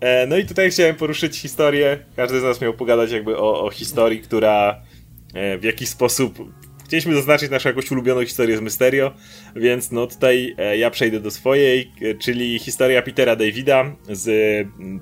E, 0.00 0.26
no 0.26 0.36
i 0.36 0.44
tutaj 0.44 0.70
chciałem 0.70 0.96
poruszyć 0.96 1.36
historię. 1.36 1.98
Każdy 2.16 2.40
z 2.40 2.42
nas 2.42 2.60
miał 2.60 2.74
pogadać 2.74 3.10
jakby 3.12 3.36
o, 3.36 3.64
o 3.64 3.70
historii, 3.70 4.20
która 4.20 4.82
e, 5.34 5.58
w 5.58 5.64
jakiś 5.64 5.88
sposób. 5.88 6.38
Chcieliśmy 6.84 7.14
zaznaczyć 7.14 7.50
naszą 7.50 7.68
jakąś 7.68 7.90
ulubioną 7.90 8.24
historię 8.24 8.56
z 8.56 8.60
Mysterio, 8.60 9.14
więc 9.56 9.90
no 9.92 10.06
tutaj 10.06 10.54
e, 10.58 10.78
ja 10.78 10.90
przejdę 10.90 11.20
do 11.20 11.30
swojej, 11.30 11.92
czyli 12.20 12.58
historia 12.58 13.02
Petera 13.02 13.36
Davida 13.36 13.96
z 14.10 14.28
mm, 14.28 15.00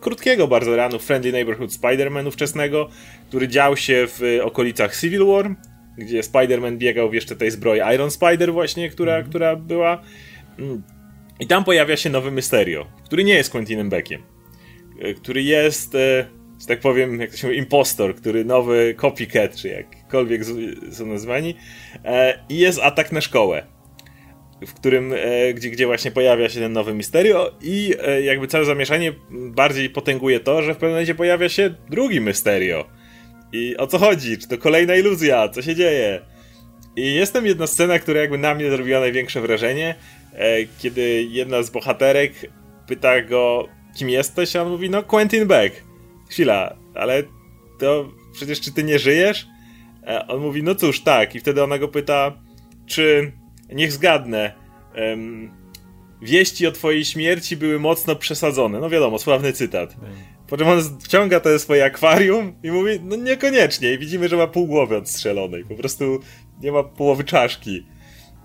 krótkiego 0.00 0.48
bardzo 0.48 0.76
ranu 0.76 0.98
Friendly 0.98 1.32
Neighborhood 1.32 1.70
Spider-Man 1.70 2.26
ówczesnego, 2.26 2.88
który 3.28 3.48
dział 3.48 3.76
się 3.76 4.06
w 4.08 4.38
okolicach 4.42 4.96
Civil 5.00 5.26
War, 5.26 5.54
gdzie 6.00 6.20
Spider-Man 6.20 6.76
biegał 6.76 7.10
w 7.10 7.14
jeszcze 7.14 7.36
tej 7.36 7.50
zbroi 7.50 7.94
Iron 7.94 8.10
Spider 8.10 8.52
właśnie, 8.52 8.90
która, 8.90 9.14
mm. 9.14 9.28
która 9.28 9.56
była. 9.56 10.02
Mm. 10.58 10.82
I 11.40 11.46
tam 11.46 11.64
pojawia 11.64 11.96
się 11.96 12.10
nowy 12.10 12.30
Mysterio, 12.30 12.86
który 13.04 13.24
nie 13.24 13.34
jest 13.34 13.50
Quentinem 13.50 13.88
Beckiem, 13.88 14.22
e, 15.00 15.14
który 15.14 15.42
jest, 15.42 15.94
e, 15.94 16.26
że 16.60 16.66
tak 16.66 16.80
powiem, 16.80 17.20
jak 17.20 17.30
to 17.30 17.36
się 17.36 17.46
mówi, 17.46 17.58
impostor, 17.58 18.14
który 18.14 18.44
nowy 18.44 18.94
copycat, 19.00 19.56
czy 19.56 19.68
jakkolwiek 19.68 20.42
są 20.92 21.06
nazwani. 21.06 21.54
E, 22.04 22.44
I 22.48 22.58
jest 22.58 22.78
atak 22.78 23.12
na 23.12 23.20
szkołę 23.20 23.66
w 24.66 24.74
którym, 24.74 25.14
gdzie, 25.54 25.70
gdzie 25.70 25.86
właśnie 25.86 26.10
pojawia 26.10 26.48
się 26.48 26.60
ten 26.60 26.72
nowy 26.72 26.94
Mysterio 26.94 27.54
i 27.62 27.94
jakby 28.22 28.46
całe 28.46 28.64
zamieszanie 28.64 29.12
bardziej 29.30 29.90
potęguje 29.90 30.40
to, 30.40 30.62
że 30.62 30.74
w 30.74 30.76
pewnym 30.76 30.90
momencie 30.90 31.14
pojawia 31.14 31.48
się 31.48 31.74
drugi 31.90 32.20
Mysterio. 32.20 32.84
I 33.52 33.76
o 33.76 33.86
co 33.86 33.98
chodzi? 33.98 34.38
Czy 34.38 34.48
to 34.48 34.58
kolejna 34.58 34.94
iluzja? 34.96 35.48
Co 35.48 35.62
się 35.62 35.74
dzieje? 35.74 36.20
I 36.96 37.14
jest 37.14 37.32
tam 37.32 37.46
jedna 37.46 37.66
scena, 37.66 37.98
która 37.98 38.20
jakby 38.20 38.38
na 38.38 38.54
mnie 38.54 38.70
zrobiła 38.70 39.00
największe 39.00 39.40
wrażenie, 39.40 39.94
E, 40.34 40.64
kiedy 40.78 41.26
jedna 41.30 41.62
z 41.62 41.70
bohaterek 41.70 42.32
pyta 42.86 43.22
go, 43.22 43.68
kim 43.96 44.10
jesteś, 44.10 44.56
a 44.56 44.62
on 44.62 44.68
mówi, 44.70 44.90
no 44.90 45.02
Quentin 45.02 45.46
Beck. 45.46 45.84
Chwila, 46.30 46.76
ale 46.94 47.22
to 47.78 48.08
przecież 48.32 48.60
czy 48.60 48.72
ty 48.72 48.84
nie 48.84 48.98
żyjesz? 48.98 49.46
E, 50.06 50.26
on 50.26 50.40
mówi, 50.40 50.62
no 50.62 50.74
cóż, 50.74 51.02
tak. 51.02 51.34
I 51.34 51.40
wtedy 51.40 51.62
ona 51.62 51.78
go 51.78 51.88
pyta, 51.88 52.32
czy, 52.86 53.32
niech 53.72 53.92
zgadnę, 53.92 54.52
wieści 56.22 56.66
o 56.66 56.72
twojej 56.72 57.04
śmierci 57.04 57.56
były 57.56 57.78
mocno 57.78 58.16
przesadzone. 58.16 58.80
No 58.80 58.90
wiadomo, 58.90 59.18
sławny 59.18 59.52
cytat. 59.52 59.96
Po 60.50 60.56
czym 60.56 60.68
on 60.68 60.98
wciąga 61.00 61.40
to 61.40 61.58
swoje 61.58 61.84
akwarium 61.84 62.54
i 62.62 62.70
mówi, 62.70 63.00
no 63.02 63.16
niekoniecznie. 63.16 63.92
I 63.92 63.98
widzimy, 63.98 64.28
że 64.28 64.36
ma 64.36 64.46
pół 64.46 64.66
głowy 64.66 64.96
odstrzelonej. 64.96 65.64
Po 65.64 65.74
prostu 65.74 66.20
nie 66.62 66.72
ma 66.72 66.82
połowy 66.82 67.24
czaszki. 67.24 67.86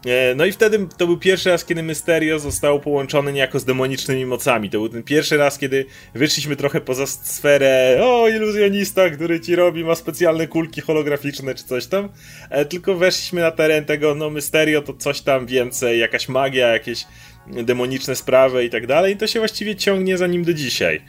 E, 0.06 0.36
no 0.36 0.46
i 0.46 0.52
wtedy 0.52 0.88
to 0.98 1.08
był 1.08 1.18
pierwszy 1.18 1.50
raz, 1.50 1.66
kiedy 1.66 1.84
Mysterio 1.84 2.40
został 2.40 2.80
połączony 2.80 3.34
niejako 3.34 3.60
z 3.60 3.66
demonicznymi 3.66 4.26
mocami. 4.26 4.70
To 4.70 4.78
był 4.78 4.90
ten 4.90 5.04
pierwszy 5.04 5.38
raz, 5.38 5.58
kiedy 5.58 5.86
wyszliśmy 6.16 6.56
trochę 6.56 6.82
poza 6.82 7.06
sferę 7.06 8.00
o, 8.04 8.30
iluzjonista, 8.30 9.10
który 9.10 9.40
ci 9.40 9.56
robi, 9.56 9.84
ma 9.84 9.96
specjalne 9.96 10.48
kulki 10.48 10.82
holograficzne 10.82 11.56
czy 11.56 11.64
coś 11.64 11.88
tam, 11.88 12.10
e, 12.50 12.66
tylko 12.66 12.96
weszliśmy 12.96 13.42
na 13.42 13.52
teren 13.52 13.86
tego, 13.86 14.16
no 14.16 14.30
Mysterio 14.30 14.82
to 14.82 14.94
coś 14.94 15.22
tam 15.22 15.46
więcej, 15.46 16.00
jakaś 16.00 16.30
magia, 16.30 16.68
jakieś 16.68 17.06
demoniczne 17.48 18.16
sprawy 18.16 18.66
i 18.66 18.70
tak 18.70 18.88
dalej 18.88 19.14
i 19.14 19.18
to 19.18 19.28
się 19.28 19.40
właściwie 19.40 19.76
ciągnie 19.76 20.18
za 20.18 20.28
nim 20.28 20.44
do 20.44 20.54
dzisiaj. 20.54 21.02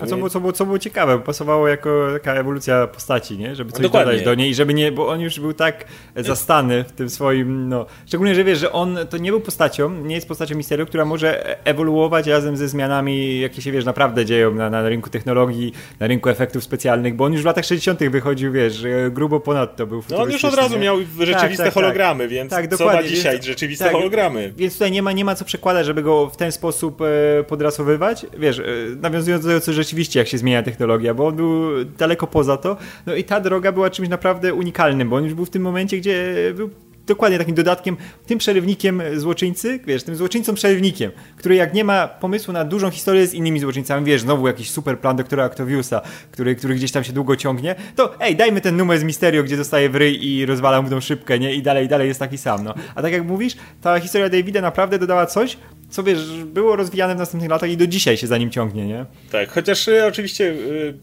A 0.00 0.06
co 0.06 0.16
było, 0.16 0.30
co, 0.30 0.40
było, 0.40 0.52
co 0.52 0.66
było 0.66 0.78
ciekawe, 0.78 1.18
pasowało 1.18 1.68
jako 1.68 2.08
taka 2.12 2.34
ewolucja 2.34 2.86
postaci, 2.86 3.38
nie? 3.38 3.54
Żeby 3.54 3.72
coś 3.72 3.82
Dokładnie. 3.82 4.12
dodać 4.12 4.24
do 4.24 4.34
niej 4.34 4.50
i 4.50 4.54
żeby 4.54 4.74
nie, 4.74 4.92
bo 4.92 5.08
on 5.08 5.20
już 5.20 5.40
był 5.40 5.52
tak 5.52 5.84
zastany 6.16 6.84
w 6.84 6.92
tym 6.92 7.10
swoim, 7.10 7.68
no. 7.68 7.86
Szczególnie, 8.06 8.34
że 8.34 8.44
wiesz, 8.44 8.58
że 8.58 8.72
on 8.72 8.98
to 9.10 9.16
nie 9.16 9.30
był 9.30 9.40
postacią, 9.40 9.90
nie 9.90 10.14
jest 10.14 10.28
postacią 10.28 10.56
Mysterio, 10.56 10.86
która 10.86 11.04
może 11.04 11.58
ewoluować 11.66 12.26
razem 12.26 12.56
ze 12.56 12.68
zmianami, 12.68 13.40
jakie 13.40 13.62
się, 13.62 13.72
wiesz, 13.72 13.84
naprawdę 13.84 14.24
dzieją 14.24 14.54
na, 14.54 14.70
na 14.70 14.88
rynku 14.88 15.10
technologii, 15.10 15.72
na 16.00 16.06
rynku 16.06 16.28
efektów 16.28 16.64
specjalnych, 16.64 17.14
bo 17.16 17.24
on 17.24 17.32
już 17.32 17.42
w 17.42 17.44
latach 17.44 17.64
60 17.64 18.08
wychodził, 18.08 18.52
wiesz, 18.52 18.84
grubo 19.10 19.40
ponad 19.40 19.76
to 19.76 19.86
był 19.86 20.02
No 20.10 20.16
on 20.16 20.30
już 20.30 20.44
od 20.44 20.54
razu 20.54 20.74
nie? 20.74 20.80
miał 20.80 20.96
rzeczywiste 21.20 21.40
tak, 21.40 21.56
tak, 21.56 21.64
tak. 21.64 21.74
hologramy, 21.74 22.24
tak. 22.24 22.30
więc 22.30 22.50
tak, 22.50 22.76
co 22.76 22.86
ma 22.86 23.02
dzisiaj 23.02 23.32
więc, 23.32 23.44
rzeczywiste 23.44 23.84
tak, 23.84 23.94
hologramy? 23.94 24.52
Więc 24.56 24.72
tutaj 24.72 24.92
nie 24.92 25.02
ma, 25.02 25.12
nie 25.12 25.24
ma 25.24 25.34
co 25.34 25.44
przekładać, 25.44 25.86
żeby 25.86 26.02
go 26.02 26.30
w 26.30 26.36
ten 26.36 26.52
sposób 26.52 27.00
e, 27.00 27.44
podrasowywać, 27.44 28.26
wiesz, 28.38 28.58
e, 28.58 28.64
nawiązując 29.00 29.44
do 29.44 29.48
tego, 29.48 29.60
co 29.60 29.72
rzeczywiście, 29.84 30.18
jak 30.18 30.28
się 30.28 30.38
zmienia 30.38 30.62
technologia, 30.62 31.14
bo 31.14 31.26
on 31.26 31.36
był 31.36 31.84
daleko 31.84 32.26
poza 32.26 32.56
to. 32.56 32.76
No 33.06 33.14
i 33.14 33.24
ta 33.24 33.40
droga 33.40 33.72
była 33.72 33.90
czymś 33.90 34.08
naprawdę 34.08 34.54
unikalnym, 34.54 35.08
bo 35.08 35.16
on 35.16 35.24
już 35.24 35.34
był 35.34 35.44
w 35.44 35.50
tym 35.50 35.62
momencie, 35.62 35.98
gdzie 35.98 36.34
był 36.56 36.70
dokładnie 37.06 37.38
takim 37.38 37.54
dodatkiem, 37.54 37.96
tym 38.26 38.38
przerywnikiem 38.38 39.02
złoczyńcy, 39.14 39.80
wiesz, 39.86 40.02
tym 40.02 40.16
złoczyńcą 40.16 40.54
przerywnikiem, 40.54 41.10
który 41.36 41.54
jak 41.54 41.74
nie 41.74 41.84
ma 41.84 42.08
pomysłu 42.08 42.52
na 42.52 42.64
dużą 42.64 42.90
historię 42.90 43.26
z 43.26 43.34
innymi 43.34 43.60
złoczyńcami, 43.60 44.06
wiesz, 44.06 44.20
znowu 44.20 44.46
jakiś 44.46 44.70
super 44.70 44.98
plan 44.98 45.16
doktora 45.16 45.44
Octaviusa, 45.44 46.00
który, 46.30 46.54
który 46.54 46.74
gdzieś 46.74 46.92
tam 46.92 47.04
się 47.04 47.12
długo 47.12 47.36
ciągnie, 47.36 47.74
to 47.96 48.20
ej, 48.20 48.36
dajmy 48.36 48.60
ten 48.60 48.76
numer 48.76 48.98
z 48.98 49.04
Misterio, 49.04 49.42
gdzie 49.42 49.56
dostaje 49.56 49.90
w 49.90 49.96
ryj 49.96 50.28
i 50.28 50.46
rozwala 50.46 50.82
mu 50.82 50.90
tą 50.90 51.00
szybkę, 51.00 51.38
nie? 51.38 51.54
I 51.54 51.62
dalej, 51.62 51.88
dalej 51.88 52.08
jest 52.08 52.20
taki 52.20 52.38
sam, 52.38 52.64
no. 52.64 52.74
A 52.94 53.02
tak 53.02 53.12
jak 53.12 53.24
mówisz, 53.24 53.56
ta 53.80 54.00
historia 54.00 54.28
Davida 54.28 54.60
naprawdę 54.60 54.98
dodała 54.98 55.26
coś, 55.26 55.56
co 55.94 56.02
wiesz, 56.02 56.44
było 56.44 56.76
rozwijane 56.76 57.14
w 57.14 57.18
następnych 57.18 57.50
latach 57.50 57.70
i 57.70 57.76
do 57.76 57.86
dzisiaj 57.86 58.16
się 58.16 58.26
za 58.26 58.38
nim 58.38 58.50
ciągnie, 58.50 58.86
nie? 58.86 59.06
Tak, 59.32 59.50
chociaż 59.50 59.88
y, 59.88 60.06
oczywiście 60.06 60.44
y, 60.44 60.94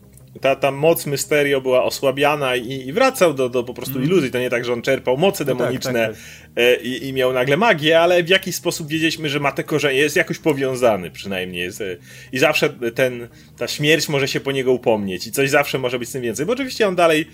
ta, 0.42 0.56
ta 0.56 0.72
moc 0.72 1.06
Mysterio 1.06 1.62
była 1.62 1.84
osłabiana 1.84 2.56
i, 2.56 2.88
i 2.88 2.94
wracał 2.94 3.34
do, 3.34 3.50
do 3.50 3.64
po 3.64 3.74
prostu 3.74 3.96
mm. 3.96 4.08
iluzji. 4.08 4.32
To 4.32 4.40
nie 4.40 4.50
tak, 4.50 4.66
że 4.66 4.74
on 4.74 4.82
czerpał 4.82 5.18
moce 5.18 5.46
demoniczne 5.46 5.92
no 5.92 6.00
tak, 6.00 6.16
tak, 6.16 6.56
tak. 6.56 6.64
Y, 6.64 6.84
I, 6.84 7.08
i, 7.08 7.14
miał 7.14 7.34
nagle 7.34 7.58
magię, 7.58 8.00
ale 8.00 8.24
w 8.24 8.30
jakiś 8.30 8.56
sposób 8.56 8.88
wiedzieliśmy, 8.88 9.30
że 9.30 9.40
ma 9.40 9.52
te 9.52 9.64
korzenie, 9.64 10.00
jest 10.00 10.16
jakoś 10.16 10.38
powiązany 10.38 11.12
przynajmniej. 11.12 11.64
Jest, 11.64 11.84
I 12.32 12.40
zawsze 12.40 12.70
ten, 12.70 13.28
ta 13.58 13.68
śmierć 13.68 14.10
może 14.10 14.28
się 14.28 14.40
po 14.40 14.52
niego 14.52 14.72
upomnieć 14.72 15.28
i 15.28 15.32
coś 15.32 15.50
zawsze 15.50 15.80
może 15.80 16.00
być 16.00 16.10
z 16.10 16.12
tym 16.12 16.22
więcej, 16.22 16.46
bo 16.46 16.54
oczywiście 16.54 16.88
on 16.88 16.96
dalej 16.96 17.28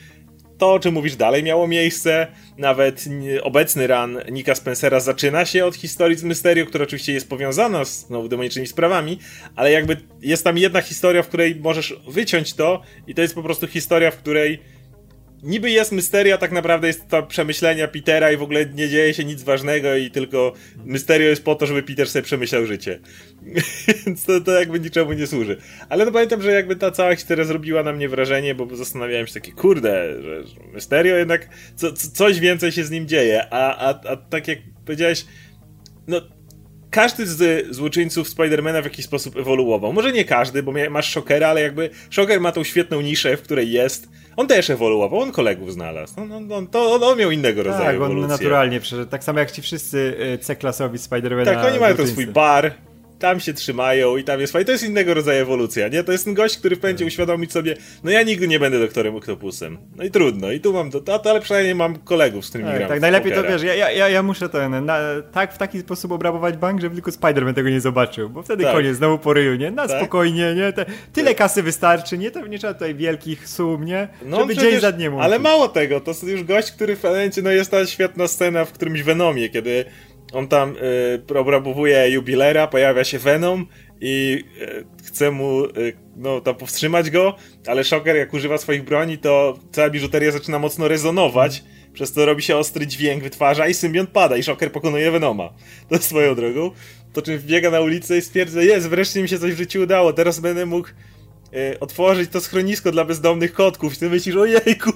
to, 0.58 0.74
o 0.74 0.80
czym 0.80 0.94
mówisz 0.94 1.16
dalej, 1.16 1.44
miało 1.44 1.68
miejsce. 1.68 2.28
Nawet 2.58 3.06
obecny 3.44 3.88
ran 3.88 4.20
Nika 4.32 4.56
Spencera 4.56 5.00
zaczyna 5.00 5.46
się 5.46 5.66
od 5.66 5.76
historii 5.76 6.18
z 6.18 6.24
Mysterio, 6.24 6.66
która 6.66 6.84
oczywiście 6.84 7.14
jest 7.14 7.30
powiązana 7.30 7.86
z 7.86 8.10
no, 8.10 8.28
demonicznymi 8.28 8.68
sprawami, 8.68 9.20
ale 9.56 9.72
jakby 9.72 9.98
jest 10.22 10.44
tam 10.44 10.58
jedna 10.58 10.82
historia, 10.82 11.24
w 11.24 11.28
której 11.28 11.56
możesz 11.56 11.96
wyciąć 12.08 12.54
to 12.54 12.82
i 13.08 13.16
to 13.16 13.22
jest 13.22 13.36
po 13.36 13.44
prostu 13.44 13.68
historia, 13.68 14.12
w 14.12 14.18
której 14.18 14.60
niby 15.44 15.72
jest 15.72 15.92
Mysterio, 15.92 16.38
tak 16.38 16.52
naprawdę 16.52 16.88
jest 16.88 17.08
to 17.08 17.24
przemyślenia 17.24 17.88
Petera 17.88 18.32
i 18.32 18.38
w 18.38 18.42
ogóle 18.42 18.66
nie 18.66 18.90
dzieje 18.90 19.14
się 19.14 19.26
nic 19.26 19.44
ważnego 19.44 19.96
i 19.96 20.12
tylko 20.12 20.54
Mysterio 20.86 21.30
jest 21.30 21.44
po 21.44 21.56
to, 21.56 21.66
żeby 21.66 21.84
Peter 21.84 22.10
sobie 22.10 22.24
przemyślał 22.24 22.66
życie. 22.66 23.00
Więc 24.06 24.26
to, 24.26 24.42
to 24.42 24.52
jakby 24.52 24.80
niczemu 24.80 25.14
nie 25.14 25.28
służy. 25.28 25.58
Ale 25.90 26.06
no 26.06 26.12
pamiętam, 26.12 26.42
że 26.42 26.52
jakby 26.52 26.76
ta 26.76 26.92
cała 26.92 27.16
historia 27.16 27.46
zrobiła 27.46 27.84
na 27.84 27.94
mnie 27.94 28.10
wrażenie, 28.10 28.56
bo 28.56 28.76
zastanawiałem 28.76 29.28
się 29.28 29.34
takie, 29.34 29.52
kurde, 29.52 30.22
że 30.22 30.44
Mysterio 30.74 31.16
jednak 31.16 31.50
co, 31.76 31.94
co, 31.94 32.12
coś 32.12 32.40
więcej 32.40 32.72
się 32.72 32.84
z 32.84 32.92
nim 32.92 33.08
dzieje, 33.08 33.48
a, 33.54 33.78
a, 33.78 33.90
a 34.12 34.16
tak 34.16 34.48
jak 34.48 34.60
powiedziałeś, 34.86 35.26
no 36.08 36.22
każdy 36.90 37.26
z 37.26 37.68
złoczyńców 37.76 38.30
Spidermana 38.30 38.82
w 38.82 38.86
jakiś 38.86 39.06
sposób 39.06 39.38
ewoluował. 39.38 39.94
Może 39.94 40.12
nie 40.12 40.26
każdy, 40.26 40.64
bo 40.64 40.74
masz 40.90 41.12
Shockera, 41.12 41.48
ale 41.48 41.62
jakby 41.62 41.90
Shocker 42.12 42.42
ma 42.42 42.52
tą 42.52 42.64
świetną 42.64 43.02
niszę, 43.02 43.38
w 43.38 43.42
której 43.42 43.72
jest 43.72 44.10
on 44.38 44.48
też 44.48 44.70
ewoluował, 44.70 45.20
on 45.20 45.32
kolegów 45.32 45.74
znalazł. 45.74 46.14
On, 46.18 46.32
on, 46.32 46.52
on, 46.52 46.68
to, 46.68 46.94
on, 46.94 47.04
on 47.04 47.18
miał 47.18 47.32
innego 47.32 47.64
rodzaju 47.64 47.86
tak, 47.86 47.96
ewolucję. 47.96 48.24
On 48.24 48.30
naturalnie 48.30 48.80
przeszedł. 48.80 49.12
Tak 49.12 49.24
samo 49.24 49.40
jak 49.40 49.52
ci 49.52 49.62
wszyscy 49.62 50.16
y, 50.34 50.38
C-klasowi 50.38 50.98
Spider-Man. 50.98 51.46
Tak, 51.46 51.66
oni 51.66 51.80
mają 51.80 51.96
ten 51.96 52.08
swój 52.08 52.28
bar, 52.28 52.74
tam 53.20 53.40
się 53.40 53.54
trzymają 53.54 54.18
i 54.18 54.24
tam 54.24 54.40
jest 54.40 54.54
fajnie. 54.54 54.66
To 54.66 54.72
jest 54.72 54.84
innego 54.84 55.14
rodzaju 55.14 55.42
ewolucja, 55.42 55.88
nie? 55.88 56.04
To 56.04 56.12
jest 56.12 56.26
ten 56.26 56.34
gość, 56.34 56.58
który 56.58 56.78
pewnym 56.78 56.98
tak. 56.98 57.08
uświadomić 57.08 57.52
sobie, 57.52 57.76
no 58.04 58.12
ja 58.12 58.24
nigdy 58.24 58.48
nie 58.48 58.60
będę 58.60 58.80
doktorem 58.80 59.16
Oktopusem. 59.16 59.78
No 59.96 60.04
i 60.04 60.12
trudno. 60.12 60.52
I 60.52 60.60
tu 60.60 60.74
mam 60.74 60.92
to, 60.92 61.00
to 61.02 61.30
ale 61.30 61.42
przynajmniej 61.42 61.76
mam 61.76 61.96
kolegów, 61.96 62.46
z 62.46 62.50
którymi 62.50 62.70
tak, 62.70 62.78
gram. 62.78 62.90
Tak, 62.90 63.02
najlepiej 63.02 63.32
pokera. 63.32 63.48
to 63.48 63.54
wiesz, 63.54 63.78
ja, 63.78 63.92
ja, 63.92 64.10
ja 64.10 64.24
muszę 64.24 64.50
ten, 64.50 64.86
na, 64.86 65.00
tak 65.32 65.54
w 65.54 65.58
taki 65.58 65.80
sposób 65.80 66.12
obrabować 66.12 66.58
bank, 66.58 66.82
żeby 66.82 66.96
tylko 66.96 67.12
Spider-Man 67.12 67.54
tego 67.54 67.70
nie 67.70 67.82
zobaczył, 67.82 68.30
bo 68.30 68.44
wtedy 68.44 68.64
tak. 68.64 68.74
koniec, 68.74 68.98
znowu 68.98 69.18
po 69.18 69.34
ryju, 69.34 69.56
nie? 69.56 69.72
Na 69.72 69.88
tak. 69.88 69.98
spokojnie, 69.98 70.56
nie? 70.56 70.74
Te, 70.74 70.86
tyle 71.14 71.28
tak. 71.28 71.38
kasy 71.38 71.64
wystarczy, 71.64 72.18
nie? 72.18 72.32
To 72.32 72.48
nie 72.48 72.60
trzeba 72.60 72.74
tutaj 72.74 72.96
wielkich 72.96 73.50
sum, 73.50 73.86
nie? 73.86 74.08
No, 74.26 74.40
żeby 74.40 74.54
przecież, 74.54 74.72
dzień 74.72 74.82
za 74.82 74.92
dniem 74.92 75.20
Ale 75.20 75.40
mało 75.40 75.68
tego, 75.68 76.00
to 76.00 76.12
jest 76.12 76.24
już 76.24 76.44
gość, 76.44 76.72
który 76.72 76.96
w 76.96 77.04
momencie, 77.04 77.42
no 77.42 77.52
jest 77.52 77.72
ta 77.72 77.86
świetna 77.86 78.28
scena 78.28 78.66
w 78.66 78.72
którymś 78.72 79.04
Venomie, 79.04 79.50
kiedy 79.50 79.86
on 80.34 80.48
tam 80.48 80.76
y, 81.32 81.40
obrabowuje 81.40 82.12
jubilera, 82.12 82.68
pojawia 82.68 83.04
się 83.04 83.20
Venom 83.20 83.68
i 84.02 84.44
e, 84.62 84.84
chce 85.06 85.32
mu 85.32 85.66
e, 85.66 85.70
no, 86.16 86.42
tam 86.42 86.56
powstrzymać 86.56 87.10
go, 87.10 87.36
ale 87.68 87.84
Shocker 87.84 88.16
jak 88.16 88.34
używa 88.34 88.58
swoich 88.58 88.84
broni, 88.84 89.18
to 89.18 89.60
cała 89.72 89.90
biżuteria 89.90 90.32
zaczyna 90.32 90.60
mocno 90.60 90.88
rezonować, 90.88 91.64
przez 91.94 92.14
to 92.14 92.26
robi 92.26 92.42
się 92.44 92.58
ostry 92.58 92.88
dźwięk, 92.88 93.24
wytwarza 93.24 93.68
i 93.68 93.74
symbiont 93.74 94.10
pada 94.10 94.38
i 94.38 94.44
Shocker 94.44 94.72
pokonuje 94.72 95.12
Venoma. 95.12 95.54
To 95.90 95.98
swoją 95.98 96.36
drogą. 96.36 96.72
Po 97.14 97.22
czym 97.22 97.38
wbiega 97.38 97.72
na 97.72 97.82
ulicę 97.82 98.18
i 98.18 98.22
stwierdza, 98.22 98.62
jest, 98.62 98.90
wreszcie 98.90 99.22
mi 99.22 99.30
się 99.30 99.40
coś 99.40 99.54
w 99.54 99.58
życiu 99.58 99.82
udało, 99.82 100.14
teraz 100.14 100.40
będę 100.40 100.66
mógł 100.66 100.88
otworzyć 101.80 102.32
to 102.32 102.42
schronisko 102.42 102.92
dla 102.92 103.06
bezdomnych 103.06 103.54
kotków. 103.54 103.94
I 103.94 103.98
ty 103.98 104.10
myślisz, 104.10 104.36
ojejku, 104.36 104.92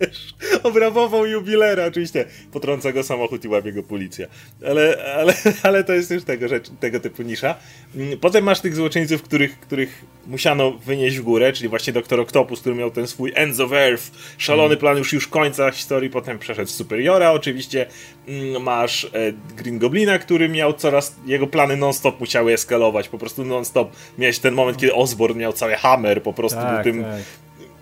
wiesz, 0.00 0.34
obrabował 0.62 1.26
jubilera, 1.26 1.84
oczywiście 1.86 2.24
potrąca 2.52 2.92
go 2.92 3.02
samochód 3.02 3.44
i 3.44 3.48
łapie 3.48 3.72
go 3.72 3.82
policja, 3.82 4.26
ale, 4.66 5.14
ale, 5.16 5.34
ale 5.62 5.84
to 5.84 5.92
jest 5.92 6.10
już 6.10 6.24
tego, 6.24 6.48
rzecz, 6.48 6.70
tego 6.80 7.00
typu 7.00 7.22
nisza. 7.22 7.54
Mm, 7.96 8.18
potem 8.18 8.44
masz 8.44 8.60
tych 8.60 8.74
złoczyńców, 8.74 9.22
których, 9.22 9.60
których 9.60 10.04
musiano 10.26 10.70
wynieść 10.72 11.18
w 11.18 11.22
górę, 11.22 11.52
czyli 11.52 11.68
właśnie 11.68 11.92
Doktor 11.92 12.20
Octopus, 12.20 12.60
który 12.60 12.74
miał 12.74 12.90
ten 12.90 13.06
swój 13.06 13.32
Ends 13.34 13.60
of 13.60 13.72
Earth, 13.72 14.04
szalony 14.38 14.66
mm. 14.66 14.78
plan 14.78 14.98
już 14.98 15.12
już 15.12 15.28
końca 15.28 15.70
historii, 15.70 16.10
potem 16.10 16.38
przeszedł 16.38 16.70
Superiora. 16.70 17.30
Oczywiście, 17.32 17.86
mm, 18.28 18.62
masz 18.62 19.04
e, 19.04 19.08
Green 19.56 19.78
Goblina, 19.78 20.18
który 20.18 20.48
miał 20.48 20.72
coraz, 20.72 21.16
jego 21.26 21.46
plany 21.46 21.76
non-stop 21.76 22.20
musiały 22.20 22.52
eskalować, 22.52 23.08
po 23.08 23.18
prostu 23.18 23.44
non-stop 23.44 23.92
miałeś 24.18 24.38
ten 24.38 24.54
moment, 24.54 24.78
kiedy 24.78 24.94
Osborn 24.94 25.38
miał 25.38 25.52
cały 25.52 25.65
hammer, 25.74 26.22
po 26.22 26.32
prostu 26.32 26.60
tak, 26.60 26.74
był 26.74 26.92
tym 26.92 27.04
tak 27.04 27.22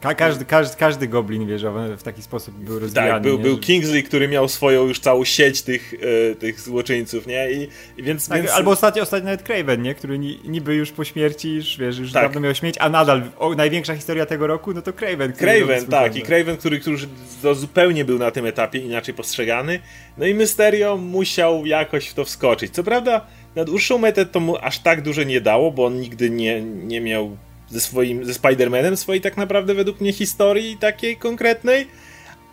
Ka 0.05 0.15
każdy, 0.15 0.45
każdy, 0.45 0.77
każdy 0.77 1.09
goblin 1.09 1.47
wieżowy 1.47 1.97
w 1.97 2.03
taki 2.03 2.23
sposób 2.23 2.55
był 2.55 2.79
rozwijany. 2.79 3.11
Tak, 3.11 3.23
był, 3.23 3.39
był 3.39 3.59
Kingsley, 3.59 4.03
który 4.03 4.29
miał 4.29 4.49
swoją 4.49 4.87
już 4.87 5.01
całą 5.01 5.25
sieć 5.25 5.63
tych, 5.63 5.95
e, 6.31 6.35
tych 6.35 6.61
złoczyńców, 6.61 7.27
nie? 7.27 7.53
I, 7.53 7.69
i 7.97 8.03
więc, 8.03 8.29
tak, 8.29 8.43
więc... 8.43 8.53
Albo 8.53 8.71
ostatnio, 8.71 9.03
ostatnio 9.03 9.25
nawet 9.25 9.43
Craven, 9.43 9.83
nie? 9.83 9.95
Który 9.95 10.19
niby 10.19 10.75
już 10.75 10.93
po 10.93 11.05
śmierci, 11.05 11.55
już, 11.55 11.79
wiesz, 11.79 11.99
już 11.99 12.13
tak. 12.13 12.23
dawno 12.23 12.41
miał 12.41 12.55
śmierć, 12.55 12.77
a 12.81 12.89
nadal 12.89 13.23
o, 13.39 13.55
największa 13.55 13.95
historia 13.95 14.27
tego 14.27 14.47
roku, 14.47 14.75
no 14.75 14.83
to 14.83 14.93
Craven. 14.93 15.33
Craven, 15.33 15.87
tak. 15.87 16.17
I 16.17 16.23
Craven, 16.23 16.57
który, 16.57 16.81
który 16.81 16.97
to 17.43 17.55
zupełnie 17.55 18.05
był 18.05 18.19
na 18.19 18.31
tym 18.31 18.47
etapie 18.47 18.79
inaczej 18.79 19.15
postrzegany. 19.15 19.81
No 20.19 20.27
i 20.27 20.35
Mysterio 20.35 20.97
musiał 20.97 21.67
jakoś 21.67 22.09
w 22.09 22.15
to 22.15 22.25
wskoczyć. 22.25 22.75
Co 22.75 22.85
prawda 22.85 23.27
na 23.57 23.65
dłuższą 23.65 23.99
metę 23.99 24.27
to 24.27 24.41
mu 24.41 24.57
aż 24.57 24.79
tak 24.79 25.03
dużo 25.03 25.23
nie 25.23 25.41
dało, 25.41 25.71
bo 25.71 25.87
on 25.87 26.01
nigdy 26.01 26.31
nie, 26.31 26.63
nie 26.63 27.01
miał 27.01 27.37
ze 27.75 27.81
swoim, 27.81 28.25
ze 28.25 28.33
Spider-Manem 28.33 28.97
swojej 28.97 29.21
tak 29.21 29.37
naprawdę 29.37 29.75
według 29.75 30.01
mnie 30.01 30.13
historii 30.13 30.77
takiej 30.77 31.17
konkretnej, 31.17 31.87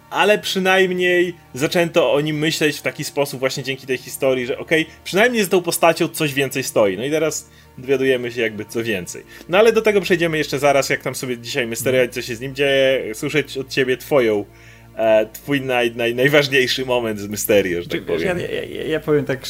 ale 0.09 0.39
przynajmniej 0.39 1.35
zaczęto 1.53 2.13
o 2.13 2.21
nim 2.21 2.37
myśleć 2.37 2.79
w 2.79 2.81
taki 2.81 3.03
sposób 3.03 3.39
właśnie 3.39 3.63
dzięki 3.63 3.87
tej 3.87 3.97
historii, 3.97 4.45
że 4.45 4.57
okej, 4.57 4.81
okay, 4.81 4.93
przynajmniej 5.03 5.43
z 5.43 5.49
tą 5.49 5.61
postacią 5.61 6.07
coś 6.07 6.33
więcej 6.33 6.63
stoi. 6.63 6.97
No 6.97 7.05
i 7.05 7.11
teraz 7.11 7.49
dowiadujemy 7.77 8.31
się 8.31 8.41
jakby 8.41 8.65
co 8.65 8.83
więcej. 8.83 9.23
No 9.49 9.57
ale 9.57 9.73
do 9.73 9.81
tego 9.81 10.01
przejdziemy 10.01 10.37
jeszcze 10.37 10.59
zaraz, 10.59 10.89
jak 10.89 11.03
tam 11.03 11.15
sobie 11.15 11.37
dzisiaj 11.37 11.67
Mysterio, 11.67 12.07
co 12.11 12.21
się 12.21 12.35
z 12.35 12.39
nim 12.39 12.55
dzieje, 12.55 13.15
słyszeć 13.15 13.57
od 13.57 13.69
ciebie 13.69 13.97
twoją 13.97 14.45
twój 15.33 15.61
naj, 15.61 15.95
naj, 15.95 16.15
najważniejszy 16.15 16.85
moment 16.85 17.19
z 17.19 17.27
Mysterio, 17.27 17.81
że 17.81 17.89
tak 17.89 18.01
powiem. 18.01 18.39
Ja, 18.39 18.47
ja, 18.47 18.83
ja, 18.83 18.99
powiem 18.99 19.25
tak 19.25 19.45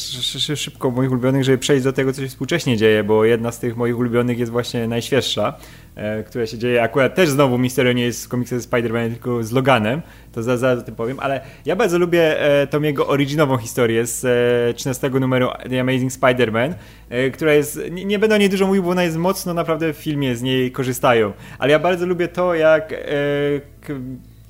szybko 0.56 0.90
moich 0.90 1.10
ulubionych, 1.10 1.44
żeby 1.44 1.58
przejść 1.58 1.84
do 1.84 1.92
tego, 1.92 2.12
co 2.12 2.22
się 2.22 2.28
współcześnie 2.28 2.76
dzieje, 2.76 3.04
bo 3.04 3.24
jedna 3.24 3.52
z 3.52 3.58
tych 3.58 3.76
moich 3.76 3.98
ulubionych 3.98 4.38
jest 4.38 4.52
właśnie 4.52 4.88
najświeższa, 4.88 5.58
e, 5.94 6.22
która 6.22 6.46
się 6.46 6.58
dzieje 6.58 6.82
akurat 6.82 7.14
też 7.14 7.28
znowu 7.30 7.58
Mysterio 7.58 7.92
nie 7.92 8.04
jest 8.04 8.20
z 8.20 8.28
komiksu 8.28 8.60
ze 8.60 8.68
Spider-Man, 8.68 9.10
tylko 9.10 9.42
z 9.42 9.52
Loganem, 9.52 10.02
to 10.32 10.42
zaraz 10.42 10.60
za, 10.60 10.72
o 10.72 10.82
tym 10.82 10.94
powiem, 10.94 11.20
ale 11.20 11.40
ja 11.66 11.76
bardzo 11.76 11.98
lubię 11.98 12.40
e, 12.40 12.66
tą 12.66 12.82
jego 12.82 13.06
originową 13.06 13.56
historię 13.56 14.06
z 14.06 14.24
e, 14.70 14.74
13 14.74 15.10
numeru 15.10 15.48
The 15.70 15.80
Amazing 15.80 16.12
Spider-Man, 16.12 16.74
e, 17.10 17.30
która 17.30 17.54
jest, 17.54 17.80
nie, 17.90 18.04
nie 18.04 18.18
będę 18.18 18.34
o 18.34 18.38
niej 18.38 18.48
dużo 18.48 18.66
mówił, 18.66 18.82
bo 18.82 18.90
ona 18.90 19.04
jest 19.04 19.16
mocno 19.16 19.54
naprawdę 19.54 19.92
w 19.92 19.96
filmie 19.96 20.36
z 20.36 20.42
niej 20.42 20.72
korzystają, 20.72 21.32
ale 21.58 21.72
ja 21.72 21.78
bardzo 21.78 22.06
lubię 22.06 22.28
to, 22.28 22.54
jak 22.54 22.92
e, 22.92 22.96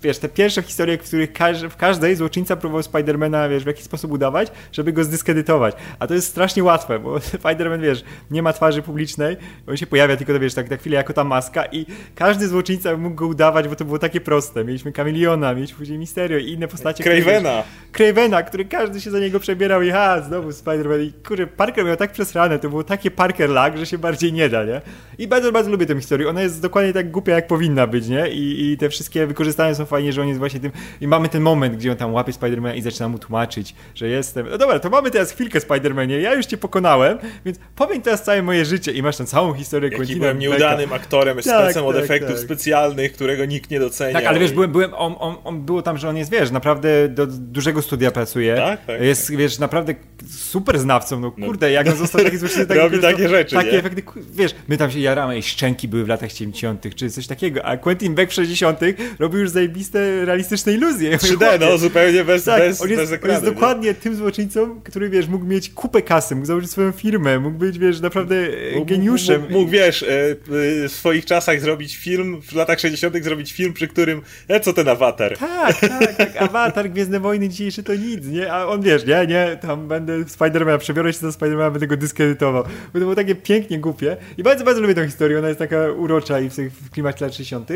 wiesz, 0.03 0.19
te 0.19 0.29
pierwsze 0.29 0.63
historie, 0.63 0.99
w 0.99 1.03
których 1.03 1.33
każ 1.33 1.63
w 1.63 1.77
każdej 1.77 2.17
złoczyńca 2.17 2.57
próbował 2.57 2.83
Spidermana, 2.83 3.49
wiesz, 3.49 3.65
w 3.65 3.67
jakiś 3.67 3.85
sposób 3.85 4.13
udawać, 4.13 4.53
żeby 4.73 4.93
go 4.93 5.05
zdyskredytować. 5.05 5.75
A 5.99 6.07
to 6.07 6.15
jest 6.15 6.29
strasznie 6.29 6.65
łatwe, 6.65 6.99
bo 6.99 7.21
Spiderman, 7.39 7.81
wiesz, 7.81 8.05
nie 8.31 8.43
ma 8.43 8.53
twarzy 8.53 8.83
publicznej, 8.83 9.37
on 9.67 9.77
się 9.77 9.87
pojawia 9.87 10.17
tylko, 10.17 10.41
wiesz, 10.41 10.55
tak 10.55 10.71
na 10.71 10.77
chwilę 10.77 10.97
jako 10.97 11.13
ta 11.13 11.25
maska 11.25 11.65
i 11.73 11.87
każdy 12.15 12.49
złoczyńca 12.49 12.97
mógł 12.97 13.15
go 13.15 13.27
udawać, 13.27 13.69
bo 13.69 13.77
to 13.77 13.85
było 13.85 13.99
takie 13.99 14.21
proste. 14.21 14.65
Mieliśmy 14.65 14.93
Kamiliona, 14.93 15.55
mieliśmy 15.55 15.79
później 15.79 15.99
Misterio 15.99 16.39
i 16.39 16.53
inne 16.53 16.69
postacie. 16.69 17.05
Cravena. 17.05 17.63
Cravena, 17.93 18.43
który 18.43 18.65
każdy 18.65 19.01
się 19.01 19.11
za 19.11 19.19
niego 19.19 19.41
przebierał 19.41 19.83
i 19.83 19.91
ha, 19.91 20.21
znowu 20.21 20.51
Spider-Man. 20.51 21.03
I 21.03 21.13
kurczę, 21.13 21.47
Parker 21.47 21.85
miał 21.85 21.97
tak 21.97 22.13
przesrane, 22.13 22.59
to 22.59 22.69
było 22.69 22.85
takie 22.85 23.11
Parker 23.11 23.51
lag, 23.51 23.79
że 23.79 23.87
się 23.87 23.99
bardziej 23.99 24.33
nie 24.33 24.49
da, 24.49 24.65
nie? 24.65 24.81
I 25.19 25.29
bardzo, 25.29 25.53
bardzo 25.53 25.71
lubię 25.71 25.87
tę 25.87 26.01
historię. 26.01 26.29
Ona 26.29 26.43
jest 26.43 26.63
dokładnie 26.63 26.93
tak 26.93 27.11
głupia, 27.11 27.33
jak 27.33 27.47
powinna 27.47 27.87
być, 27.87 28.09
nie? 28.09 28.31
I, 28.31 28.73
i 28.73 28.77
te 28.77 28.89
wszystkie 28.89 29.27
wykorzystania 29.27 29.75
są 29.75 29.87
fajnie, 29.93 30.13
że 30.13 30.23
on 30.23 30.29
jest 30.29 30.39
właśnie 30.39 30.61
tym. 30.61 30.73
I 31.01 31.07
mamy 31.07 31.29
ten 31.29 31.43
moment, 31.43 31.77
gdzie 31.77 31.91
on 31.91 31.97
tam 31.97 32.13
łapie 32.13 32.33
Spidermana 32.33 32.75
i 32.75 32.83
zaczyna 32.83 33.09
mu 33.09 33.19
tłumaczyć, 33.19 33.75
że 33.95 34.09
jestem. 34.09 34.47
No 34.51 34.59
dobra, 34.59 34.79
to 34.79 34.91
mamy 34.91 35.11
teraz 35.11 35.31
chwilkę 35.31 35.61
Spidermanie, 35.61 36.21
ja 36.21 36.35
już 36.35 36.47
cię 36.47 36.57
pokonałem, 36.57 37.19
więc 37.45 37.59
powiem 37.77 38.03
teraz 38.03 38.23
całe 38.23 38.43
moje 38.43 38.65
życie 38.65 38.93
i 38.93 39.03
masz 39.03 39.17
tam 39.17 39.27
całą 39.27 39.55
historię 39.55 39.89
Jaki 39.89 39.97
Quentina 39.97 40.21
byłem 40.21 40.39
nieudanym 40.39 40.93
aktorem, 40.93 41.39
tak, 41.39 41.77
od 41.77 41.95
tak, 41.95 42.05
efektów 42.05 42.31
tak. 42.31 42.45
specjalnych, 42.45 43.13
którego 43.13 43.45
nikt 43.45 43.71
nie 43.71 43.81
docenia. 43.81 44.13
Tak, 44.13 44.25
ale 44.25 44.39
wiesz, 44.39 44.53
byłem, 44.53 44.73
byłem 44.73 44.95
on, 44.95 45.15
on, 45.19 45.37
on, 45.45 45.63
było 45.63 45.83
tam, 45.83 45.99
że 45.99 46.09
on 46.09 46.17
jest, 46.17 46.31
wiesz, 46.31 46.51
naprawdę 46.51 47.09
do 47.09 47.27
dużego 47.27 47.83
studia 47.83 48.11
pracuje. 48.11 48.57
Tak, 48.57 48.87
tak. 48.87 49.01
Jest, 49.01 49.31
wiesz, 49.31 49.59
naprawdę 49.59 49.95
super 50.31 50.79
znawcą, 50.79 51.21
no, 51.21 51.33
no. 51.39 51.47
kurde, 51.47 51.67
no. 51.67 51.73
jak 51.73 51.89
on 51.89 51.97
został 51.97 52.25
taki 52.25 52.39
złoczyńcy, 52.43 52.67
tak, 52.67 52.79
Robi 52.79 52.99
takie 52.99 53.29
rzeczy, 53.29 53.57
Takie 53.57 53.73
nie? 53.73 53.79
efekty, 53.79 54.03
wiesz, 54.33 54.55
my 54.69 54.77
tam 54.77 54.91
się 54.91 55.01
jaramy 55.01 55.39
i 55.39 55.43
szczęki 55.43 55.89
były 55.89 56.05
w 56.05 56.09
latach 56.09 56.33
70 56.33 56.95
czy 56.95 57.11
coś 57.11 57.27
takiego, 57.27 57.65
a 57.65 57.77
Quentin 57.77 58.15
Beck 58.15 58.33
w 58.33 58.35
60 58.35 58.81
robił 59.19 59.41
już 59.41 59.51
zajebiste 59.51 59.82
realistyczne 60.25 60.73
iluzje. 60.73 61.17
3D, 61.19 61.61
no 61.61 61.79
zupełnie 61.79 62.25
bez, 62.25 62.45
tak, 62.45 62.59
bez, 62.59 62.81
on 62.81 62.89
jest, 62.89 63.03
bez 63.03 63.13
ekranu. 63.13 63.39
On 63.39 63.45
jest 63.45 63.55
dokładnie 63.55 63.95
tym 63.95 64.17
złoczyńcą, 64.17 64.81
który 64.81 65.11
wiesz, 65.11 65.27
mógł 65.27 65.45
mieć 65.45 65.71
kupę 65.71 66.03
kasy, 66.03 66.35
mógł 66.35 66.47
założyć 66.47 66.71
swoją 66.71 66.93
firmę, 66.93 67.39
mógł 67.39 67.59
być, 67.59 67.79
wiesz, 67.79 68.01
naprawdę 68.01 68.37
e, 68.37 68.85
geniuszem. 68.85 69.41
Mógł, 69.41 69.53
mógł 69.53 69.71
wiesz, 69.71 70.03
e, 70.03 70.07
w 70.49 70.87
swoich 70.89 71.25
czasach 71.25 71.61
zrobić 71.61 71.97
film, 71.97 72.43
w 72.43 72.53
latach 72.53 72.81
60. 72.81 73.25
zrobić 73.25 73.53
film, 73.53 73.73
przy 73.73 73.89
którym, 73.89 74.23
e, 74.49 74.61
co 74.61 74.73
ten 74.73 74.89
awatar? 74.89 75.39
Tak, 75.39 75.81
tak, 75.81 76.17
tak, 76.17 76.43
awatar, 76.49 76.91
Gwiezdne 76.91 77.21
Wojny 77.21 77.49
dzisiejszy 77.49 77.83
to 77.83 77.95
nic, 77.95 78.27
nie? 78.27 78.53
A 78.53 78.67
on 78.67 78.83
wiesz, 78.83 79.07
nie, 79.07 79.27
nie, 79.27 79.59
tam 79.63 79.89
będę 79.89 80.29
Spidermana, 80.29 80.79
przebiorę 80.79 81.13
się 81.13 81.19
za 81.19 81.33
Spidermana, 81.33 81.71
będę 81.71 81.87
go 81.87 81.97
dyskredytował. 81.97 82.63
Bo 82.63 82.93
to 82.93 82.99
było 82.99 83.15
takie 83.15 83.35
pięknie 83.35 83.79
głupie 83.79 84.17
i 84.39 84.43
bardzo, 84.43 84.65
bardzo 84.65 84.81
lubię 84.81 84.95
tę 84.95 85.07
historię, 85.07 85.39
ona 85.39 85.49
jest 85.49 85.59
taka 85.59 85.91
urocza 85.91 86.41
i 86.41 86.51
w, 86.51 86.55
w 86.55 86.91
klimacie 86.91 87.25
lat 87.25 87.35
60. 87.35 87.71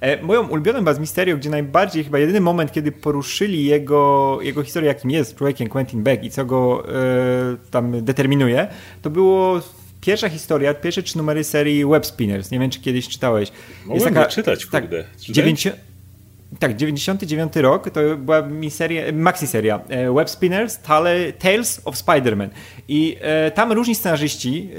E, 0.00 0.22
moją 0.22 0.48
ulubioną 0.48 0.84
Baz 0.84 0.98
Mysterio, 0.98 1.36
gdzie 1.40 1.50
najbardziej 1.50 2.04
chyba 2.04 2.18
jedyny 2.18 2.40
moment, 2.40 2.72
kiedy 2.72 2.92
poruszyli 2.92 3.64
jego, 3.64 4.38
jego 4.42 4.62
historię, 4.62 4.88
jakim 4.88 5.10
jest 5.10 5.36
człowiekiem 5.36 5.68
Quentin 5.68 6.02
Beck 6.02 6.24
i 6.24 6.30
co 6.30 6.44
go 6.44 6.84
e, 6.88 6.92
tam 7.70 8.04
determinuje, 8.04 8.66
to 9.02 9.10
było 9.10 9.60
pierwsza 10.00 10.28
historia, 10.28 10.74
pierwsze 10.74 11.02
trzy 11.02 11.18
numery 11.18 11.44
serii 11.44 11.86
Web 11.86 12.06
Spinners. 12.06 12.50
Nie 12.50 12.58
wiem, 12.58 12.70
czy 12.70 12.80
kiedyś 12.80 13.08
czytałeś. 13.08 13.52
Mogłem 13.80 13.94
jest 13.94 14.06
taka, 14.06 14.26
czytać, 14.26 14.66
tak, 14.70 14.82
kurde. 14.82 15.04
Tak, 16.58 16.76
99 16.76 17.56
rok 17.56 17.90
to 17.90 18.16
była 18.16 18.42
mi 18.42 18.70
seria, 18.70 19.12
maxi 19.12 19.46
seria 19.46 19.80
e, 19.88 20.14
Web 20.14 20.30
Spinners 20.30 20.78
Tales 21.38 21.80
of 21.84 21.96
Spider-Man. 21.96 22.48
I 22.88 23.16
e, 23.20 23.50
tam 23.50 23.72
różni 23.72 23.94
scenarzyści 23.94 24.70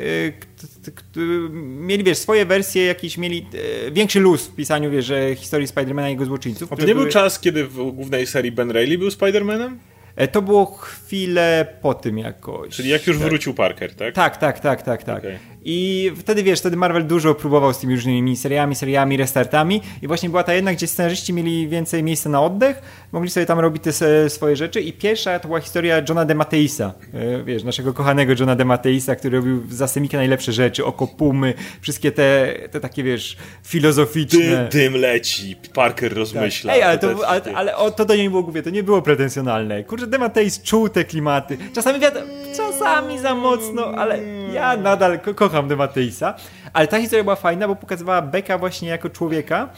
e, 1.18 1.52
mieli, 1.60 2.04
wiesz, 2.04 2.18
swoje 2.18 2.46
wersje, 2.46 2.86
jakieś 2.86 3.18
mieli 3.18 3.48
e, 3.88 3.92
większy 3.92 4.20
luz 4.20 4.48
w 4.48 4.56
pisaniu, 4.56 4.92
wiesz, 4.92 5.12
historii 5.36 5.68
Spidermana 5.68 6.10
i 6.10 6.12
jego 6.12 6.26
złoczyńców. 6.26 6.74
A 6.74 6.76
to 6.76 6.82
nie 6.82 6.94
były... 6.94 7.06
był 7.06 7.14
czas, 7.14 7.40
kiedy 7.40 7.68
w 7.68 7.76
głównej 7.76 8.28
serii 8.28 8.52
Ben 8.52 8.72
Reilly 8.72 8.98
był 8.98 9.10
Spider-Manem? 9.10 9.72
E, 10.16 10.28
to 10.28 10.42
było 10.42 10.66
chwilę 10.66 11.68
po 11.82 11.94
tym 11.94 12.18
jakoś. 12.18 12.76
Czyli 12.76 12.90
jak 12.90 13.08
już 13.08 13.18
tak. 13.18 13.28
wrócił 13.28 13.54
Parker, 13.54 13.96
tak? 13.96 14.16
Tak, 14.16 14.38
tak, 14.38 14.60
tak, 14.60 14.82
tak, 14.82 15.04
tak. 15.04 15.20
Okay. 15.20 15.38
I 15.66 16.12
wtedy 16.18 16.44
wiesz, 16.44 16.60
wtedy 16.60 16.78
Marvel 16.78 17.08
dużo 17.08 17.36
próbował 17.36 17.74
z 17.74 17.80
tymi 17.80 17.96
różnymi 17.96 18.22
miniseriami, 18.22 18.76
seriami, 18.76 19.18
restartami 19.18 19.82
i 20.02 20.08
właśnie 20.08 20.30
była 20.30 20.44
ta 20.44 20.54
jedna, 20.54 20.74
gdzie 20.74 20.88
scenarzyści 20.88 21.34
mieli 21.34 21.68
więcej 21.68 22.04
miejsca 22.04 22.30
na 22.30 22.42
oddech, 22.42 22.82
mogli 23.12 23.30
sobie 23.30 23.46
tam 23.46 23.60
robić 23.60 23.84
te 23.84 24.30
swoje 24.30 24.56
rzeczy 24.56 24.82
i 24.82 24.94
pierwsza 24.94 25.40
to 25.40 25.48
była 25.48 25.60
historia 25.60 25.98
Johna 26.10 26.26
DeMatteisa, 26.26 26.94
e, 27.14 27.44
wiesz, 27.44 27.64
naszego 27.64 27.94
kochanego 27.94 28.34
Johna 28.40 28.56
DeMatteisa, 28.56 29.16
który 29.16 29.38
robił 29.38 29.64
za 29.70 29.88
Semikę 29.88 30.18
najlepsze 30.18 30.52
rzeczy, 30.52 30.86
okopumy, 30.86 31.54
wszystkie 31.82 32.12
te, 32.12 32.56
te 32.72 32.80
takie, 32.80 33.04
wiesz, 33.04 33.38
filozoficzne... 33.64 34.40
Dym, 34.40 34.70
dym 34.70 35.02
leci, 35.02 35.56
Parker 35.74 36.14
rozmyśla. 36.14 36.74
Tak. 36.74 36.82
Ej, 36.82 36.84
ale 36.84 36.98
to, 36.98 37.28
ale, 37.28 37.42
ale 37.56 37.76
o, 37.76 37.92
to 37.92 38.06
do 38.06 38.16
niej 38.16 38.30
było 38.30 38.44
głupie, 38.44 38.64
to 38.64 38.70
nie 38.70 38.84
było 38.84 39.02
pretensjonalne. 39.02 39.84
Kurczę, 39.84 40.08
DeMatteis 40.08 40.62
czuł 40.62 40.90
te 40.90 41.04
klimaty. 41.04 41.58
Czasami 41.74 42.00
wiadomo, 42.00 42.26
czasami 42.58 43.20
za 43.20 43.36
mocno, 43.36 43.86
ale 43.86 44.20
ja 44.54 44.78
nadal 44.78 45.20
ko 45.20 45.34
kocham 45.34 45.68
Demateisa. 45.68 46.34
Ale 46.74 46.88
ta 46.88 47.00
historia 47.00 47.24
była 47.24 47.36
fajna, 47.36 47.68
bo 47.68 47.76
pokazywała 47.76 48.22
Beka 48.22 48.58
właśnie 48.58 48.90
jako 48.90 49.10
człowieka, 49.10 49.70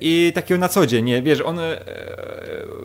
i 0.00 0.32
takiego 0.34 0.60
na 0.60 0.68
co 0.68 0.86
dzień, 0.86 1.04
nie? 1.04 1.22
Wiesz, 1.22 1.40
on 1.40 1.58
e, 1.58 1.84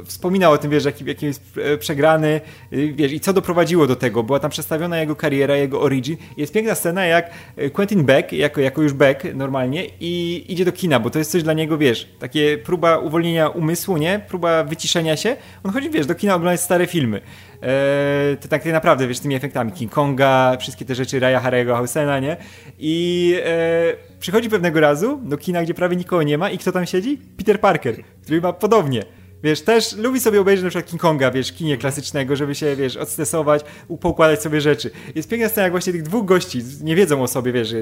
wspominał 0.06 0.52
o 0.52 0.58
tym, 0.58 0.72
wiesz, 0.72 0.86
jaki, 0.86 1.06
jaki 1.06 1.26
jest 1.26 1.44
e, 1.58 1.78
przegrany, 1.78 2.42
wiesz, 2.72 3.12
i 3.12 3.20
co 3.20 3.34
doprowadziło 3.34 3.88
do 3.88 3.96
tego. 3.96 4.24
Była 4.24 4.40
tam 4.40 4.52
przedstawiona 4.52 5.00
jego 5.00 5.16
kariera, 5.16 5.56
jego 5.56 5.82
origin. 5.82 6.18
Jest 6.38 6.54
piękna 6.54 6.76
scena, 6.76 7.06
jak 7.06 7.32
Quentin 7.74 8.04
Beck, 8.04 8.32
jako, 8.32 8.62
jako 8.62 8.82
już 8.82 8.94
Beck 8.94 9.24
normalnie, 9.34 9.86
i 10.00 10.46
idzie 10.48 10.66
do 10.66 10.72
kina, 10.72 11.00
bo 11.00 11.10
to 11.10 11.20
jest 11.20 11.32
coś 11.32 11.44
dla 11.44 11.54
niego, 11.54 11.78
wiesz, 11.78 12.10
takie 12.20 12.58
próba 12.58 12.98
uwolnienia 12.98 13.50
umysłu, 13.50 13.98
nie? 13.98 14.22
Próba 14.28 14.64
wyciszenia 14.64 15.18
się. 15.18 15.36
On 15.64 15.74
chodzi, 15.74 15.90
wiesz, 15.90 16.06
do 16.06 16.16
kina 16.16 16.36
oglądać 16.36 16.62
stare 16.62 16.88
filmy. 16.88 17.22
Eee, 17.62 18.38
to 18.38 18.48
tak 18.48 18.66
naprawdę, 18.66 19.08
wiesz, 19.08 19.20
tymi 19.20 19.36
efektami 19.36 19.72
King 19.72 19.92
Konga, 19.92 20.58
wszystkie 20.60 20.86
te 20.86 20.96
rzeczy 20.96 21.20
Raya 21.20 21.40
Harry'ego 21.40 21.76
Hausena, 21.76 22.20
nie? 22.20 22.38
I... 22.80 23.36
E, 23.46 24.07
przychodzi 24.20 24.50
pewnego 24.50 24.80
razu 24.80 25.22
do 25.24 25.38
kina, 25.38 25.64
gdzie 25.64 25.74
prawie 25.74 25.96
nikogo 25.96 26.24
nie 26.24 26.38
ma 26.38 26.50
i 26.50 26.58
kto 26.58 26.72
tam 26.72 26.86
siedzi? 26.86 27.18
Peter 27.38 27.60
Parker, 27.60 27.96
który 28.24 28.42
ma 28.42 28.54
podobnie. 28.54 29.04
Wiesz, 29.44 29.62
też 29.62 29.96
lubi 29.96 30.20
sobie 30.20 30.42
obejrzeć 30.42 30.64
na 30.64 30.70
przykład 30.70 30.90
King 30.90 31.02
Konga, 31.02 31.32
wiesz, 31.32 31.52
kinie 31.52 31.78
klasycznego, 31.78 32.36
żeby 32.36 32.56
się, 32.56 32.76
wiesz, 32.76 32.98
odstresować, 32.98 33.62
poukładać 34.02 34.42
sobie 34.42 34.62
rzeczy. 34.62 34.92
Jest 35.16 35.30
piękna 35.30 35.50
scena, 35.50 35.64
jak 35.64 35.72
właśnie 35.72 35.94
tych 35.94 36.04
dwóch 36.04 36.26
gości, 36.26 36.62
nie 36.84 36.96
wiedzą 36.96 37.24
o 37.24 37.28
sobie, 37.28 37.52
wiesz, 37.52 37.76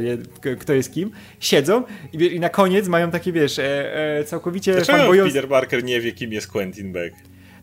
kto 0.60 0.74
jest 0.74 0.94
kim, 0.94 1.12
siedzą 1.40 1.84
i, 2.14 2.36
i 2.36 2.40
na 2.40 2.50
koniec 2.50 2.88
mają 2.88 3.12
takie, 3.12 3.32
wiesz, 3.32 3.60
e, 3.60 3.96
e, 4.18 4.24
całkowicie 4.24 4.74
Dlaczego. 4.74 5.24
Peter 5.26 5.48
Parker 5.48 5.84
nie 5.84 6.02
wie, 6.02 6.12
kim 6.12 6.32
jest 6.34 6.48
Quentin 6.48 6.92
Beck? 6.92 7.16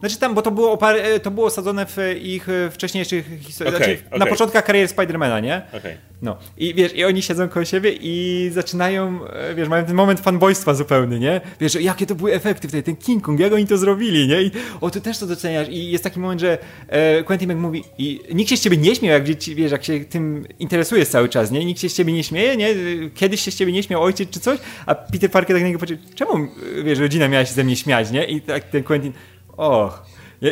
Znaczy 0.02 0.18
tam, 0.18 0.34
bo 0.34 0.42
to 0.42 0.50
było, 0.50 0.90
e, 0.90 1.20
to 1.20 1.30
było 1.30 1.46
osadzone 1.46 1.86
w 1.86 1.96
ich 2.22 2.48
e, 2.48 2.70
wcześniejszych 2.70 3.26
historiach. 3.40 3.74
Okay, 3.74 3.86
znaczy, 3.86 4.06
okay. 4.06 4.18
Na 4.18 4.26
początkach 4.26 4.64
kariery 4.64 4.88
Spidermana, 4.88 5.40
nie? 5.40 5.62
Okay. 5.72 5.96
No. 6.22 6.36
I 6.58 6.74
wiesz, 6.74 6.94
i 6.94 7.04
oni 7.04 7.22
siedzą 7.22 7.48
koło 7.48 7.64
siebie 7.64 7.92
i 8.00 8.50
zaczynają, 8.52 9.26
e, 9.26 9.54
wiesz, 9.54 9.68
mają 9.68 9.84
ten 9.84 9.94
moment 9.94 10.20
fanboystwa 10.20 10.74
zupełny, 10.74 11.18
nie? 11.18 11.40
Wiesz, 11.60 11.74
jakie 11.74 12.06
to 12.06 12.14
były 12.14 12.32
efekty 12.32 12.68
wtedy, 12.68 12.82
ten 12.82 12.96
King 12.96 13.24
Kong, 13.24 13.40
jak 13.40 13.52
oni 13.52 13.66
to 13.66 13.78
zrobili, 13.78 14.28
nie? 14.28 14.42
I 14.42 14.50
o, 14.80 14.90
ty 14.90 15.00
też 15.00 15.18
to 15.18 15.26
doceniasz. 15.26 15.68
I 15.68 15.90
jest 15.90 16.04
taki 16.04 16.20
moment, 16.20 16.40
że 16.40 16.58
e, 16.88 17.22
Quentin 17.22 17.48
Beck 17.48 17.60
mówi 17.60 17.84
i 17.98 18.20
nikt 18.34 18.50
się 18.50 18.56
z 18.56 18.60
ciebie 18.60 18.76
nie 18.76 18.96
śmieje, 18.96 19.14
jak 19.14 19.24
dzieci, 19.24 19.54
wiesz, 19.54 19.72
jak 19.72 19.84
się 19.84 20.00
tym 20.00 20.46
interesujesz 20.58 21.08
cały 21.08 21.28
czas, 21.28 21.50
nie? 21.50 21.64
Nikt 21.64 21.80
się 21.80 21.88
z 21.88 21.94
ciebie 21.94 22.12
nie 22.12 22.24
śmieje, 22.24 22.56
nie? 22.56 22.74
Kiedyś 23.14 23.40
się 23.40 23.50
z 23.50 23.56
ciebie 23.56 23.72
nie 23.72 23.82
śmiał 23.82 24.02
ojciec 24.02 24.30
czy 24.30 24.40
coś, 24.40 24.58
a 24.86 24.94
Peter 24.94 25.30
Parker 25.30 25.56
tak 25.56 25.62
na 25.62 25.68
niego 25.68 25.80
patrzy, 25.80 25.98
czemu, 26.14 26.48
wiesz, 26.84 26.98
rodzina 26.98 27.28
miała 27.28 27.44
się 27.44 27.54
ze 27.54 27.64
mnie 27.64 27.76
śmiać, 27.76 28.10
nie? 28.10 28.24
I 28.24 28.40
tak 28.40 28.64
ten 28.64 28.82
Quentin, 28.82 29.12
och, 29.56 30.02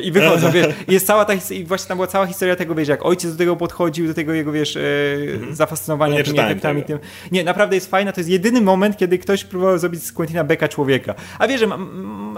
i 0.02 0.12
wychodzą, 0.12 0.50
wiesz, 0.52 0.66
jest 0.88 1.06
cała 1.06 1.24
ta 1.24 1.34
i 1.50 1.64
właśnie 1.64 1.88
tam 1.88 1.96
była 1.98 2.06
cała 2.06 2.26
historia 2.26 2.56
tego, 2.56 2.74
wiesz, 2.74 2.88
jak 2.88 3.06
ojciec 3.06 3.32
do 3.32 3.38
tego 3.38 3.56
podchodził, 3.56 4.06
do 4.06 4.14
tego 4.14 4.32
jego, 4.34 4.52
wiesz, 4.52 4.76
e, 4.76 4.80
mhm. 5.32 5.54
zafascynowania 5.54 6.14
nie 6.14 6.24
tymi 6.24 6.38
efektami. 6.38 6.82
Tym. 6.82 6.98
Nie, 7.32 7.44
naprawdę 7.44 7.74
jest 7.76 7.90
fajna, 7.90 8.12
to 8.12 8.20
jest 8.20 8.30
jedyny 8.30 8.60
moment, 8.60 8.96
kiedy 8.96 9.18
ktoś 9.18 9.44
próbował 9.44 9.78
zrobić 9.78 10.02
z 10.02 10.12
Quentina 10.12 10.44
Becka 10.44 10.68
człowieka. 10.68 11.14
A 11.38 11.48
wiesz, 11.48 11.60
że 11.60 11.68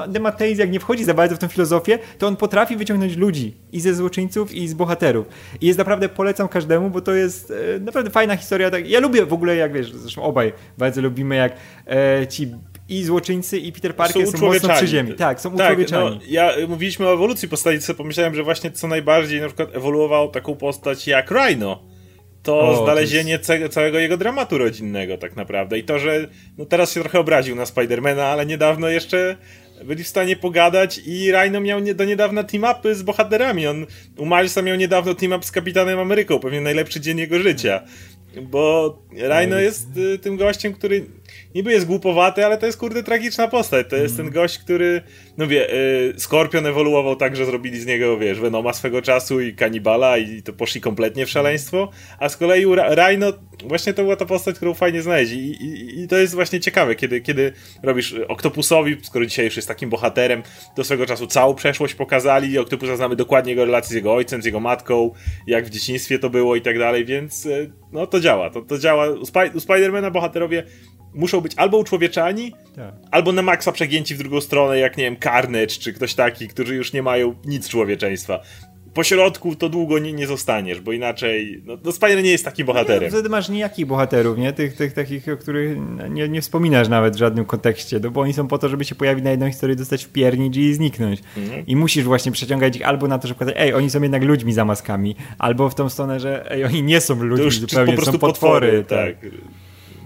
Dematteis 0.09 0.59
jak 0.59 0.70
nie 0.70 0.81
wchodzi 0.81 1.05
za 1.05 1.14
bardzo 1.14 1.37
w 1.37 1.38
tę 1.38 1.48
filozofię, 1.48 1.98
to 2.18 2.27
on 2.27 2.37
potrafi 2.37 2.77
wyciągnąć 2.77 3.16
ludzi 3.16 3.57
i 3.72 3.81
ze 3.81 3.94
złoczyńców, 3.94 4.53
i 4.53 4.68
z 4.68 4.75
bohaterów. 4.75 5.27
I 5.61 5.66
jest 5.66 5.79
naprawdę, 5.79 6.09
polecam 6.09 6.48
każdemu, 6.48 6.90
bo 6.90 7.01
to 7.01 7.12
jest 7.12 7.53
e, 7.77 7.81
naprawdę 7.81 8.11
fajna 8.11 8.37
historia. 8.37 8.70
Tak, 8.70 8.88
ja 8.88 9.01
lubię 9.01 9.27
w 9.27 9.33
ogóle, 9.33 9.57
jak 9.57 9.72
wiesz, 9.72 9.92
zresztą 9.92 10.22
obaj 10.22 10.53
bardzo 10.79 11.01
lubimy, 11.01 11.37
jak 11.37 11.53
e, 11.87 12.27
ci 12.27 12.48
i 12.88 13.04
złoczyńcy 13.04 13.58
i 13.58 13.72
Peter 13.72 13.96
Parker 13.96 14.26
są, 14.26 14.38
są 14.38 14.46
mocno 14.46 14.74
przy 14.74 14.86
ziemi. 14.86 15.14
Tak, 15.14 15.40
są 15.40 15.56
tak, 15.56 15.90
No, 15.90 16.18
ja 16.28 16.52
mówiliśmy 16.68 17.08
o 17.08 17.12
ewolucji 17.12 17.48
postaci, 17.48 17.80
co 17.80 17.94
pomyślałem, 17.94 18.34
że 18.34 18.42
właśnie 18.42 18.70
co 18.70 18.88
najbardziej 18.88 19.40
na 19.40 19.46
przykład 19.46 19.76
ewoluował 19.76 20.30
taką 20.30 20.56
postać 20.56 21.06
jak 21.06 21.30
Rhino. 21.30 21.82
To 22.42 22.60
o, 22.60 22.84
znalezienie 22.84 23.38
to 23.38 23.54
jest... 23.54 23.74
całego 23.74 23.98
jego 23.98 24.16
dramatu 24.16 24.58
rodzinnego 24.58 25.18
tak 25.18 25.36
naprawdę. 25.36 25.78
I 25.78 25.84
to, 25.84 25.98
że 25.98 26.28
no 26.58 26.66
teraz 26.66 26.92
się 26.92 27.00
trochę 27.00 27.20
obraził 27.20 27.56
na 27.56 27.66
Spidermana, 27.66 28.24
ale 28.24 28.46
niedawno 28.46 28.88
jeszcze 28.88 29.36
byli 29.84 30.04
w 30.04 30.08
stanie 30.08 30.36
pogadać 30.36 31.00
i 31.06 31.32
Rhino 31.32 31.60
miał 31.60 31.80
nie, 31.80 31.94
do 31.94 32.04
niedawna 32.04 32.44
team-upy 32.44 32.94
z 32.94 33.02
bohaterami. 33.02 33.66
On 33.66 33.86
u 34.16 34.26
Milesa 34.26 34.62
miał 34.62 34.76
niedawno 34.76 35.14
team-up 35.14 35.46
z 35.46 35.50
Kapitanem 35.50 35.98
Ameryką, 35.98 36.38
pewnie 36.38 36.60
najlepszy 36.60 37.00
dzień 37.00 37.18
jego 37.18 37.38
życia. 37.38 37.82
Bo 38.42 38.98
Rhino 39.12 39.58
jest 39.58 39.96
y, 39.96 40.18
tym 40.18 40.36
gościem, 40.36 40.72
który 40.72 41.06
niby 41.54 41.72
jest 41.72 41.86
głupowaty, 41.86 42.46
ale 42.46 42.58
to 42.58 42.66
jest 42.66 42.78
kurde 42.78 43.02
tragiczna 43.02 43.48
postać. 43.48 43.86
To 43.90 43.96
jest 43.96 44.16
ten 44.16 44.26
mm. 44.26 44.34
gość, 44.34 44.58
który, 44.58 45.02
no 45.38 45.46
wie, 45.46 45.74
y, 45.74 46.14
Skorpion 46.16 46.66
ewoluował 46.66 47.16
tak, 47.16 47.36
że 47.36 47.46
zrobili 47.46 47.80
z 47.80 47.86
niego, 47.86 48.18
wiesz, 48.18 48.40
Venoma 48.40 48.72
swego 48.72 49.02
czasu 49.02 49.40
i 49.40 49.54
kanibala 49.54 50.18
i 50.18 50.42
to 50.42 50.52
poszli 50.52 50.80
kompletnie 50.80 51.26
w 51.26 51.30
szaleństwo, 51.30 51.90
a 52.18 52.28
z 52.28 52.36
kolei 52.36 52.66
Rhino 52.94 53.32
właśnie 53.64 53.94
to 53.94 54.02
była 54.02 54.16
ta 54.16 54.26
postać, 54.26 54.56
którą 54.56 54.74
fajnie 54.74 55.02
znaleźć 55.02 55.32
I, 55.32 55.36
i, 55.36 56.00
i 56.02 56.08
to 56.08 56.16
jest 56.16 56.34
właśnie 56.34 56.60
ciekawe, 56.60 56.94
kiedy, 56.94 57.20
kiedy 57.20 57.52
robisz 57.82 58.14
Octopusowi, 58.28 58.96
skoro 59.02 59.26
dzisiaj 59.26 59.44
już 59.44 59.56
jest 59.56 59.68
takim 59.68 59.90
bohaterem, 59.90 60.42
do 60.76 60.84
swego 60.84 61.06
czasu 61.06 61.26
całą 61.26 61.54
przeszłość 61.54 61.94
pokazali, 61.94 62.58
Octopusa 62.58 62.96
znamy 62.96 63.16
dokładnie 63.16 63.52
jego 63.52 63.64
relacje 63.64 63.92
z 63.92 63.94
jego 63.94 64.14
ojcem, 64.14 64.42
z 64.42 64.44
jego 64.44 64.60
matką, 64.60 65.10
jak 65.46 65.66
w 65.66 65.70
dzieciństwie 65.70 66.18
to 66.18 66.30
było 66.30 66.56
i 66.56 66.60
tak 66.60 66.78
dalej, 66.78 67.04
więc 67.04 67.46
y, 67.46 67.72
no 67.92 68.06
to 68.06 68.20
działa, 68.20 68.50
to, 68.50 68.62
to 68.62 68.78
działa. 68.78 69.08
U, 69.08 69.22
Sp 69.32 69.36
u 69.54 69.60
Spidermana 69.60 70.10
bohaterowie 70.10 70.64
muszą 71.14 71.40
być 71.40 71.53
albo 71.57 71.79
uczłowieczani, 71.79 72.53
tak. 72.77 72.94
albo 73.11 73.33
na 73.33 73.42
maksa 73.42 73.72
przegięci 73.72 74.14
w 74.14 74.18
drugą 74.18 74.40
stronę, 74.40 74.79
jak 74.79 74.96
nie 74.96 75.05
wiem, 75.05 75.16
Carnage 75.22 75.66
czy 75.66 75.92
ktoś 75.92 76.14
taki, 76.14 76.48
którzy 76.48 76.75
już 76.75 76.92
nie 76.92 77.03
mają 77.03 77.35
nic 77.44 77.68
człowieczeństwa. 77.68 78.40
Po 78.94 79.05
środku 79.05 79.57
to 79.57 79.68
długo 79.68 79.98
nie, 79.98 80.12
nie 80.12 80.27
zostaniesz, 80.27 80.81
bo 80.81 80.92
inaczej. 80.92 81.62
No, 81.66 81.79
no 81.85 81.92
Spider 81.92 82.22
nie 82.22 82.31
jest 82.31 82.44
takim 82.44 82.66
bohaterem. 82.66 83.03
Nie, 83.03 83.11
wtedy 83.11 83.29
masz 83.29 83.48
nijakich 83.48 83.87
bohaterów, 83.87 84.38
nie? 84.38 84.53
Tych, 84.53 84.77
tych 84.77 84.92
takich, 84.92 85.29
o 85.29 85.37
których 85.37 85.79
nie, 86.11 86.29
nie 86.29 86.40
wspominasz 86.40 86.88
nawet 86.88 87.14
w 87.14 87.18
żadnym 87.18 87.44
kontekście, 87.44 88.01
no 88.03 88.11
bo 88.11 88.20
oni 88.20 88.33
są 88.33 88.48
po 88.48 88.59
to, 88.59 88.68
żeby 88.68 88.85
się 88.85 88.94
pojawić 88.94 89.25
na 89.25 89.31
jedną 89.31 89.48
historię, 89.48 89.77
dostać 89.77 90.05
w 90.05 90.09
piernicz 90.09 90.57
i 90.57 90.75
zniknąć. 90.75 91.20
Mhm. 91.37 91.66
I 91.66 91.77
musisz 91.77 92.05
właśnie 92.05 92.33
przeciągać 92.33 92.77
ich 92.77 92.88
albo 92.88 93.09
na 93.09 93.18
to, 93.18 93.29
że 93.29 93.35
pokazać, 93.35 93.55
ej, 93.59 93.75
oni 93.75 93.90
są 93.90 94.03
jednak 94.03 94.22
ludźmi 94.25 94.53
za 94.53 94.64
maskami, 94.64 95.16
albo 95.38 95.68
w 95.68 95.75
tą 95.75 95.88
stronę, 95.88 96.20
że 96.20 96.51
ej, 96.51 96.64
oni 96.64 96.83
nie 96.83 97.01
są 97.01 97.22
ludźmi 97.22 97.51
zupełnie, 97.51 97.92
po 97.92 97.96
prostu 97.96 98.12
są 98.12 98.18
potwory. 98.18 98.83
potwory 98.83 98.85
tak. 98.85 99.20
tak. 99.20 99.62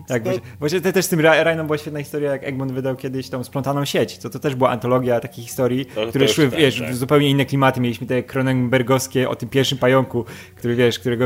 Tak, 0.07 0.25
no. 0.25 0.33
właśnie, 0.59 0.81
też 0.81 1.05
z 1.05 1.09
tym 1.09 1.21
Ryanem 1.21 1.67
była 1.67 1.79
świetna 1.79 2.01
historia, 2.01 2.33
jak 2.33 2.45
Egmont 2.45 2.73
wydał 2.73 2.97
kiedyś 2.97 3.29
tą 3.29 3.45
splątaną 3.45 3.85
sieć. 3.85 4.19
To, 4.19 4.31
to 4.31 4.39
też 4.39 4.55
była 4.55 4.71
antologia 4.71 5.21
takich 5.21 5.45
historii, 5.45 5.87
to, 5.87 6.07
które 6.07 6.29
szły 6.29 6.49
tak, 6.49 6.59
wiesz, 6.59 6.79
tak. 6.79 6.91
w 6.91 6.97
zupełnie 6.97 7.31
inne 7.31 7.45
klimaty. 7.45 7.81
Mieliśmy 7.81 8.07
te 8.07 8.23
Cronenbergowskie 8.23 9.29
o 9.29 9.37
tym 9.37 9.49
pierwszym 9.49 9.79
pająku, 9.79 10.25
który 10.57 10.77
wiesz, 10.77 10.99
którego, 10.99 11.25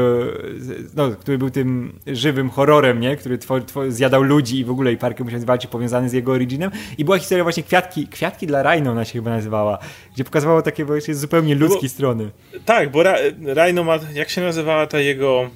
no, 0.97 1.11
który 1.11 1.39
był 1.39 1.51
tym 1.51 1.99
żywym 2.07 2.51
horrorem, 2.51 3.01
nie? 3.01 3.17
który 3.17 3.39
twor, 3.39 3.65
twor, 3.65 3.91
zjadał 3.91 4.23
ludzi 4.23 4.59
i 4.59 4.65
w 4.65 4.71
ogóle 4.71 4.93
i 4.93 4.97
Parker 4.97 5.25
musiał 5.25 5.41
walczyć 5.41 5.71
powiązany 5.71 6.09
z 6.09 6.13
jego 6.13 6.33
originem. 6.33 6.71
I 6.99 7.05
była 7.05 7.19
historia 7.19 7.45
właśnie 7.45 7.63
Kwiatki, 7.63 8.09
Kwiatki 8.09 8.47
dla 8.47 8.63
Rhino 8.63 8.91
ona 8.91 9.05
się 9.05 9.13
chyba 9.13 9.31
nazywała, 9.31 9.79
gdzie 10.15 10.25
pokazywało 10.25 10.63
takie 10.63 10.85
właśnie 10.85 11.15
zupełnie 11.15 11.55
ludzkie 11.55 11.83
no 11.83 11.89
strony. 11.89 12.31
Tak, 12.65 12.91
bo 12.91 13.03
Ra 13.03 13.17
Rhino 13.55 13.85
ma, 13.85 13.99
jak 14.15 14.31
się 14.31 14.41
nazywała 14.41 14.87
ta 14.87 15.01
jego 15.01 15.51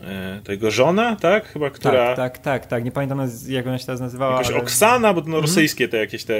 e, 0.00 0.40
to 0.44 0.52
jego 0.52 0.70
żona, 0.70 1.16
tak? 1.16 1.48
Chyba, 1.48 1.70
która... 1.70 2.16
Tak, 2.16 2.16
tak, 2.16 2.38
tak, 2.38 2.66
tak. 2.66 2.84
Nie 2.84 2.92
pamiętam 2.92 3.30
jak 3.48 3.66
ona 3.66 3.78
się 3.78 3.86
teraz 3.86 4.00
nazywała. 4.00 4.32
Jakoś 4.32 4.48
ale... 4.48 4.56
Oksana, 4.56 5.14
bo 5.14 5.20
to 5.20 5.28
no, 5.28 5.36
mhm. 5.36 5.44
rosyjskie 5.44 5.88
te 5.88 5.96
jakieś 5.96 6.24
te 6.24 6.38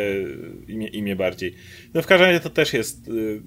imię, 0.69 0.89
imię 0.89 1.17
bardziej. 1.17 1.55
No 1.95 2.03
w 2.03 2.07
każdym 2.07 2.27
razie 2.27 2.41
to 2.41 2.51
też 2.51 2.73
jest 2.73 3.09
y, 3.09 3.43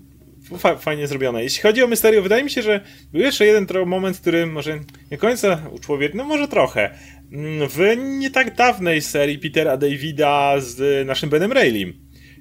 fajnie 0.80 1.08
zrobione. 1.08 1.44
Jeśli 1.44 1.62
chodzi 1.62 1.84
o 1.84 1.88
Mysterio, 1.88 2.22
wydaje 2.22 2.44
mi 2.44 2.50
się, 2.50 2.62
że 2.62 2.82
był 3.12 3.22
jeszcze 3.22 3.46
jeden 3.46 3.68
moment, 3.86 4.18
który 4.18 4.46
może 4.46 4.80
nie 5.12 5.18
końca 5.18 5.62
człowiek, 5.82 6.14
no 6.14 6.24
może 6.24 6.48
trochę. 6.48 6.90
Mm, 7.32 7.70
w 7.70 7.80
nie 8.20 8.32
tak 8.32 8.56
dawnej 8.56 9.02
serii 9.02 9.40
Petera 9.40 9.78
Davida 9.78 10.56
z 10.60 11.08
naszym 11.08 11.30
Benem 11.30 11.52
Raylim, 11.52 11.94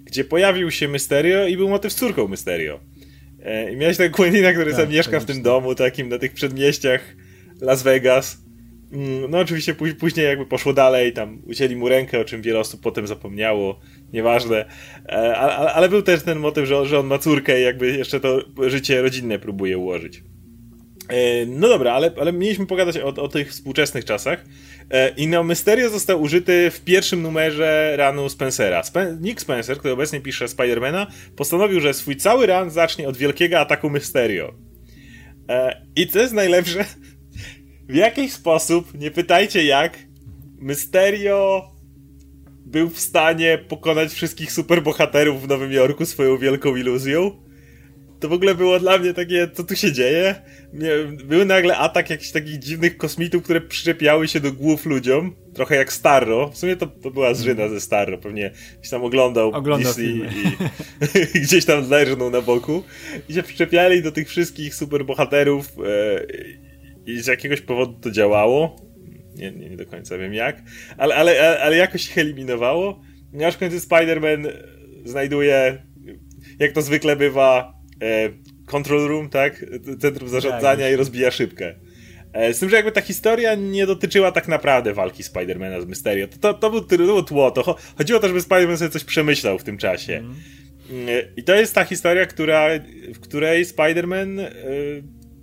gdzie 0.04 0.24
pojawił 0.24 0.70
się 0.70 0.88
Mysterio 0.88 1.46
i 1.46 1.56
był 1.56 1.68
motyw 1.68 1.92
z 1.92 1.96
córką 1.96 2.28
Mysterio. 2.28 2.80
E, 3.42 3.72
I 3.72 3.76
miałeś 3.76 3.96
tego 3.96 4.16
Quentina, 4.16 4.52
który 4.52 4.70
tak, 4.70 4.80
sam 4.80 4.90
mieszka 4.90 5.20
w 5.20 5.24
tym 5.24 5.42
domu 5.42 5.74
takim 5.74 6.09
na 6.09 6.18
tych 6.18 6.33
przedmieściach 6.33 7.00
Las 7.61 7.83
Vegas. 7.83 8.51
Mm, 8.92 9.31
no 9.31 9.38
oczywiście 9.38 9.75
później 9.99 10.27
jakby 10.27 10.46
poszło 10.46 10.73
dalej, 10.73 11.12
tam 11.12 11.42
ucięli 11.46 11.77
mu 11.77 11.88
rękę, 11.88 12.20
o 12.20 12.25
czym 12.25 12.42
wiele 12.42 12.59
osób 12.59 12.81
potem 12.81 13.07
zapomniało, 13.07 13.81
nieważne. 14.12 14.64
E, 15.09 15.37
ale, 15.37 15.73
ale 15.73 15.88
był 15.88 16.03
też 16.03 16.23
ten 16.23 16.38
motyw, 16.38 16.68
że, 16.68 16.87
że 16.87 16.99
on 16.99 17.07
ma 17.07 17.18
córkę 17.18 17.61
i 17.61 17.64
jakby 17.64 17.96
jeszcze 17.96 18.20
to 18.20 18.40
życie 18.68 19.03
rodzinne 19.03 19.38
próbuje 19.38 19.79
ułożyć. 19.79 20.23
E, 21.09 21.46
no 21.46 21.68
dobra, 21.68 21.92
ale, 21.92 22.12
ale 22.20 22.33
mieliśmy 22.33 22.66
pogadać 22.66 22.99
o, 22.99 23.07
o 23.07 23.29
tych 23.29 23.51
współczesnych 23.51 24.05
czasach. 24.05 24.44
E, 24.90 25.09
I 25.09 25.29
no, 25.29 25.42
Mysterio 25.42 25.90
został 25.90 26.23
użyty 26.23 26.70
w 26.70 26.81
pierwszym 26.81 27.23
numerze 27.23 27.94
ranu 27.96 28.29
Spencera. 28.29 28.83
Spen 28.83 29.18
Nick 29.20 29.40
Spencer, 29.40 29.79
który 29.79 29.94
obecnie 29.94 30.20
pisze 30.20 30.49
Spidermana, 30.49 31.07
postanowił, 31.37 31.81
że 31.81 31.94
swój 31.94 32.16
cały 32.16 32.46
run 32.46 32.70
zacznie 32.70 33.09
od 33.09 33.16
wielkiego 33.16 33.61
ataku 33.61 33.90
Mysterio. 33.90 34.55
I 35.96 36.07
co 36.07 36.18
jest 36.18 36.35
najlepsze, 36.35 36.85
w 37.90 37.94
jakiś 37.94 38.33
sposób, 38.33 39.00
nie 39.00 39.11
pytajcie 39.11 39.64
jak, 39.64 39.98
Mysterio 40.59 41.70
był 42.66 42.90
w 42.90 43.00
stanie 43.00 43.59
pokonać 43.68 44.12
wszystkich 44.12 44.53
superbohaterów 44.53 45.42
w 45.42 45.48
Nowym 45.48 45.72
Jorku 45.72 46.07
swoją 46.07 46.38
wielką 46.38 46.76
iluzją. 46.76 47.31
To 48.20 48.29
w 48.29 48.33
ogóle 48.33 48.55
było 48.55 48.81
dla 48.81 48.98
mnie 48.98 49.14
takie, 49.14 49.48
co 49.55 49.64
tu 49.64 49.76
się 49.76 49.92
dzieje? 49.92 50.35
Był 51.24 51.44
nagle 51.44 51.76
atak 51.76 52.11
jakichś 52.11 52.31
takich 52.31 52.59
dziwnych 52.59 52.96
kosmitów, 52.96 53.42
które 53.42 53.61
przyczepiały 53.61 54.29
się 54.29 54.40
do 54.40 54.53
głów 54.53 54.87
ludziom. 54.87 55.37
Trochę 55.55 55.76
jak 55.76 55.92
Starro. 55.92 56.50
W 56.50 56.59
sumie 56.59 56.76
to, 56.76 56.87
to 56.87 57.11
była 57.11 57.35
zżyna 57.35 57.68
ze 57.68 57.81
Starro. 57.81 58.18
Pewnie 58.18 58.50
gdzieś 58.79 58.90
tam 58.90 59.05
oglądał, 59.05 59.48
oglądał 59.48 59.94
Disney 59.94 60.22
i 61.35 61.40
gdzieś 61.44 61.64
tam 61.64 61.90
leżnął 61.90 62.31
na 62.31 62.40
boku. 62.40 62.83
I 63.29 63.35
się 63.35 63.42
przyczepiali 63.42 64.03
do 64.03 64.12
tych 64.12 64.29
wszystkich 64.29 64.74
superbohaterów. 64.74 65.66
E, 65.66 66.69
i 67.06 67.20
z 67.20 67.26
jakiegoś 67.26 67.60
powodu 67.60 68.00
to 68.00 68.10
działało. 68.10 68.76
Nie, 69.36 69.52
nie, 69.52 69.70
nie 69.70 69.76
do 69.76 69.86
końca 69.86 70.18
wiem 70.18 70.34
jak, 70.34 70.62
ale, 70.98 71.14
ale, 71.14 71.60
ale 71.60 71.76
jakoś 71.76 72.10
ich 72.10 72.18
eliminowało. 72.18 73.02
No 73.32 73.46
aż 73.46 73.54
w 73.54 73.58
końcu 73.58 73.76
Spider-Man 73.76 74.48
znajduje, 75.04 75.82
jak 76.58 76.72
to 76.72 76.82
zwykle 76.82 77.16
bywa, 77.16 77.74
e, 78.02 78.30
control 78.66 79.08
room, 79.08 79.28
tak? 79.28 79.64
Centrum 80.00 80.28
zarządzania 80.28 80.84
tak. 80.84 80.92
i 80.92 80.96
rozbija 80.96 81.30
szybkę. 81.30 81.74
E, 82.32 82.54
z 82.54 82.58
tym, 82.58 82.70
że 82.70 82.76
jakby 82.76 82.92
ta 82.92 83.00
historia 83.00 83.54
nie 83.54 83.86
dotyczyła 83.86 84.32
tak 84.32 84.48
naprawdę 84.48 84.94
walki 84.94 85.22
Spidermana 85.22 85.80
z 85.80 85.86
Mysterio. 85.86 86.28
To, 86.28 86.38
to, 86.38 86.54
to, 86.54 86.70
był, 86.70 86.80
to 86.80 86.96
było 86.96 87.22
tło. 87.22 87.50
To 87.50 87.76
chodziło 87.98 88.20
to, 88.20 88.28
żeby 88.28 88.40
Spiderman 88.40 88.78
sobie 88.78 88.90
coś 88.90 89.04
przemyślał 89.04 89.58
w 89.58 89.64
tym 89.64 89.78
czasie. 89.78 90.16
Mm. 90.16 90.36
I 91.36 91.44
to 91.44 91.54
jest 91.54 91.74
ta 91.74 91.84
historia, 91.84 92.26
która, 92.26 92.68
w 93.14 93.20
której 93.20 93.64
Spiderman 93.64 94.40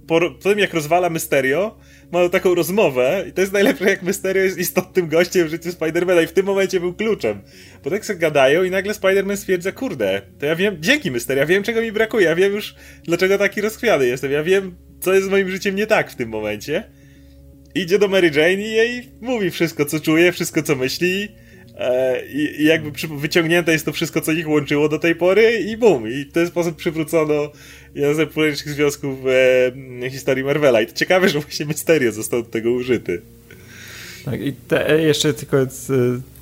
po, 0.07 0.19
po 0.19 0.49
tym 0.49 0.59
jak 0.59 0.73
rozwala 0.73 1.09
Mysterio, 1.09 1.77
ma 2.11 2.29
taką 2.29 2.55
rozmowę 2.55 3.25
i 3.29 3.31
to 3.31 3.41
jest 3.41 3.53
najlepsze, 3.53 3.89
jak 3.89 4.03
Mysterio 4.03 4.43
jest 4.43 4.57
istotnym 4.57 5.07
gościem 5.07 5.47
w 5.47 5.49
życiu 5.49 5.71
Spidermana 5.71 6.21
i 6.21 6.27
w 6.27 6.33
tym 6.33 6.45
momencie 6.45 6.79
był 6.79 6.93
kluczem. 6.93 7.41
Bo 7.83 7.89
tak 7.89 8.05
sobie 8.05 8.19
gadają 8.19 8.63
i 8.63 8.71
nagle 8.71 8.93
Spiderman 8.93 9.37
stwierdza, 9.37 9.71
kurde, 9.71 10.21
to 10.39 10.45
ja 10.45 10.55
wiem, 10.55 10.77
dzięki 10.79 11.11
Mysterio, 11.11 11.41
ja 11.41 11.45
wiem 11.45 11.63
czego 11.63 11.81
mi 11.81 11.91
brakuje, 11.91 12.25
ja 12.25 12.35
wiem 12.35 12.53
już 12.53 12.75
dlaczego 13.03 13.37
taki 13.37 13.61
rozchwiany 13.61 14.07
jestem, 14.07 14.31
ja 14.31 14.43
wiem 14.43 14.75
co 14.99 15.13
jest 15.13 15.27
z 15.27 15.29
moim 15.29 15.49
życiem 15.49 15.75
nie 15.75 15.87
tak 15.87 16.11
w 16.11 16.15
tym 16.15 16.29
momencie. 16.29 16.83
Idzie 17.75 17.99
do 17.99 18.07
Mary 18.07 18.31
Jane 18.35 18.53
i 18.53 18.71
jej 18.71 19.09
mówi 19.21 19.51
wszystko 19.51 19.85
co 19.85 19.99
czuje, 19.99 20.31
wszystko 20.31 20.63
co 20.63 20.75
myśli 20.75 21.27
e, 21.77 22.25
i, 22.25 22.65
jakby 22.65 22.91
wyciągnięte 23.17 23.71
jest 23.71 23.85
to 23.85 23.93
wszystko 23.93 24.21
co 24.21 24.31
ich 24.31 24.49
łączyło 24.49 24.89
do 24.89 24.99
tej 24.99 25.15
pory 25.15 25.59
i 25.59 25.77
bum, 25.77 26.07
i 26.11 26.25
w 26.25 26.31
ten 26.31 26.47
sposób 26.47 26.75
przywrócono 26.75 27.51
jeden 27.97 28.13
z 28.13 28.17
najpopularniejszych 28.17 28.69
związków 28.69 29.19
e, 30.01 30.09
historii 30.09 30.43
Marvela. 30.43 30.81
I 30.81 30.87
to 30.87 30.93
ciekawe, 30.93 31.29
że 31.29 31.39
właśnie 31.39 31.65
Mysterio 31.65 32.11
został 32.11 32.43
do 32.43 32.49
tego 32.49 32.71
użyty. 32.71 33.21
Tak, 34.25 34.41
i 34.41 34.53
te, 34.53 34.89
e, 34.89 35.01
jeszcze 35.01 35.33
tylko 35.33 35.57
e, 35.61 35.67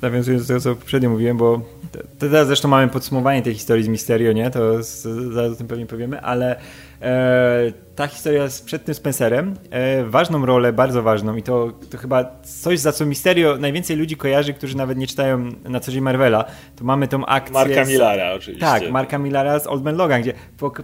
nawiązując 0.02 0.42
do 0.42 0.48
tego, 0.48 0.60
co 0.60 0.76
poprzednio 0.76 1.10
mówiłem, 1.10 1.36
bo 1.36 1.75
teraz 2.18 2.46
zresztą 2.46 2.68
mamy 2.68 2.88
podsumowanie 2.88 3.42
tej 3.42 3.54
historii 3.54 3.84
z 3.84 3.88
Mysterio, 3.88 4.32
nie? 4.32 4.50
To 4.50 4.82
z, 4.82 5.02
zaraz 5.34 5.52
o 5.52 5.56
tym 5.56 5.66
pewnie 5.68 5.86
powiemy, 5.86 6.20
ale 6.20 6.56
e, 7.02 7.72
ta 7.94 8.06
historia 8.06 8.48
z, 8.48 8.62
przed 8.62 8.84
tym 8.84 8.94
Spencerem, 8.94 9.54
e, 9.70 10.04
ważną 10.04 10.46
rolę, 10.46 10.72
bardzo 10.72 11.02
ważną 11.02 11.36
i 11.36 11.42
to, 11.42 11.72
to 11.90 11.98
chyba 11.98 12.24
coś, 12.42 12.78
za 12.78 12.92
co 12.92 13.06
Mysterio 13.06 13.56
najwięcej 13.56 13.96
ludzi 13.96 14.16
kojarzy, 14.16 14.54
którzy 14.54 14.76
nawet 14.76 14.98
nie 14.98 15.06
czytają 15.06 15.50
na 15.64 15.80
co 15.80 15.92
dzień 15.92 16.00
Marvela, 16.00 16.44
to 16.76 16.84
mamy 16.84 17.08
tą 17.08 17.26
akcję... 17.26 17.54
Marka 17.54 17.84
Millara 17.84 18.32
oczywiście. 18.32 18.66
Tak, 18.66 18.90
Marka 18.90 19.18
Millara 19.18 19.58
z 19.58 19.66
Old 19.66 19.84
Man 19.84 19.96
Logan, 19.96 20.22
gdzie 20.22 20.32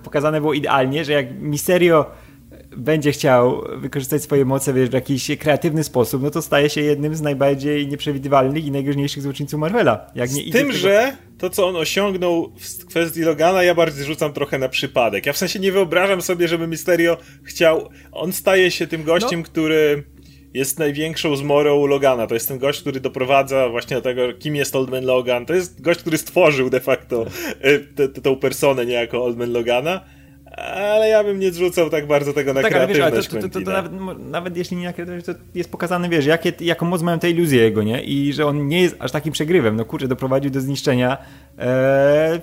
pokazane 0.04 0.40
było 0.40 0.52
idealnie, 0.52 1.04
że 1.04 1.12
jak 1.12 1.26
Mysterio 1.40 2.06
będzie 2.76 3.12
chciał 3.12 3.64
wykorzystać 3.76 4.22
swoje 4.22 4.44
moce 4.44 4.74
wiesz, 4.74 4.88
w 4.88 4.92
jakiś 4.92 5.30
kreatywny 5.38 5.84
sposób, 5.84 6.22
no 6.22 6.30
to 6.30 6.42
staje 6.42 6.70
się 6.70 6.80
jednym 6.80 7.14
z 7.14 7.20
najbardziej 7.20 7.86
nieprzewidywalnych 7.86 8.64
i 8.64 8.70
najgroźniejszych 8.70 9.22
złoczyńców 9.22 9.60
Marvela. 9.60 10.10
Jak 10.14 10.28
z 10.28 10.34
nie 10.34 10.52
tym, 10.52 10.52
tego... 10.52 10.72
że 10.72 11.16
to, 11.38 11.50
co 11.50 11.68
on 11.68 11.76
osiągnął 11.76 12.52
w 12.60 12.86
kwestii 12.86 13.20
Logana, 13.20 13.62
ja 13.62 13.74
bardziej 13.74 14.04
rzucam 14.04 14.32
trochę 14.32 14.58
na 14.58 14.68
przypadek. 14.68 15.26
Ja 15.26 15.32
w 15.32 15.36
sensie 15.36 15.58
nie 15.58 15.72
wyobrażam 15.72 16.22
sobie, 16.22 16.48
żeby 16.48 16.66
Mysterio 16.66 17.16
chciał... 17.44 17.88
On 18.12 18.32
staje 18.32 18.70
się 18.70 18.86
tym 18.86 19.04
gościem, 19.04 19.40
no. 19.40 19.46
który 19.46 20.04
jest 20.54 20.78
największą 20.78 21.36
zmorą 21.36 21.86
Logana. 21.86 22.26
To 22.26 22.34
jest 22.34 22.48
ten 22.48 22.58
gość, 22.58 22.80
który 22.80 23.00
doprowadza 23.00 23.68
właśnie 23.68 23.96
do 23.96 24.02
tego, 24.02 24.22
kim 24.38 24.56
jest 24.56 24.76
Oldman 24.76 25.04
Logan. 25.04 25.46
To 25.46 25.54
jest 25.54 25.80
gość, 25.80 26.00
który 26.00 26.18
stworzył 26.18 26.70
de 26.70 26.80
facto 26.80 27.26
tę 28.22 28.30
e, 28.30 28.36
personę 28.36 28.86
niejako 28.86 29.24
Oldman 29.24 29.52
Logana 29.52 30.04
ale 30.56 31.08
ja 31.08 31.24
bym 31.24 31.38
nie 31.38 31.52
zrzucał 31.52 31.90
tak 31.90 32.06
bardzo 32.06 32.32
tego 32.32 32.54
na 32.54 32.62
tak, 32.62 32.70
kreatywność 32.70 33.00
ale 33.00 33.12
wiesz, 33.12 33.30
ale 33.30 33.42
to, 33.42 33.48
to, 33.48 33.60
to, 33.60 33.64
to 33.64 33.72
nawet, 33.72 33.92
nawet, 34.18 34.56
jeśli 34.56 34.76
nie 34.76 34.84
na 34.84 34.92
kreatywność, 34.92 35.26
to 35.26 35.32
jest 35.54 35.70
pokazane, 35.70 36.08
wiesz, 36.08 36.26
jakie, 36.26 36.52
jaką 36.60 36.86
moc 36.86 37.02
mają 37.02 37.18
te 37.18 37.30
iluzje 37.30 37.62
jego, 37.62 37.82
nie? 37.82 38.02
I 38.02 38.32
że 38.32 38.46
on 38.46 38.68
nie 38.68 38.82
jest 38.82 38.96
aż 38.98 39.12
takim 39.12 39.32
przegrywem. 39.32 39.76
No 39.76 39.84
kurczę, 39.84 40.08
doprowadził 40.08 40.50
do 40.50 40.60
zniszczenia 40.60 41.18
e, 41.58 42.40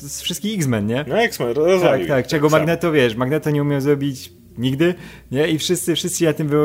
z 0.00 0.22
wszystkich 0.22 0.58
X-Men, 0.58 0.86
nie? 0.86 1.04
No 1.08 1.22
X-Men, 1.22 1.52
rozwalił. 1.52 2.06
Tak, 2.06 2.16
tak, 2.16 2.26
czego 2.26 2.50
tak 2.50 2.52
Magneto, 2.52 2.92
wiesz, 2.92 3.16
Magneto 3.16 3.50
nie 3.50 3.62
umiał 3.62 3.80
zrobić 3.80 4.41
nigdy, 4.58 4.94
nie? 5.30 5.48
I 5.48 5.58
wszyscy, 5.58 5.94
wszyscy 5.94 6.24
na 6.24 6.32
tym 6.32 6.48
wy, 6.48 6.58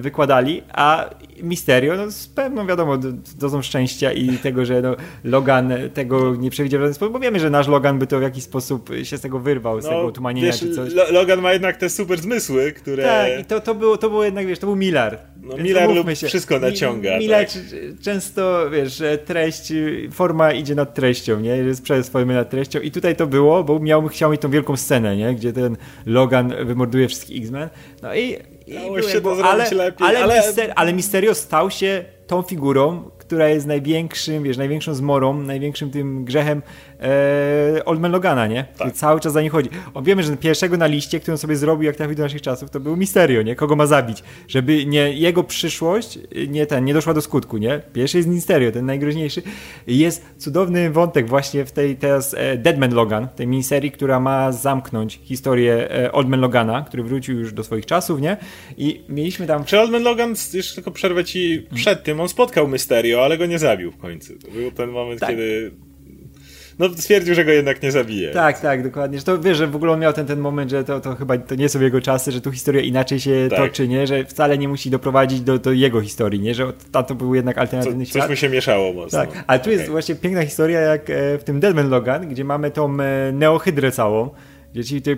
wykładali, 0.00 0.62
a 0.72 1.10
Misterio, 1.42 1.96
no 1.96 2.10
z 2.10 2.28
pewną 2.28 2.66
wiadomo 2.66 2.98
dozą 3.38 3.62
szczęścia 3.62 4.12
i 4.12 4.38
tego, 4.38 4.64
że 4.64 4.82
no, 4.82 4.96
Logan 5.24 5.72
tego 5.94 6.36
nie 6.36 6.50
przewidział 6.50 6.78
w 6.78 6.82
żaden 6.82 6.94
sposób, 6.94 7.12
bo 7.12 7.18
wiemy, 7.18 7.40
że 7.40 7.50
nasz 7.50 7.68
Logan 7.68 7.98
by 7.98 8.06
to 8.06 8.18
w 8.18 8.22
jakiś 8.22 8.44
sposób 8.44 8.90
się 9.02 9.18
z 9.18 9.20
tego 9.20 9.38
wyrwał, 9.38 9.80
z 9.80 9.84
no, 9.84 9.90
tego 9.90 10.12
tumanienia 10.12 10.46
wiesz, 10.46 10.60
czy 10.60 10.74
coś. 10.74 10.92
Logan 11.10 11.40
ma 11.40 11.52
jednak 11.52 11.76
te 11.76 11.90
super 11.90 12.20
zmysły, 12.20 12.72
które... 12.72 13.02
Tak, 13.02 13.40
i 13.40 13.44
to, 13.44 13.60
to, 13.60 13.74
było, 13.74 13.96
to 13.96 14.10
było 14.10 14.24
jednak, 14.24 14.46
wiesz, 14.46 14.58
to 14.58 14.66
był 14.66 14.76
Miller. 14.76 15.18
No 15.42 15.56
Miller 15.56 15.90
lub 15.90 16.10
się. 16.14 16.26
wszystko 16.26 16.58
naciąga. 16.58 17.18
Miller 17.18 17.46
tak. 17.46 17.62
często, 18.02 18.70
wiesz, 18.70 19.02
treść, 19.24 19.72
forma 20.12 20.52
idzie 20.52 20.74
nad 20.74 20.94
treścią, 20.94 21.40
nie? 21.40 21.56
Jest 21.56 21.82
przez 21.82 22.08
formy 22.08 22.34
nad 22.34 22.50
treścią 22.50 22.80
i 22.80 22.90
tutaj 22.90 23.16
to 23.16 23.26
było, 23.26 23.64
bo 23.64 23.78
miał, 23.78 24.08
chciał 24.08 24.30
mieć 24.30 24.40
tą 24.40 24.50
wielką 24.50 24.76
scenę, 24.76 25.16
nie? 25.16 25.34
Gdzie 25.34 25.52
ten 25.52 25.76
Logan 26.06 26.54
wymorduje 26.64 27.08
wszystkich 27.08 27.42
X-Men. 27.42 27.68
No 28.02 28.14
i 28.14 28.36
Dało 28.74 29.02
się 29.02 29.20
to 29.20 29.36
zrobić 29.36 29.70
lepiej, 29.70 30.06
ale, 30.06 30.18
ale... 30.18 30.36
Mister, 30.36 30.72
ale 30.76 30.92
Misterio 30.92 31.34
stał 31.34 31.70
się 31.70 32.04
tą 32.26 32.42
figurą, 32.42 33.10
która 33.18 33.48
jest 33.48 33.66
największym, 33.66 34.42
wiesz, 34.42 34.56
największą 34.56 34.94
zmorą, 34.94 35.42
największym 35.42 35.90
tym 35.90 36.24
grzechem 36.24 36.62
e, 37.00 37.84
Oldman 37.84 38.12
Logana, 38.12 38.46
nie? 38.46 38.64
Tak. 38.78 38.92
cały 38.92 39.20
czas 39.20 39.32
za 39.32 39.42
nie 39.42 39.50
chodzi. 39.50 39.70
On 39.94 40.04
wiemy, 40.04 40.22
że 40.22 40.36
pierwszego 40.36 40.76
na 40.76 40.86
liście, 40.86 41.20
którą 41.20 41.36
sobie 41.36 41.56
zrobił, 41.56 41.82
jak 41.86 41.96
trafił 41.96 42.16
do 42.16 42.22
naszych 42.22 42.42
czasów, 42.42 42.70
to 42.70 42.80
był 42.80 42.96
Misterio, 42.96 43.42
nie? 43.42 43.56
Kogo 43.56 43.76
ma 43.76 43.86
zabić. 43.86 44.22
Żeby 44.48 44.86
nie 44.86 45.12
jego 45.12 45.44
przyszłość 45.44 46.18
nie 46.48 46.66
ten, 46.66 46.84
nie 46.84 46.94
doszła 46.94 47.14
do 47.14 47.20
skutku, 47.20 47.58
nie? 47.58 47.80
Pierwszy 47.92 48.16
jest 48.16 48.28
Misterio, 48.28 48.72
ten 48.72 48.86
najgroźniejszy. 48.86 49.42
Jest 49.86 50.26
cudowny 50.38 50.90
wątek 50.90 51.28
właśnie 51.28 51.64
w 51.64 51.72
tej 51.72 51.96
teraz 51.96 52.34
e, 52.34 52.56
Deadman 52.56 52.94
Logan, 52.94 53.28
tej 53.28 53.46
miniserii, 53.46 53.90
która 53.90 54.20
ma 54.20 54.52
zamknąć 54.52 55.20
historię 55.22 55.90
e, 55.90 56.12
Oldman 56.12 56.40
Logana, 56.40 56.82
który 56.82 57.02
wrócił 57.02 57.38
już 57.38 57.52
do 57.52 57.64
swoich 57.64 57.86
czasów, 57.86 58.20
nie? 58.20 58.36
I 58.76 59.00
mieliśmy 59.08 59.46
tam... 59.46 59.64
Czy 59.64 59.80
Oldman 59.80 60.02
Logan, 60.02 60.34
jeszcze 60.52 60.74
tylko 60.74 60.90
przerwę 60.90 61.24
ci 61.24 61.66
przed 61.74 62.02
tym, 62.02 62.20
on 62.20 62.28
spotkał 62.28 62.68
Mysterio, 62.68 63.24
ale 63.24 63.38
go 63.38 63.46
nie 63.46 63.58
zabił 63.58 63.92
w 63.92 63.96
końcu. 63.96 64.38
To 64.38 64.50
był 64.50 64.70
ten 64.70 64.90
moment, 64.90 65.20
tak. 65.20 65.30
kiedy 65.30 65.70
no 66.80 66.88
stwierdził, 66.96 67.34
że 67.34 67.44
go 67.44 67.50
jednak 67.50 67.82
nie 67.82 67.92
zabije. 67.92 68.30
Tak, 68.30 68.60
tak, 68.60 68.82
dokładnie. 68.82 69.18
Że 69.18 69.24
to 69.24 69.38
wiesz, 69.38 69.58
że 69.58 69.66
w 69.66 69.76
ogóle 69.76 69.92
on 69.92 70.00
miał 70.00 70.12
ten, 70.12 70.26
ten 70.26 70.40
moment, 70.40 70.70
że 70.70 70.84
to, 70.84 71.00
to 71.00 71.14
chyba 71.14 71.38
to 71.38 71.54
nie 71.54 71.68
są 71.68 71.80
jego 71.80 72.00
czasy, 72.00 72.32
że 72.32 72.40
tu 72.40 72.52
historia 72.52 72.80
inaczej 72.80 73.20
się 73.20 73.48
tak. 73.50 73.58
toczy, 73.58 73.88
nie? 73.88 74.06
Że 74.06 74.24
wcale 74.24 74.58
nie 74.58 74.68
musi 74.68 74.90
doprowadzić 74.90 75.40
do, 75.40 75.58
do 75.58 75.72
jego 75.72 76.00
historii, 76.00 76.40
nie? 76.40 76.54
Że 76.54 76.72
tam 76.92 77.04
to 77.04 77.14
był 77.14 77.34
jednak 77.34 77.58
alternatywny 77.58 78.04
Co, 78.04 78.10
świat. 78.10 78.22
Coś 78.22 78.30
mu 78.30 78.36
się 78.36 78.48
mieszało 78.48 78.92
mocno. 78.92 79.18
Tak, 79.18 79.44
ale 79.46 79.58
tu 79.58 79.62
okay. 79.62 79.74
jest 79.74 79.88
właśnie 79.88 80.14
piękna 80.14 80.44
historia 80.44 80.80
jak 80.80 81.10
e, 81.10 81.38
w 81.38 81.44
tym 81.44 81.60
Deadman 81.60 81.88
Logan, 81.88 82.28
gdzie 82.28 82.44
mamy 82.44 82.70
tą 82.70 83.00
e, 83.00 83.32
neohydrę 83.32 83.92
całą, 83.92 84.30
gdzie 84.72 84.84
ci 84.84 85.02
te, 85.02 85.16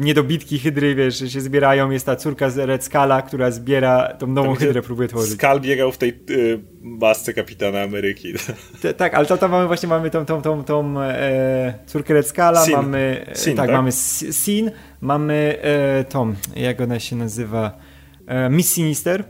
niedobitki 0.00 0.58
hydry, 0.58 0.94
wiesz, 0.94 1.32
się 1.32 1.40
zbierają. 1.40 1.90
Jest 1.90 2.06
ta 2.06 2.16
córka 2.16 2.50
z 2.50 2.58
Red 2.58 2.84
Skala, 2.84 3.22
która 3.22 3.50
zbiera 3.50 4.14
tą 4.18 4.26
nową 4.26 4.48
Tam, 4.48 4.56
hydrę, 4.56 4.82
próbuje 4.82 5.08
tworzyć. 5.08 5.34
Skal 5.34 5.60
biegał 5.60 5.92
w 5.92 5.98
tej 5.98 6.20
y, 6.30 6.60
masce 6.82 7.32
kapitana 7.32 7.82
Ameryki. 7.82 8.32
Te, 8.82 8.94
tak, 8.94 9.14
ale 9.14 9.26
to 9.26 9.36
tam 9.36 9.50
mamy 9.50 9.66
właśnie 9.66 9.88
mamy 9.88 10.10
tą, 10.10 10.24
tą, 10.24 10.42
tą, 10.42 10.64
tą 10.64 11.00
e, 11.00 11.74
córkę 11.86 12.14
Red 12.14 12.26
Skala, 12.26 12.64
Sin. 12.64 12.74
mamy 12.74 13.26
Sin, 13.34 13.56
tak, 13.56 13.66
tak, 13.66 13.76
mamy 13.76 13.92
Sin, 13.92 14.70
mamy 15.00 15.58
e, 15.62 16.04
tą, 16.04 16.34
jak 16.56 16.80
ona 16.80 17.00
się 17.00 17.16
nazywa, 17.16 17.78
e, 18.26 18.50
Miss 18.50 18.72
Sinister 18.72 19.24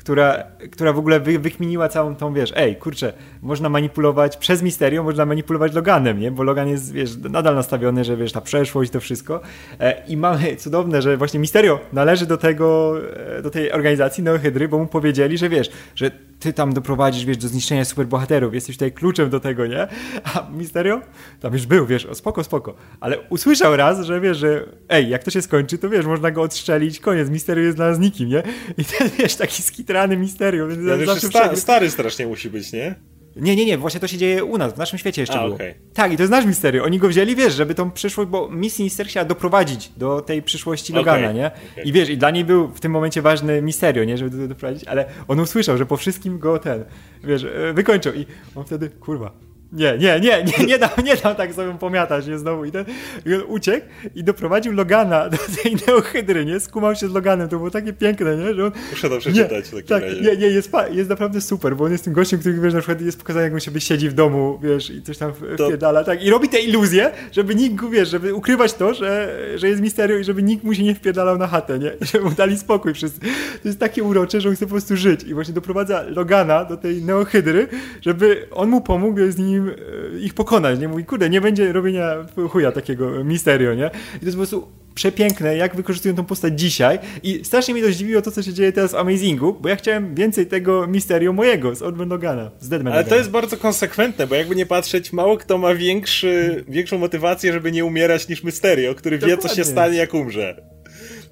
która, 0.00 0.44
która 0.70 0.92
w 0.92 0.98
ogóle 0.98 1.20
wy, 1.20 1.38
wykminiła 1.38 1.88
całą 1.88 2.16
tą, 2.16 2.34
wiesz, 2.34 2.52
ej, 2.56 2.76
kurczę, 2.76 3.12
można 3.42 3.68
manipulować 3.68 4.36
przez 4.36 4.62
Misterium, 4.62 5.04
można 5.04 5.26
manipulować 5.26 5.74
Loganem, 5.74 6.20
nie? 6.20 6.30
Bo 6.30 6.42
Logan 6.42 6.68
jest, 6.68 6.92
wiesz, 6.92 7.10
nadal 7.16 7.54
nastawiony, 7.54 8.04
że 8.04 8.16
wiesz, 8.16 8.32
ta 8.32 8.40
przeszłość, 8.40 8.90
to 8.90 9.00
wszystko. 9.00 9.40
E, 9.80 10.02
I 10.08 10.16
mamy 10.16 10.56
cudowne, 10.62 11.02
że 11.02 11.16
właśnie 11.16 11.40
Misterio 11.40 11.80
należy 11.92 12.26
do 12.26 12.36
tego, 12.36 12.96
e, 13.38 13.42
do 13.42 13.50
tej 13.50 13.72
organizacji 13.72 14.24
Neohydry, 14.24 14.68
bo 14.68 14.78
mu 14.78 14.86
powiedzieli, 14.86 15.38
że 15.38 15.48
wiesz, 15.48 15.70
że 15.94 16.10
ty 16.40 16.52
tam 16.52 16.72
doprowadzisz, 16.72 17.24
wiesz, 17.24 17.36
do 17.36 17.48
zniszczenia 17.48 17.84
superbohaterów, 17.84 18.54
jesteś 18.54 18.76
tutaj 18.76 18.92
kluczem 18.92 19.30
do 19.30 19.40
tego, 19.40 19.66
nie? 19.66 19.88
A 20.34 20.46
Misterio 20.52 21.00
tam 21.40 21.52
już 21.52 21.66
był, 21.66 21.86
wiesz, 21.86 22.06
o 22.06 22.14
spoko, 22.14 22.44
spoko. 22.44 22.74
Ale 23.00 23.18
usłyszał 23.28 23.76
raz, 23.76 24.06
że 24.06 24.20
wiesz, 24.20 24.38
że 24.38 24.66
ej, 24.88 25.08
jak 25.08 25.24
to 25.24 25.30
się 25.30 25.42
skończy, 25.42 25.78
to 25.78 25.88
wiesz, 25.88 26.06
można 26.06 26.30
go 26.30 26.42
odstrzelić, 26.42 27.00
koniec, 27.00 27.30
Misterio 27.30 27.64
jest 27.64 27.76
dla 27.76 27.88
nas 27.90 27.98
nikim, 27.98 28.28
nie? 28.28 28.42
I 28.78 28.84
ten, 28.84 29.10
wiesz, 29.18 29.36
taki 29.36 29.62
skitrany 29.62 30.16
Misterio. 30.16 30.68
Więc 30.68 30.86
ja 30.86 31.06
zawsze 31.06 31.28
sta 31.28 31.56
stary 31.56 31.90
strasznie 31.90 32.26
musi 32.26 32.50
być, 32.50 32.72
nie? 32.72 33.09
Nie, 33.36 33.56
nie, 33.56 33.66
nie, 33.66 33.78
właśnie 33.78 34.00
to 34.00 34.06
się 34.08 34.18
dzieje 34.18 34.44
u 34.44 34.58
nas, 34.58 34.74
w 34.74 34.76
naszym 34.76 34.98
świecie 34.98 35.22
jeszcze 35.22 35.40
A, 35.40 35.44
było. 35.44 35.54
Okay. 35.54 35.74
Tak, 35.94 36.12
i 36.12 36.16
to 36.16 36.22
jest 36.22 36.30
nasz 36.30 36.46
mistery. 36.46 36.82
Oni 36.82 36.98
go 36.98 37.08
wzięli, 37.08 37.36
wiesz, 37.36 37.54
żeby 37.54 37.74
tą 37.74 37.90
przyszłość, 37.90 38.30
bo 38.30 38.48
Miss 38.48 38.74
Sinister 38.74 39.06
chciała 39.06 39.24
doprowadzić 39.24 39.92
do 39.96 40.20
tej 40.20 40.42
przyszłości 40.42 40.92
Logana, 40.92 41.18
okay. 41.18 41.34
nie? 41.34 41.50
Okay. 41.72 41.84
I 41.84 41.92
wiesz, 41.92 42.08
i 42.08 42.18
dla 42.18 42.30
niej 42.30 42.44
był 42.44 42.68
w 42.68 42.80
tym 42.80 42.92
momencie 42.92 43.22
ważny 43.22 43.62
misterio, 43.62 44.04
nie? 44.04 44.18
Żeby 44.18 44.30
to 44.30 44.48
doprowadzić, 44.48 44.84
ale 44.84 45.04
on 45.28 45.40
usłyszał, 45.40 45.78
że 45.78 45.86
po 45.86 45.96
wszystkim 45.96 46.38
go 46.38 46.58
ten, 46.58 46.84
wiesz, 47.24 47.44
e, 47.44 47.72
wykończył 47.72 48.14
i 48.14 48.26
on 48.54 48.64
wtedy, 48.64 48.90
kurwa, 48.90 49.32
Nie, 49.72 49.98
nie, 49.98 50.20
nie, 50.20 50.44
nie, 50.44 50.66
nie 50.66 50.78
dam, 50.78 50.90
nie 51.04 51.16
dam 51.16 51.34
tak 51.34 51.54
sobie 51.54 51.78
pomiatać, 51.78 52.26
nie 52.26 52.38
znowu. 52.38 52.64
I, 52.64 52.72
ten, 52.72 52.84
I 53.26 53.34
on 53.34 53.42
uciekł 53.48 53.86
i 54.14 54.24
doprowadził 54.24 54.72
Logana 54.72 55.28
do 55.28 55.36
tej 55.62 55.76
neohydry, 55.86 56.44
nie? 56.44 56.60
Skumał 56.60 56.94
się 56.94 57.08
z 57.08 57.12
Loganem, 57.12 57.48
to 57.48 57.56
było 57.56 57.70
takie 57.70 57.92
piękne, 57.92 58.36
nie? 58.36 58.54
Że 58.54 58.64
on, 58.64 58.72
Muszę 58.90 59.10
to 59.10 59.18
przeczytać 59.18 59.72
nie, 59.72 59.82
w 59.82 59.86
tak, 59.86 60.02
razie. 60.02 60.20
Nie, 60.20 60.36
nie, 60.36 60.46
jest, 60.46 60.70
jest 60.90 61.10
naprawdę 61.10 61.40
super, 61.40 61.76
bo 61.76 61.84
on 61.84 61.92
jest 61.92 62.04
tym 62.04 62.12
gościem, 62.12 62.40
który, 62.40 62.60
wiesz, 62.60 62.74
na 62.74 62.80
przykład 62.80 63.00
jest 63.00 63.18
pokazany, 63.18 63.44
jak 63.44 63.54
on 63.54 63.60
sobie 63.60 63.80
siedzi 63.80 64.08
w 64.08 64.12
domu, 64.12 64.58
wiesz, 64.62 64.90
i 64.90 65.02
coś 65.02 65.18
tam 65.18 65.32
to... 65.56 65.66
wpierdala, 65.66 66.04
tak? 66.04 66.24
I 66.24 66.30
robi 66.30 66.48
te 66.48 66.60
iluzje, 66.60 67.10
żeby 67.32 67.54
nikt, 67.54 67.84
wiesz, 67.90 68.08
żeby 68.08 68.34
ukrywać 68.34 68.74
to, 68.74 68.94
że, 68.94 69.36
że 69.56 69.68
jest 69.68 69.82
misterio 69.82 70.18
i 70.18 70.24
żeby 70.24 70.42
nikt 70.42 70.64
mu 70.64 70.74
się 70.74 70.82
nie 70.82 70.94
wpierdalał 70.94 71.38
na 71.38 71.46
chatę, 71.46 71.78
nie? 71.78 71.92
I 72.00 72.06
żeby 72.06 72.24
mu 72.24 72.30
dali 72.30 72.58
spokój 72.58 72.94
wszyscy. 72.94 73.20
To 73.62 73.68
jest 73.68 73.80
takie 73.80 74.02
urocze, 74.02 74.40
że 74.40 74.48
on 74.48 74.54
chce 74.54 74.66
po 74.66 74.70
prostu 74.70 74.96
żyć 74.96 75.24
i 75.24 75.34
właśnie 75.34 75.54
doprowadza 75.54 76.02
Logana 76.02 76.64
do 76.64 76.76
tej 76.76 77.02
neohydry, 77.02 77.68
żeby 78.00 78.46
on 78.50 78.68
mu 78.68 78.80
pomógł 78.80 79.20
z 79.30 79.38
nim 79.38 79.59
e, 79.68 80.18
ich 80.18 80.34
pokonać, 80.34 80.78
nie? 80.78 80.88
Mówi, 80.88 81.04
kurde, 81.04 81.30
nie 81.30 81.40
będzie 81.40 81.72
robienia 81.72 82.16
chuja 82.48 82.72
takiego 82.72 83.24
misterio, 83.24 83.74
nie? 83.74 83.90
I 84.16 84.18
to 84.18 84.24
jest 84.26 84.36
po 84.36 84.46
prostu 84.46 84.68
przepiękne, 84.94 85.56
jak 85.56 85.76
wykorzystują 85.76 86.14
tą 86.14 86.24
postać 86.24 86.60
dzisiaj 86.60 86.98
i 87.22 87.44
strasznie 87.44 87.74
mnie 87.74 87.82
to 87.82 87.92
zdziwiło 87.92 88.22
to, 88.22 88.30
co 88.30 88.42
się 88.42 88.52
dzieje 88.52 88.72
teraz 88.72 88.92
w 88.92 88.94
Amazingu, 88.94 89.56
bo 89.60 89.68
ja 89.68 89.76
chciałem 89.76 90.14
więcej 90.14 90.46
tego 90.46 90.86
misterio 90.86 91.32
mojego 91.32 91.74
z 91.74 91.82
Old 91.82 92.08
Dogana, 92.08 92.50
z 92.60 92.68
Deadman 92.68 92.92
Ale 92.92 93.04
to 93.04 93.16
jest 93.16 93.30
bardzo 93.30 93.56
konsekwentne, 93.56 94.26
bo 94.26 94.34
jakby 94.34 94.56
nie 94.56 94.66
patrzeć, 94.66 95.12
mało 95.12 95.36
kto 95.36 95.58
ma 95.58 95.74
większy, 95.74 96.64
większą 96.68 96.98
motywację, 96.98 97.52
żeby 97.52 97.72
nie 97.72 97.84
umierać 97.84 98.28
niż 98.28 98.42
Mysterio, 98.44 98.94
który 98.94 99.18
Dokładnie. 99.18 99.36
wie, 99.36 99.48
co 99.48 99.54
się 99.54 99.64
stanie, 99.64 99.96
jak 99.96 100.14
umrze. 100.14 100.62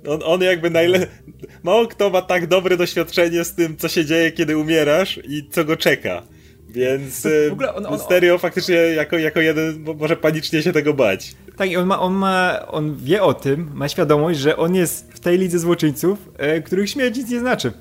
On, 0.07 0.21
on 0.25 0.43
jakby 0.43 0.71
najle... 0.71 1.07
Mało 1.63 1.87
kto 1.87 2.11
ma 2.11 2.23
tak 2.23 2.47
dobre 2.47 2.77
doświadczenie 2.77 3.45
z 3.45 3.55
tym, 3.55 3.77
co 3.77 3.89
się 3.89 4.05
dzieje, 4.05 4.33
kiedy 4.33 4.59
umierasz 4.59 5.21
i 5.29 5.49
co 5.51 5.65
go 5.65 5.77
czeka. 5.77 6.23
Więc 6.69 7.27
w 7.49 7.53
ogóle 7.53 7.75
on, 7.75 7.87
on, 7.87 7.93
Mysterio 7.93 8.39
faktycznie 8.39 8.75
jako, 8.75 9.19
jako 9.19 9.41
jeden 9.41 9.85
może 9.99 10.17
panicznie 10.17 10.63
się 10.63 10.73
tego 10.73 10.95
bać. 10.95 11.35
Tak, 11.57 11.71
i 11.71 11.77
on, 11.77 11.87
ma, 11.87 12.01
on, 12.01 12.13
ma, 12.13 12.67
on 12.67 12.97
wie 12.97 13.23
o 13.23 13.35
tym, 13.35 13.71
ma 13.75 13.89
świadomość, 13.89 14.39
że 14.39 14.57
on 14.57 14.75
jest 14.75 15.13
w 15.13 15.21
tej 15.21 15.39
lidze 15.39 15.59
złoczyńców, 15.59 16.19
e, 16.39 16.63
których 16.63 16.91
śmierć 16.91 17.17
nic 17.17 17.31
nie 17.31 17.41
znaczy. 17.41 17.73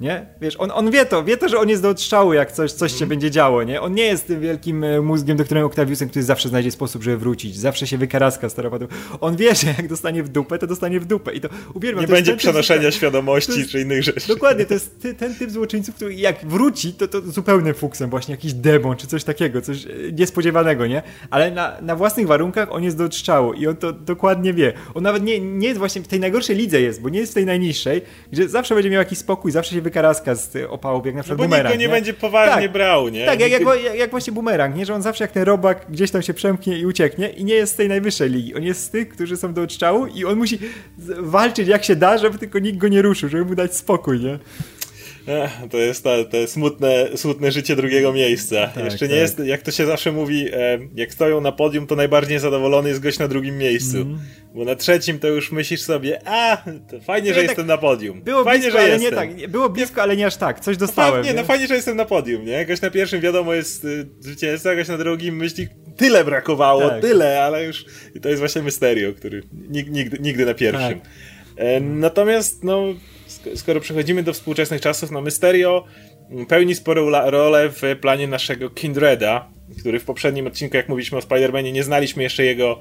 Nie? 0.00 0.26
Wiesz, 0.40 0.56
on, 0.58 0.70
on 0.74 0.90
wie 0.90 1.06
to, 1.06 1.24
wie 1.24 1.36
to, 1.36 1.48
że 1.48 1.58
on 1.58 1.68
jest 1.68 1.82
do 1.82 1.88
odstrzału, 1.88 2.32
jak 2.32 2.52
coś, 2.52 2.72
coś 2.72 2.92
się 2.92 2.96
mm. 2.96 3.08
będzie 3.08 3.30
działo, 3.30 3.62
nie? 3.62 3.80
On 3.80 3.94
nie 3.94 4.02
jest 4.02 4.26
tym 4.26 4.40
wielkim 4.40 4.84
e, 4.84 5.00
mózgiem, 5.00 5.36
doktorem 5.36 5.64
Octaviusem, 5.64 6.08
który 6.08 6.22
zawsze 6.22 6.48
znajdzie 6.48 6.70
sposób, 6.70 7.02
żeby 7.02 7.16
wrócić. 7.16 7.56
Zawsze 7.56 7.86
się 7.86 7.98
wykaraska 7.98 8.48
staropadu. 8.48 8.88
On 9.20 9.36
wie, 9.36 9.54
że 9.54 9.66
jak 9.66 9.88
dostanie 9.88 10.22
w 10.22 10.28
dupę, 10.28 10.58
to 10.58 10.66
dostanie 10.66 11.00
w 11.00 11.04
dupę. 11.04 11.32
I 11.34 11.40
to 11.40 11.48
uwielbiam. 11.74 12.00
Nie 12.00 12.06
to 12.06 12.12
będzie 12.12 12.36
przenoszenia 12.36 12.82
typ, 12.82 12.94
świadomości 12.94 13.58
jest, 13.58 13.70
czy 13.70 13.80
innych 13.80 14.02
rzeczy. 14.02 14.28
Dokładnie, 14.28 14.66
to 14.66 14.74
jest 14.74 15.00
ty, 15.00 15.14
ten 15.14 15.34
typ 15.34 15.50
złoczyńców, 15.50 15.94
który 15.94 16.14
jak 16.14 16.46
wróci, 16.46 16.92
to, 16.92 17.08
to 17.08 17.20
zupełnym 17.20 17.74
fuksem, 17.74 18.10
właśnie 18.10 18.34
jakiś 18.34 18.52
demon, 18.52 18.96
czy 18.96 19.06
coś 19.06 19.24
takiego, 19.24 19.62
coś 19.62 19.86
e, 19.86 19.90
niespodziewanego, 20.12 20.86
nie? 20.86 21.02
Ale 21.30 21.50
na, 21.50 21.80
na 21.80 21.96
własnych 21.96 22.26
warunkach 22.26 22.72
on 22.72 22.84
jest 22.84 22.98
do 22.98 23.04
odstrzału 23.04 23.52
i 23.52 23.66
on 23.66 23.76
to 23.76 23.92
dokładnie 23.92 24.54
wie. 24.54 24.72
On 24.94 25.02
nawet 25.02 25.22
nie, 25.22 25.40
nie 25.40 25.68
jest 25.68 25.78
właśnie 25.78 26.02
w 26.02 26.08
tej 26.08 26.20
najgorszej 26.20 26.56
lidze 26.56 26.80
jest, 26.80 27.00
bo 27.00 27.08
nie 27.08 27.18
jest 27.20 27.32
w 27.32 27.34
tej 27.34 27.46
najniższej, 27.46 28.02
gdzie 28.32 28.48
zawsze 28.48 28.74
będzie 28.74 28.90
miał 28.90 28.98
jakiś 28.98 29.18
spokój, 29.18 29.52
zawsze 29.52 29.74
się 29.74 29.82
wykaraska 29.90 30.34
z 30.34 30.56
opałów, 30.68 31.06
jak 31.06 31.14
na 31.14 31.22
przykład 31.22 31.38
no 31.38 31.44
bo 31.44 31.48
bumerang. 31.48 31.64
Nikt 31.64 31.76
go 31.76 31.80
nie, 31.80 31.86
nie, 31.86 31.92
będzie 31.92 32.14
poważnie 32.14 32.62
tak, 32.62 32.72
brał, 32.72 33.08
nie? 33.08 33.26
Tak, 33.26 33.40
jak, 33.40 33.50
jak, 33.50 33.62
jak, 33.94 34.10
właśnie 34.10 34.32
bumerang, 34.32 34.76
nie? 34.76 34.86
Że 34.86 34.94
on 34.94 35.02
zawsze 35.02 35.24
jak 35.24 35.32
ten 35.32 35.42
robak 35.42 35.86
gdzieś 35.88 36.10
tam 36.10 36.22
się 36.22 36.34
przemknie 36.34 36.78
i 36.78 36.86
ucieknie 36.86 37.28
i 37.28 37.44
nie 37.44 37.54
jest 37.54 37.72
z 37.72 37.76
tej 37.76 37.88
najwyższej 37.88 38.30
ligi. 38.30 38.54
On 38.54 38.62
jest 38.62 38.84
z 38.84 38.90
tych, 38.90 39.08
którzy 39.08 39.36
są 39.36 39.54
do 39.54 39.62
odstrzału 39.62 40.06
i 40.06 40.24
on 40.24 40.38
musi 40.38 40.58
walczyć 41.18 41.68
jak 41.68 41.84
się 41.84 41.96
da, 41.96 42.18
żeby 42.18 42.38
tylko 42.38 42.58
nikt 42.58 42.78
go 42.78 42.88
nie 42.88 43.02
ruszył, 43.02 43.28
żeby 43.28 43.44
mu 43.44 43.54
dać 43.54 43.76
spokój, 43.76 44.20
nie? 44.20 44.38
To 45.70 45.78
jest 45.78 46.04
to, 46.04 46.24
to 46.24 46.46
smutne, 46.46 47.08
smutne 47.14 47.52
życie 47.52 47.76
drugiego 47.76 48.12
miejsca. 48.12 48.66
Tak, 48.66 48.84
Jeszcze 48.84 49.08
nie 49.08 49.14
tak. 49.14 49.20
jest, 49.20 49.38
jak 49.38 49.62
to 49.62 49.70
się 49.70 49.86
zawsze 49.86 50.12
mówi, 50.12 50.46
jak 50.94 51.12
stoją 51.12 51.40
na 51.40 51.52
podium, 51.52 51.86
to 51.86 51.96
najbardziej 51.96 52.38
zadowolony 52.38 52.88
jest 52.88 53.00
gość 53.00 53.18
na 53.18 53.28
drugim 53.28 53.58
miejscu. 53.58 53.96
Mm. 53.96 54.18
Bo 54.54 54.64
na 54.64 54.74
trzecim 54.74 55.18
to 55.18 55.28
już 55.28 55.52
myślisz 55.52 55.82
sobie, 55.82 56.20
a, 56.24 56.56
to 56.90 57.00
fajnie, 57.00 57.28
że 57.28 57.34
tak, 57.34 57.44
jestem 57.44 57.66
na 57.66 57.78
podium. 57.78 58.22
Było 58.22 58.44
fajnie, 58.44 58.62
blisko, 58.62 58.78
że 58.78 58.84
ale 58.84 58.92
jestem. 58.92 59.28
nie 59.28 59.36
tak. 59.38 59.50
Było 59.50 59.68
blisko, 59.68 60.02
ale 60.02 60.16
nie 60.16 60.26
aż 60.26 60.36
tak. 60.36 60.60
Coś 60.60 60.76
dostałem. 60.76 61.20
No, 61.20 61.26
nie, 61.26 61.30
nie, 61.30 61.40
no 61.40 61.44
fajnie, 61.44 61.66
że 61.66 61.74
jestem 61.74 61.96
na 61.96 62.04
podium, 62.04 62.44
nie? 62.44 62.66
Gość 62.66 62.82
na 62.82 62.90
pierwszym 62.90 63.20
wiadomo 63.20 63.54
jest 63.54 63.84
y, 63.84 64.06
zwycięzca, 64.20 64.74
gość 64.76 64.88
na 64.88 64.98
drugim 64.98 65.36
myśli, 65.36 65.68
tyle 65.96 66.24
brakowało, 66.24 66.88
tak. 66.88 67.00
tyle, 67.00 67.42
ale 67.42 67.64
już 67.64 67.84
i 68.14 68.20
to 68.20 68.28
jest 68.28 68.38
właśnie 68.38 68.62
Mysterio, 68.62 69.12
który 69.12 69.42
nigdy, 69.70 70.18
nigdy 70.20 70.46
na 70.46 70.54
pierwszym. 70.54 71.00
Tak. 71.00 71.10
E, 71.56 71.80
natomiast, 71.80 72.64
no, 72.64 72.94
skoro 73.54 73.80
przechodzimy 73.80 74.22
do 74.22 74.32
współczesnych 74.32 74.80
czasów, 74.80 75.10
no 75.10 75.20
Mysterio 75.20 75.84
pełni 76.48 76.74
sporą 76.74 77.10
rolę 77.10 77.70
w 77.70 77.82
planie 78.00 78.28
naszego 78.28 78.70
Kindreda, 78.70 79.48
który 79.78 80.00
w 80.00 80.04
poprzednim 80.04 80.46
odcinku, 80.46 80.76
jak 80.76 80.88
mówiliśmy 80.88 81.18
o 81.18 81.20
Spider-Manie, 81.20 81.72
nie 81.72 81.84
znaliśmy 81.84 82.22
jeszcze 82.22 82.44
jego 82.44 82.80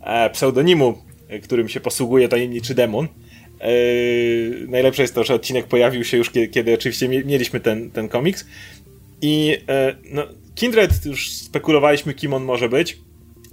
e, 0.00 0.30
pseudonimu, 0.30 0.98
e, 1.28 1.38
którym 1.38 1.68
się 1.68 1.80
posługuje 1.80 2.28
tajemniczy 2.28 2.74
demon. 2.74 3.08
E, 3.60 3.68
najlepsze 4.68 5.02
jest 5.02 5.14
to, 5.14 5.24
że 5.24 5.34
odcinek 5.34 5.66
pojawił 5.66 6.04
się 6.04 6.16
już 6.16 6.30
kiedy, 6.30 6.48
kiedy 6.48 6.74
oczywiście 6.74 7.08
mieliśmy 7.08 7.60
ten, 7.60 7.90
ten 7.90 8.08
komiks. 8.08 8.46
I 9.22 9.58
e, 9.68 9.96
no, 10.04 10.26
Kindred, 10.54 11.06
już 11.06 11.30
spekulowaliśmy, 11.32 12.14
kim 12.14 12.34
on 12.34 12.44
może 12.44 12.68
być 12.68 12.98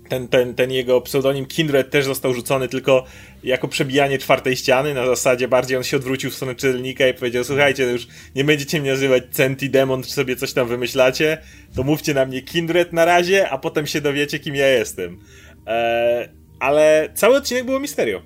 ten, 0.10 0.28
ten, 0.28 0.56
ten 0.56 0.72
jego 0.72 1.02
pseudonim 1.02 1.46
Kindred 1.46 1.90
też 1.90 2.06
został 2.06 2.34
rzucony 2.34 2.68
tylko 2.68 3.06
jako 3.44 3.68
przebijanie 3.68 4.18
czwartej 4.18 4.56
ściany, 4.56 4.94
na 4.94 5.06
zasadzie 5.06 5.48
bardziej 5.48 5.78
on 5.78 5.84
się 5.84 5.98
odwrócił 5.98 6.32
w 6.32 6.36
stronę 6.36 6.56
czytelnika 6.56 7.08
i 7.08 7.14
powiedział, 7.14 7.44
słuchajcie, 7.44 7.86
no 7.86 7.92
już 7.92 8.08
nie 8.36 8.44
będziecie 8.44 8.82
mnie 8.82 8.92
nazywać 8.92 9.24
Centi 9.32 9.70
Demon, 9.70 10.04
czy 10.04 10.12
sobie 10.12 10.36
coś 10.36 10.54
tam 10.54 10.68
wymyślacie, 10.68 11.38
to 11.76 11.84
mówcie 11.84 12.14
na 12.14 12.26
mnie 12.26 12.42
Kindred 12.42 12.94
na 12.94 13.06
razie, 13.06 13.50
a 13.50 13.58
potem 13.58 13.88
się 13.88 14.02
dowiecie, 14.02 14.40
kim 14.40 14.56
ja 14.56 14.68
jestem. 14.68 15.20
Eee, 15.66 16.30
ale 16.60 17.10
cały 17.16 17.36
odcinek 17.38 17.66
było 17.66 17.80
misterio. 17.80 18.22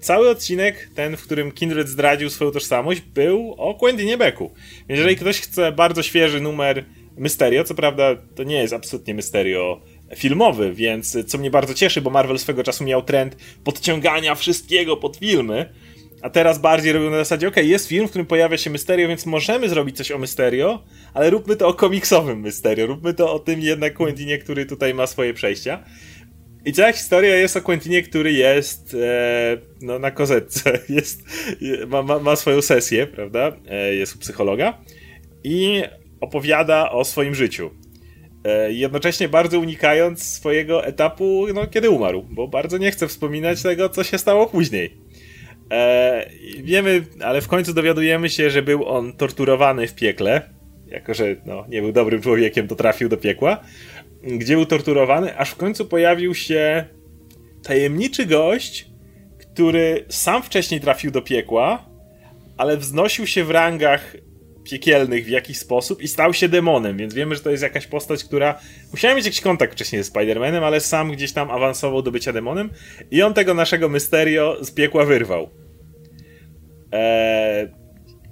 Cały 0.00 0.30
odcinek, 0.30 0.90
ten, 0.94 1.16
w 1.16 1.22
którym 1.22 1.52
Kindred 1.52 1.88
zdradził 1.88 2.30
swoją 2.30 2.50
tożsamość, 2.50 3.00
był 3.00 3.54
o 3.58 3.74
Quendinie 3.74 4.18
Becku. 4.18 4.54
Więc 4.88 4.98
jeżeli 4.98 5.16
ktoś 5.16 5.40
chce 5.40 5.72
bardzo 5.72 6.02
świeży 6.02 6.40
numer 6.40 6.84
Mysterio, 7.16 7.64
co 7.64 7.74
prawda 7.74 8.16
to 8.34 8.42
nie 8.42 8.56
jest 8.56 8.72
absolutnie 8.72 9.14
Mysterio 9.14 9.80
filmowy, 10.16 10.72
więc 10.72 11.16
co 11.26 11.38
mnie 11.38 11.50
bardzo 11.50 11.74
cieszy, 11.74 12.00
bo 12.00 12.10
Marvel 12.10 12.38
swego 12.38 12.62
czasu 12.62 12.84
miał 12.84 13.02
trend 13.02 13.36
podciągania 13.64 14.34
wszystkiego 14.34 14.96
pod 14.96 15.16
filmy, 15.16 15.72
a 16.22 16.30
teraz 16.30 16.58
bardziej 16.58 16.92
robią 16.92 17.10
na 17.10 17.16
zasadzie, 17.16 17.48
ok, 17.48 17.56
jest 17.56 17.88
film, 17.88 18.06
w 18.06 18.10
którym 18.10 18.26
pojawia 18.26 18.56
się 18.56 18.70
Mysterio, 18.70 19.08
więc 19.08 19.26
możemy 19.26 19.68
zrobić 19.68 19.96
coś 19.96 20.10
o 20.10 20.18
Mysterio, 20.18 20.84
ale 21.14 21.30
róbmy 21.30 21.56
to 21.56 21.68
o 21.68 21.74
komiksowym 21.74 22.40
Mysterio, 22.40 22.86
róbmy 22.86 23.14
to 23.14 23.32
o 23.32 23.38
tym 23.38 23.60
jednak 23.60 23.94
Quentinie, 23.94 24.38
który 24.38 24.66
tutaj 24.66 24.94
ma 24.94 25.06
swoje 25.06 25.34
przejścia. 25.34 25.84
I 26.64 26.72
cała 26.72 26.92
historia 26.92 27.36
jest 27.36 27.56
o 27.56 27.62
Quentinie, 27.62 28.02
który 28.02 28.32
jest 28.32 28.94
e, 28.94 29.58
no, 29.80 29.98
na 29.98 30.10
kozetce, 30.10 30.78
jest, 30.88 31.22
ma, 31.88 32.02
ma, 32.02 32.18
ma 32.18 32.36
swoją 32.36 32.62
sesję, 32.62 33.06
prawda, 33.06 33.52
e, 33.68 33.94
jest 33.94 34.16
u 34.16 34.18
psychologa 34.18 34.78
i 35.44 35.82
opowiada 36.20 36.90
o 36.90 37.04
swoim 37.04 37.34
życiu. 37.34 37.70
E, 38.44 38.72
jednocześnie 38.72 39.28
bardzo 39.28 39.60
unikając 39.60 40.22
swojego 40.22 40.86
etapu, 40.86 41.46
no, 41.54 41.66
kiedy 41.66 41.90
umarł, 41.90 42.26
bo 42.30 42.48
bardzo 42.48 42.78
nie 42.78 42.90
chcę 42.90 43.08
wspominać 43.08 43.62
tego, 43.62 43.88
co 43.88 44.04
się 44.04 44.18
stało 44.18 44.46
później. 44.46 44.96
E, 45.70 46.30
wiemy, 46.62 47.04
ale 47.20 47.40
w 47.40 47.48
końcu 47.48 47.74
dowiadujemy 47.74 48.30
się, 48.30 48.50
że 48.50 48.62
był 48.62 48.88
on 48.88 49.12
torturowany 49.12 49.86
w 49.86 49.94
piekle, 49.94 50.42
jako 50.86 51.14
że 51.14 51.36
no, 51.46 51.64
nie 51.68 51.82
był 51.82 51.92
dobrym 51.92 52.22
człowiekiem, 52.22 52.68
to 52.68 52.76
trafił 52.76 53.08
do 53.08 53.16
piekła, 53.16 53.60
gdzie 54.22 54.54
był 54.54 54.66
torturowany, 54.66 55.38
aż 55.38 55.50
w 55.50 55.56
końcu 55.56 55.86
pojawił 55.86 56.34
się 56.34 56.84
tajemniczy 57.62 58.26
gość, 58.26 58.90
który 59.38 60.04
sam 60.08 60.42
wcześniej 60.42 60.80
trafił 60.80 61.10
do 61.10 61.22
piekła, 61.22 61.86
ale 62.56 62.76
wznosił 62.76 63.26
się 63.26 63.44
w 63.44 63.50
rangach 63.50 64.16
piekielnych 64.70 65.24
w 65.24 65.28
jakiś 65.28 65.58
sposób 65.58 66.02
i 66.02 66.08
stał 66.08 66.34
się 66.34 66.48
demonem, 66.48 66.96
więc 66.96 67.14
wiemy, 67.14 67.34
że 67.34 67.40
to 67.40 67.50
jest 67.50 67.62
jakaś 67.62 67.86
postać, 67.86 68.24
która 68.24 68.60
musiała 68.90 69.14
mieć 69.14 69.24
jakiś 69.24 69.40
kontakt 69.40 69.72
wcześniej 69.72 70.04
z 70.04 70.12
Spider-Manem, 70.12 70.64
ale 70.64 70.80
sam 70.80 71.12
gdzieś 71.12 71.32
tam 71.32 71.50
awansował 71.50 72.02
do 72.02 72.10
bycia 72.10 72.32
demonem 72.32 72.70
i 73.10 73.22
on 73.22 73.34
tego 73.34 73.54
naszego 73.54 73.88
Mysterio 73.88 74.64
z 74.64 74.70
piekła 74.70 75.04
wyrwał. 75.04 75.50
Eee, 76.92 77.68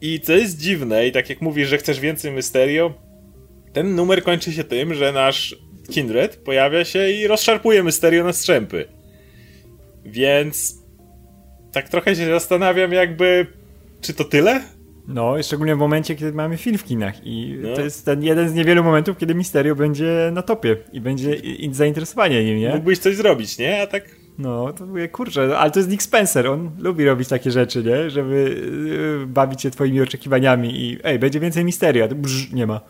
I 0.01 0.20
co 0.20 0.32
jest 0.32 0.59
dziwne, 0.59 1.07
i 1.07 1.12
tak 1.12 1.30
jak 1.30 1.43
mówisz, 1.43 1.68
że 1.68 1.78
chcesz 1.78 2.01
więcej 2.01 2.32
Mysterio, 2.32 2.95
ten 3.72 3.95
numer 3.95 4.22
kończy 4.22 4.53
się 4.53 4.64
tym, 4.64 4.95
że 4.95 5.12
nasz 5.12 5.57
Kindred 5.91 6.36
pojawia 6.36 6.84
się 6.84 7.11
i 7.11 7.26
rozszarpuje 7.26 7.82
Mysterio 7.82 8.24
na 8.24 8.32
strzępy. 8.32 8.89
Więc 10.05 10.74
tak 11.72 11.89
trochę 11.89 12.16
się 12.16 12.26
zastanawiam, 12.26 12.93
jakby, 12.93 13.47
czy 14.01 14.14
to 14.14 14.24
tyle? 14.24 14.78
No, 15.09 15.43
szczególnie 15.43 15.75
w 15.75 15.79
momencie, 15.79 16.15
kiedy 16.15 16.33
mamy 16.33 16.57
film 16.57 16.79
w 16.79 16.85
kinach 16.85 17.27
i 17.27 17.59
no. 17.63 17.75
to 17.75 17.81
jest 17.81 18.05
ten 18.05 18.23
jeden 18.23 18.49
z 18.49 18.55
niewielu 18.55 18.85
momentów, 18.85 19.19
kiedy 19.19 19.35
Misterio 19.35 19.75
będzie 19.75 20.31
na 20.33 20.43
topie 20.43 20.77
i 20.93 21.01
będzie 21.01 21.37
zainteresowanie 21.73 22.45
nim, 22.45 22.59
nie? 22.59 22.71
Mógłbyś 22.75 22.99
coś 22.99 23.17
zrobić, 23.17 23.59
nie? 23.59 23.83
A 23.83 23.87
tak... 23.87 24.05
No, 24.39 24.73
to 24.73 24.87
mówię, 24.87 25.09
kurczę, 25.09 25.59
ale 25.59 25.71
to 25.71 25.79
jest 25.79 25.91
Nick 25.91 26.03
Spencer, 26.03 26.47
on 26.47 26.71
lubi 26.79 27.05
robić 27.05 27.29
takie 27.29 27.51
rzeczy, 27.51 27.85
nie? 27.85 28.11
Żeby 28.11 28.61
yy, 29.21 29.27
bawić 29.27 29.63
się 29.63 29.71
twoimi 29.71 30.01
oczekiwaniami 30.01 30.81
i 30.83 30.99
ej, 31.05 31.19
będzie 31.19 31.41
więcej 31.41 31.65
Misterio, 31.65 32.05
a 32.05 32.09
to 32.09 32.15
brz, 32.15 32.53
nie 32.53 32.67
ma. 32.67 32.81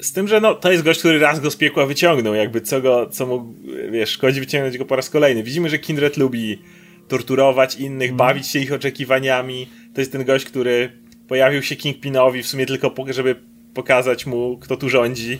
z 0.00 0.12
tym, 0.12 0.28
że 0.28 0.40
no, 0.40 0.54
to 0.54 0.72
jest 0.72 0.84
gość, 0.84 0.98
który 0.98 1.18
raz 1.18 1.40
go 1.40 1.50
z 1.50 1.56
piekła 1.56 1.86
wyciągnął, 1.86 2.34
jakby 2.34 2.60
co 2.60 2.80
go, 2.80 3.06
co 3.10 3.26
mu, 3.26 3.54
wiesz, 3.90 4.10
szkodzi 4.10 4.40
wyciągnąć 4.40 4.78
go 4.78 4.84
po 4.84 4.96
raz 4.96 5.10
kolejny. 5.10 5.42
Widzimy, 5.42 5.68
że 5.68 5.78
Kindred 5.78 6.16
lubi 6.16 6.62
torturować 7.08 7.76
innych, 7.76 8.08
mm. 8.08 8.16
bawić 8.16 8.46
się 8.46 8.58
ich 8.58 8.72
oczekiwaniami. 8.72 9.68
To 9.94 10.00
jest 10.00 10.12
ten 10.12 10.24
gość, 10.24 10.44
który 10.44 11.05
pojawił 11.28 11.62
się 11.62 11.76
Kingpinowi 11.76 12.42
w 12.42 12.46
sumie 12.46 12.66
tylko, 12.66 12.94
żeby 13.08 13.36
pokazać 13.74 14.26
mu, 14.26 14.58
kto 14.58 14.76
tu 14.76 14.88
rządzi. 14.88 15.38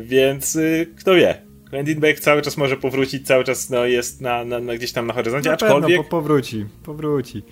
Więc 0.00 0.56
y, 0.56 0.86
kto 0.96 1.14
wie. 1.14 1.42
Quentin 1.70 2.00
Beck 2.00 2.20
cały 2.20 2.42
czas 2.42 2.56
może 2.56 2.76
powrócić, 2.76 3.26
cały 3.26 3.44
czas 3.44 3.70
no, 3.70 3.86
jest 3.86 4.20
na, 4.20 4.44
na, 4.44 4.60
na 4.60 4.74
gdzieś 4.74 4.92
tam 4.92 5.06
na 5.06 5.12
horyzoncie, 5.12 5.48
na 5.48 5.54
aczkolwiek... 5.54 5.96
po, 5.96 6.04
powróci, 6.04 6.66
powróci. 6.82 7.42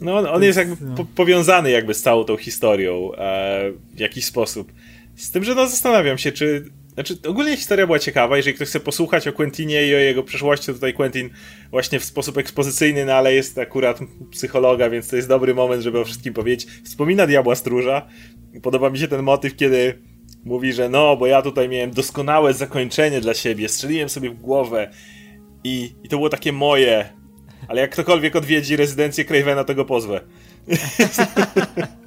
No, 0.00 0.18
on, 0.18 0.26
on 0.26 0.42
jest 0.42 0.58
jakby 0.58 0.76
no. 0.80 0.94
po, 0.94 1.04
powiązany 1.04 1.70
jakby 1.70 1.94
z 1.94 2.02
całą 2.02 2.24
tą 2.24 2.36
historią 2.36 3.12
e, 3.14 3.72
w 3.94 3.98
jakiś 3.98 4.24
sposób. 4.24 4.72
Z 5.16 5.30
tym, 5.30 5.44
że 5.44 5.54
no 5.54 5.66
zastanawiam 5.66 6.18
się, 6.18 6.32
czy 6.32 6.64
znaczy, 7.00 7.28
ogólnie 7.28 7.56
historia 7.56 7.86
była 7.86 7.98
ciekawa, 7.98 8.36
jeżeli 8.36 8.54
ktoś 8.54 8.68
chce 8.68 8.80
posłuchać 8.80 9.28
o 9.28 9.32
Quentinie 9.32 9.86
i 9.86 9.94
o 9.94 9.98
jego 9.98 10.22
przeszłości, 10.22 10.66
to 10.66 10.72
tutaj 10.72 10.94
Quentin 10.94 11.30
właśnie 11.70 12.00
w 12.00 12.04
sposób 12.04 12.38
ekspozycyjny, 12.38 13.04
no 13.04 13.12
ale 13.12 13.34
jest 13.34 13.58
akurat 13.58 14.00
psychologa, 14.30 14.90
więc 14.90 15.08
to 15.08 15.16
jest 15.16 15.28
dobry 15.28 15.54
moment, 15.54 15.82
żeby 15.82 16.00
o 16.00 16.04
wszystkim 16.04 16.34
powiedzieć. 16.34 16.70
Wspomina 16.84 17.26
Diabła 17.26 17.54
Stróża. 17.54 18.06
Podoba 18.62 18.90
mi 18.90 18.98
się 18.98 19.08
ten 19.08 19.22
motyw, 19.22 19.56
kiedy 19.56 19.98
mówi, 20.44 20.72
że 20.72 20.88
no, 20.88 21.16
bo 21.16 21.26
ja 21.26 21.42
tutaj 21.42 21.68
miałem 21.68 21.90
doskonałe 21.90 22.54
zakończenie 22.54 23.20
dla 23.20 23.34
siebie, 23.34 23.68
strzeliłem 23.68 24.08
sobie 24.08 24.30
w 24.30 24.40
głowę 24.40 24.90
i, 25.64 25.94
i 26.04 26.08
to 26.08 26.16
było 26.16 26.28
takie 26.28 26.52
moje, 26.52 27.08
ale 27.68 27.80
jak 27.80 27.90
ktokolwiek 27.90 28.36
odwiedzi 28.36 28.76
rezydencję 28.76 29.24
Cravena, 29.24 29.64
to 29.64 29.74
go 29.74 29.84
pozwę. 29.84 30.20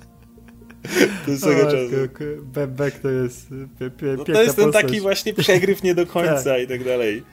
To 1.26 1.32
jest 1.32 1.44
tego 1.44 1.64
czasu. 1.66 1.96
Bebek 2.44 3.00
to 3.00 3.10
jest 3.10 3.50
pie, 3.80 4.16
no 4.18 4.24
To 4.24 4.42
jest 4.42 4.56
ten 4.56 4.66
postać. 4.66 4.86
taki 4.86 5.02
właśnie 5.02 5.34
przegryw 5.34 5.84
nie 5.84 5.96
do 5.96 6.06
końca 6.08 6.44
tak. 6.54 6.62
i 6.62 6.68
tak 6.68 6.84
dalej. 6.84 7.24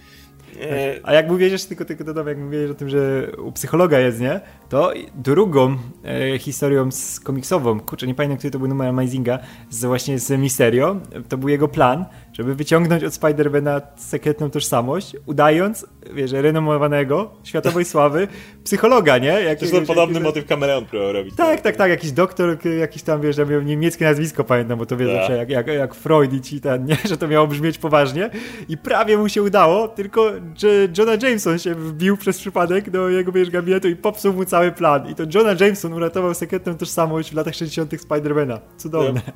E, 0.61 1.01
A 1.03 1.15
jak 1.15 1.29
mówisz, 1.29 1.65
tylko, 1.65 1.85
tylko 1.85 2.05
dodam, 2.05 2.27
jak 2.27 2.39
mówisz 2.39 2.71
o 2.71 2.75
tym, 2.75 2.89
że 2.89 3.33
u 3.39 3.53
psychologa 3.53 3.99
jest, 3.99 4.21
nie? 4.21 4.41
To 4.69 4.93
drugą 5.15 5.77
e, 6.05 6.39
historią 6.39 6.91
z 6.91 7.21
komiksową, 7.21 7.81
kurczę, 7.81 8.07
nie 8.07 8.15
pamiętam, 8.15 8.39
który 8.39 8.51
to 8.51 8.59
był 8.59 8.69
numer 8.69 8.89
Amazinga, 8.89 9.39
z, 9.71 9.85
właśnie 9.85 10.19
z 10.19 10.41
Misterio, 10.41 10.97
to 11.29 11.39
był 11.39 11.49
jego 11.49 11.69
plan, 11.69 12.05
żeby 12.41 12.55
wyciągnąć 12.55 13.05
od 13.05 13.13
Spider-Mana 13.13 13.81
sekretną 13.97 14.51
tożsamość, 14.51 15.17
udając, 15.27 15.87
wiesz, 16.13 16.33
renomowanego, 16.33 17.31
światowej 17.45 17.85
sławy, 17.93 18.29
psychologa, 18.65 19.19
nie? 19.19 19.27
Jak, 19.27 19.59
to 19.59 19.65
jest 19.65 19.75
to 19.75 19.83
podobny 19.83 20.15
jak, 20.15 20.23
motyw 20.23 20.47
Cameron 20.47 20.85
próbował 20.85 21.13
robić. 21.13 21.37
Tak, 21.37 21.61
tak, 21.61 21.77
tak, 21.77 21.91
jakiś 21.91 22.13
doktor, 22.13 22.59
jakiś 22.79 23.03
tam, 23.03 23.21
wiesz, 23.21 23.39
miał 23.39 23.63
niemieckie 23.63 24.05
nazwisko, 24.05 24.45
pamiętam, 24.45 24.79
bo 24.79 24.87
to 24.87 24.97
wiesz, 24.97 25.11
zawsze 25.11 25.37
jak, 25.37 25.51
jak, 25.51 25.67
jak 25.67 25.95
Freud 25.95 26.33
i 26.33 26.41
ci 26.41 26.61
ten, 26.61 26.85
nie? 26.85 26.97
Że 27.09 27.17
to 27.17 27.29
miało 27.29 27.47
brzmieć 27.47 27.79
poważnie 27.79 28.31
i 28.69 28.77
prawie 28.77 29.19
mu 29.19 29.29
się 29.29 29.43
udało, 29.43 29.89
tylko 29.89 30.33
że 30.57 30.69
Jonah 30.99 31.23
Jameson 31.23 31.59
się 31.59 31.75
wbił 31.75 32.17
przez 32.17 32.39
przypadek 32.39 32.91
do 32.91 33.09
jego, 33.09 33.33
wiesz, 33.33 33.51
gabinetu 33.51 33.89
i 33.89 33.97
popsuł 33.97 34.33
mu 34.33 34.45
cały 34.45 34.73
plan. 34.73 35.11
I 35.11 35.15
to 35.15 35.23
Jonah 35.35 35.61
Jameson 35.61 35.93
uratował 35.93 36.35
sekretną 36.35 36.75
tożsamość 36.75 37.31
w 37.31 37.35
latach 37.35 37.55
60. 37.55 37.93
Spider-Mana. 37.93 38.59
Cudowne. 38.77 39.21
No, 39.27 39.33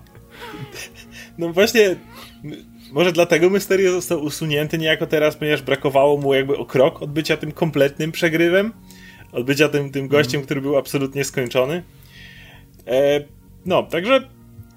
no 1.39 1.53
właśnie 1.53 1.97
może 2.95 3.13
dlatego 3.13 3.51
Mysterio 3.51 3.93
został 3.93 4.23
usunięty 4.23 4.79
niejako 4.79 5.07
teraz, 5.07 5.37
ponieważ 5.37 5.63
brakowało 5.63 6.17
mu 6.17 6.35
jakby 6.35 6.57
o 6.57 6.67
krok 6.67 7.03
od 7.03 7.11
bycia 7.11 7.37
tym 7.37 7.53
kompletnym 7.53 8.13
przegrywem, 8.13 8.73
od 9.33 9.45
bycia 9.45 9.69
tym, 9.69 9.91
tym 9.91 10.09
gościem, 10.09 10.39
mm. 10.39 10.45
który 10.45 10.61
był 10.61 10.77
absolutnie 10.77 11.25
skończony. 11.25 11.83
E, 12.87 13.25
no, 13.67 13.83
także 13.83 14.29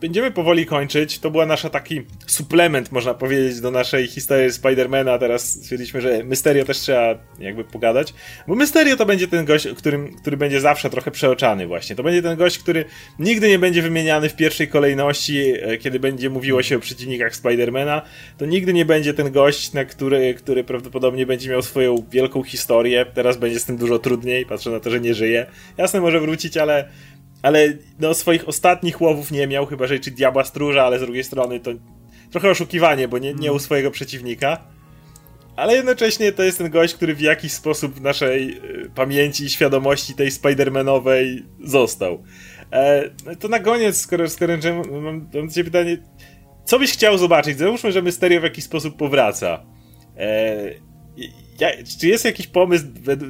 będziemy 0.02 0.32
powoli 0.32 0.66
kończyć. 0.66 1.20
To 1.20 1.32
była 1.32 1.46
nasza 1.46 1.70
taki 1.70 2.02
suplement, 2.28 2.92
można 2.92 3.14
powiedzieć, 3.14 3.62
do 3.62 3.72
naszej 3.72 4.08
historii 4.08 4.52
Spidermana. 4.52 5.18
Teraz 5.18 5.50
stwierdziliśmy, 5.50 6.02
że 6.02 6.24
Mysterio 6.24 6.66
też 6.66 6.78
trzeba 6.78 7.16
jakby 7.40 7.64
pogadać. 7.64 8.14
Bo 8.48 8.56
Mysterio 8.56 8.96
to 8.96 9.06
będzie 9.06 9.28
ten 9.28 9.46
gość, 9.46 9.68
którym, 9.78 10.16
który 10.18 10.38
będzie 10.38 10.62
zawsze 10.62 10.90
trochę 10.90 11.12
przeoczany 11.12 11.68
właśnie. 11.68 11.96
To 11.96 12.04
będzie 12.04 12.22
ten 12.22 12.38
gość, 12.38 12.60
który 12.60 12.86
nigdy 13.20 13.50
nie 13.50 13.60
będzie 13.60 13.82
wymieniany 13.82 14.30
w 14.30 14.36
pierwszej 14.36 14.68
kolejności, 14.68 15.54
e, 15.62 15.78
kiedy 15.78 16.00
będzie 16.00 16.30
mówiło 16.30 16.64
się 16.64 16.78
o 16.78 16.80
przeciwnikach 16.80 17.36
Spidermana. 17.36 18.02
To 18.38 18.46
nigdy 18.46 18.74
nie 18.74 18.86
będzie 18.86 19.14
ten 19.14 19.32
gość, 19.32 19.74
na 19.74 19.86
który, 19.86 20.34
który 20.34 20.64
prawdopodobnie 20.64 21.26
będzie 21.26 21.50
miał 21.50 21.62
swoją 21.62 21.96
wielką 22.12 22.44
historię. 22.44 23.06
Teraz 23.14 23.38
będzie 23.38 23.60
z 23.60 23.66
tym 23.66 23.78
dużo 23.78 24.00
trudniej, 24.00 24.46
patrzę 24.46 24.70
na 24.70 24.80
to, 24.80 24.90
że 24.90 25.00
nie 25.00 25.14
żyje. 25.14 25.46
Jasne, 25.78 26.02
może 26.02 26.20
wrócić, 26.20 26.58
ale 26.58 26.90
ale 27.42 27.78
no, 28.00 28.14
swoich 28.14 28.48
ostatnich 28.48 29.02
łowów 29.02 29.32
nie 29.32 29.48
miał, 29.48 29.66
chyba 29.66 29.88
że 29.88 30.00
czy 30.00 30.12
Diabła 30.12 30.44
Stróża, 30.44 30.84
ale 30.84 31.00
z 31.00 31.02
drugiej 31.02 31.24
strony 31.24 31.60
to 31.60 31.72
trochę 32.32 32.50
oszukiwanie, 32.50 33.08
bo 33.08 33.18
nie, 33.18 33.34
nie 33.34 33.50
u 33.50 33.56
mm. 33.56 33.60
swojego 33.60 33.92
przeciwnika. 33.92 34.64
Ale 35.56 35.76
jednocześnie 35.76 36.32
to 36.32 36.44
jest 36.44 36.58
ten 36.58 36.70
gość, 36.70 36.94
który 36.94 37.16
w 37.16 37.22
jakiś 37.22 37.52
sposób 37.52 37.96
w 37.96 38.02
naszej 38.02 38.58
y, 38.58 38.90
pamięci 38.96 39.44
i 39.44 39.50
świadomości 39.50 40.14
tej 40.14 40.32
Spidermanowej 40.32 41.46
został. 41.64 42.24
E, 42.72 43.10
no 43.26 43.36
to 43.36 43.48
na 43.48 43.60
koniec, 43.60 43.98
skoro, 43.98 44.30
skoro 44.30 44.54
mam, 44.64 45.04
mam 45.04 45.30
do 45.30 45.48
ciebie 45.48 45.64
pytanie, 45.64 45.98
co 46.66 46.80
byś 46.80 46.92
chciał 46.92 47.18
zobaczyć? 47.18 47.58
Załóżmy, 47.58 47.92
że 47.92 48.02
Mysterio 48.02 48.40
w 48.40 48.44
jakiś 48.44 48.64
sposób 48.64 48.98
powraca. 48.98 49.66
E, 50.18 50.58
ja, 51.60 51.70
czy 52.00 52.08
jest 52.08 52.26
jakiś 52.26 52.48
pomysł, 52.48 52.86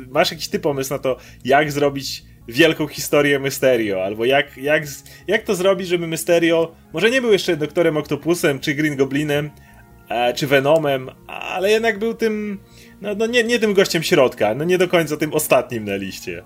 masz 0.10 0.32
jakiś 0.32 0.48
ty 0.48 0.60
pomysł 0.60 0.94
na 0.94 1.00
to, 1.00 1.18
jak 1.46 1.72
zrobić 1.72 2.24
wielką 2.48 2.88
historię 2.88 3.40
Mysterio, 3.40 4.04
albo 4.04 4.26
jak, 4.26 4.58
jak, 4.58 4.84
jak 5.28 5.44
to 5.44 5.56
zrobić, 5.56 5.88
żeby 5.88 6.08
Mysterio 6.08 6.72
może 6.94 7.12
nie 7.12 7.22
był 7.22 7.32
jeszcze 7.32 7.58
doktorem 7.58 7.98
Octopusem, 7.98 8.60
czy 8.60 8.74
Green 8.74 8.96
Goblinem, 8.96 9.50
e, 10.10 10.34
czy 10.34 10.48
Venomem, 10.48 11.10
ale 11.28 11.72
jednak 11.72 12.00
był 12.00 12.14
tym, 12.14 12.60
no, 13.02 13.16
no 13.16 13.26
nie, 13.26 13.44
nie 13.44 13.60
tym 13.60 13.74
gościem 13.74 14.04
środka, 14.04 14.56
no 14.56 14.64
nie 14.64 14.78
do 14.78 14.88
końca 14.88 15.18
tym 15.18 15.34
ostatnim 15.34 15.86
na 15.86 15.96
liście. 15.96 16.44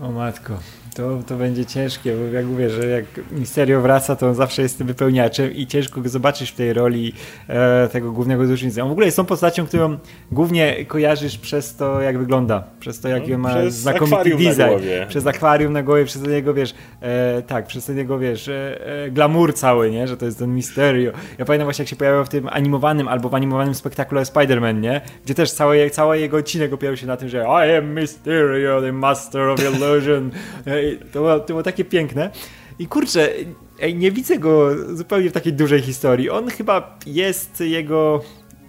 O 0.00 0.12
matko. 0.12 0.58
To, 0.94 1.18
to 1.26 1.36
będzie 1.36 1.66
ciężkie, 1.66 2.14
bo 2.16 2.36
jak 2.36 2.46
mówię, 2.46 2.70
że 2.70 2.86
jak 2.86 3.04
Misterio 3.32 3.80
wraca, 3.80 4.16
to 4.16 4.28
on 4.28 4.34
zawsze 4.34 4.62
jest 4.62 4.78
tym 4.78 4.86
wypełniaczem 4.86 5.52
i 5.52 5.66
ciężko 5.66 6.00
go 6.00 6.08
zobaczysz 6.08 6.50
w 6.50 6.54
tej 6.54 6.72
roli 6.72 7.12
e, 7.48 7.88
tego 7.88 8.12
głównego 8.12 8.46
złoczyńcy. 8.46 8.82
On 8.82 8.88
w 8.88 8.92
ogóle 8.92 9.06
jest 9.06 9.16
tą 9.16 9.24
postacią, 9.24 9.66
którą 9.66 9.98
głównie 10.32 10.84
kojarzysz 10.84 11.38
przez 11.38 11.76
to, 11.76 12.00
jak 12.00 12.18
wygląda, 12.18 12.64
przez 12.80 13.00
to, 13.00 13.08
jaki 13.08 13.30
no, 13.30 13.38
ma 13.38 13.54
znakomity 13.68 14.30
design, 14.30 15.06
przez 15.08 15.26
akwarium 15.26 15.72
na 15.72 15.82
głowie, 15.82 16.04
przez 16.04 16.22
jego, 16.26 16.54
wiesz, 16.54 16.74
e, 17.00 17.42
tak, 17.42 17.66
przez 17.66 17.88
jego, 17.88 18.18
wiesz, 18.18 18.48
e, 18.48 18.86
e, 19.04 19.10
glamour 19.10 19.54
cały, 19.54 19.90
nie, 19.90 20.08
że 20.08 20.16
to 20.16 20.24
jest 20.24 20.38
ten 20.38 20.54
Misterio. 20.54 21.12
Ja 21.38 21.44
pamiętam 21.44 21.66
właśnie, 21.66 21.82
jak 21.82 21.88
się 21.88 21.96
pojawiał 21.96 22.24
w 22.24 22.28
tym 22.28 22.48
animowanym 22.48 23.08
albo 23.08 23.28
w 23.28 23.34
animowanym 23.34 23.74
spektaklu 23.74 24.20
Spider-Man, 24.20 24.80
nie, 24.80 25.00
gdzie 25.24 25.34
też 25.34 25.52
cały, 25.52 25.90
cały 25.90 26.18
jego 26.18 26.36
odcinek 26.36 26.72
opierał 26.72 26.96
się 26.96 27.06
na 27.06 27.16
tym, 27.16 27.28
że 27.28 27.38
I 27.38 27.76
am 27.76 27.92
Mysterio, 27.92 28.80
the 28.80 28.92
master 28.92 29.48
of 29.48 29.60
illusion. 29.60 30.30
To 31.12 31.18
było, 31.18 31.40
to 31.40 31.46
było 31.46 31.62
takie 31.62 31.84
piękne. 31.84 32.30
I 32.78 32.86
kurczę, 32.86 33.28
ej, 33.80 33.94
nie 33.94 34.12
widzę 34.12 34.38
go 34.38 34.70
zupełnie 34.96 35.30
w 35.30 35.32
takiej 35.32 35.52
dużej 35.52 35.80
historii. 35.80 36.30
On 36.30 36.50
chyba 36.50 36.98
jest 37.06 37.60
jego 37.60 38.22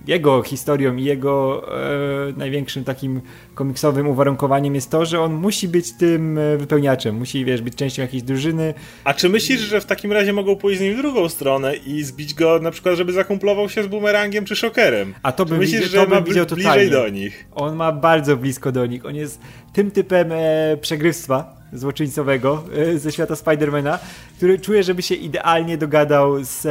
jego 0.08 0.44
historią 0.44 0.96
i 0.96 1.04
jego 1.04 1.64
e, 2.30 2.34
największym 2.38 2.84
takim 2.84 3.22
komiksowym 3.56 4.08
uwarunkowaniem 4.08 4.76
jest 4.76 4.90
to, 4.90 5.06
że 5.06 5.22
on 5.22 5.34
musi 5.34 5.68
być 5.68 5.94
tym 5.94 6.38
e, 6.38 6.58
wypełniaczem, 6.58 7.16
musi 7.16 7.46
wiesz, 7.46 7.62
być 7.62 7.76
częścią 7.76 8.02
jakiejś 8.02 8.24
drużyny. 8.24 8.74
A 9.04 9.14
czy 9.14 9.30
myślisz, 9.30 9.60
że 9.60 9.82
w 9.82 9.86
takim 9.86 10.12
razie 10.12 10.34
mogą 10.34 10.56
pójść 10.56 10.80
z 10.80 10.82
nim 10.82 10.94
w 10.94 10.98
drugą 10.98 11.30
stronę 11.30 11.76
i 11.76 12.04
zbić 12.04 12.34
go 12.34 12.60
na 12.60 12.72
przykład, 12.72 12.96
żeby 12.96 13.14
zakumplował 13.14 13.70
się 13.70 13.84
z 13.84 13.88
bumerangiem 13.88 14.46
czy 14.46 14.56
szokerem? 14.56 15.14
A 15.24 15.32
to 15.32 15.46
bym 15.46 15.58
myślisz, 15.58 15.92
że 15.92 16.06
to 16.06 16.10
ma 16.10 16.22
bliżej 16.22 16.46
totalnie. 16.46 16.90
do 16.90 17.10
nich? 17.10 17.46
On 17.52 17.76
ma 17.76 17.92
bardzo 17.92 18.38
blisko 18.38 18.72
do 18.72 18.86
nich. 18.86 19.06
On 19.06 19.16
jest 19.16 19.42
tym 19.74 19.92
typem 19.92 20.32
e, 20.32 20.78
przegrywstwa, 20.82 21.61
złoczyńcowego 21.74 22.64
e, 22.78 22.98
ze 22.98 23.12
świata 23.12 23.36
Spidermana, 23.36 24.00
który 24.38 24.60
czuje, 24.60 24.84
żeby 24.84 25.02
się 25.02 25.16
idealnie 25.16 25.78
dogadał 25.78 26.44
z, 26.44 26.62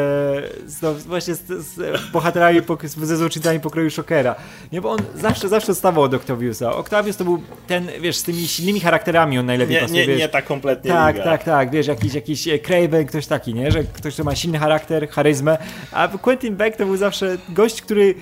z 0.67 0.83
no, 0.83 0.95
właśnie 0.95 1.35
z, 1.35 1.47
z 1.47 2.01
bohaterami, 2.13 2.61
ze 2.97 3.17
złoczyńcami 3.17 3.61
pokroju 3.61 3.91
Shockera. 3.91 4.35
Nie, 4.73 4.81
bo 4.81 4.91
on 4.91 4.99
zawsze, 5.15 5.49
zawsze 5.49 5.75
stawał 5.75 6.05
od 6.05 6.15
Octaviusa. 6.15 6.73
Octavius 6.73 7.17
to 7.17 7.25
był 7.25 7.43
ten, 7.67 7.89
wiesz, 8.01 8.17
z 8.17 8.23
tymi 8.23 8.49
silnymi 8.49 8.81
charakterami 8.81 9.39
on 9.39 9.47
najlepiej 9.47 9.75
nie, 9.75 9.83
pasuje. 9.83 10.07
Nie, 10.07 10.17
nie 10.17 10.29
tak 10.29 10.45
kompletnie 10.47 10.91
Tak, 10.91 11.15
liga. 11.17 11.25
tak, 11.25 11.45
tak, 11.45 11.71
wiesz, 11.71 11.87
jakiś, 11.87 12.15
jakiś 12.15 12.49
e, 12.49 12.59
Craven, 12.59 13.07
ktoś 13.07 13.27
taki, 13.27 13.55
nie, 13.55 13.71
że 13.71 13.85
ktoś, 13.85 14.15
kto 14.15 14.25
ma 14.25 14.35
silny 14.35 14.59
charakter, 14.59 15.09
charyzmę, 15.09 15.59
a 15.93 16.09
Quentin 16.09 16.57
Beck 16.57 16.77
to 16.77 16.87
był 16.87 16.97
zawsze 16.97 17.39
gość, 17.49 17.83
który 17.83 18.15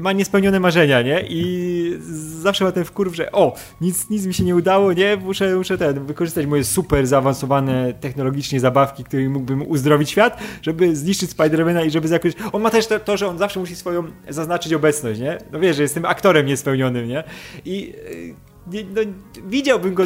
ma 0.00 0.12
niespełnione 0.12 0.60
marzenia, 0.60 1.02
nie? 1.02 1.24
I 1.28 1.98
zawsze 2.40 2.64
ma 2.64 2.72
ten 2.72 2.84
wkurw, 2.84 3.14
że 3.14 3.32
o, 3.32 3.54
nic, 3.80 4.10
nic 4.10 4.26
mi 4.26 4.34
się 4.34 4.44
nie 4.44 4.56
udało, 4.56 4.92
nie? 4.92 5.16
Muszę, 5.16 5.56
muszę 5.56 5.78
ten, 5.78 6.06
wykorzystać 6.06 6.46
moje 6.46 6.64
super 6.64 7.06
zaawansowane 7.06 7.94
technologicznie 8.00 8.60
zabawki, 8.60 9.04
którymi 9.04 9.28
mógłbym 9.28 9.68
uzdrowić 9.68 10.10
świat, 10.10 10.40
żeby 10.62 10.96
zniszczyć 10.96 11.30
Spidermana 11.30 11.82
i 11.82 11.90
żeby 11.90 12.08
jakoś... 12.08 12.32
On 12.52 12.62
ma 12.62 12.70
też 12.70 12.86
to, 12.86 13.00
to, 13.00 13.16
że 13.16 13.28
on 13.28 13.38
zawsze 13.38 13.60
musi 13.60 13.76
swoją 13.76 14.04
zaznaczyć 14.28 14.72
obecność, 14.72 15.20
nie? 15.20 15.38
No 15.52 15.60
wiesz, 15.60 15.76
że 15.76 15.82
jestem 15.82 16.04
aktorem 16.04 16.46
niespełnionym, 16.46 17.08
nie? 17.08 17.24
I 17.64 17.94
y, 18.12 18.47
nie, 18.72 18.84
no, 18.84 19.00
widziałbym 19.46 19.94
go 19.94 20.04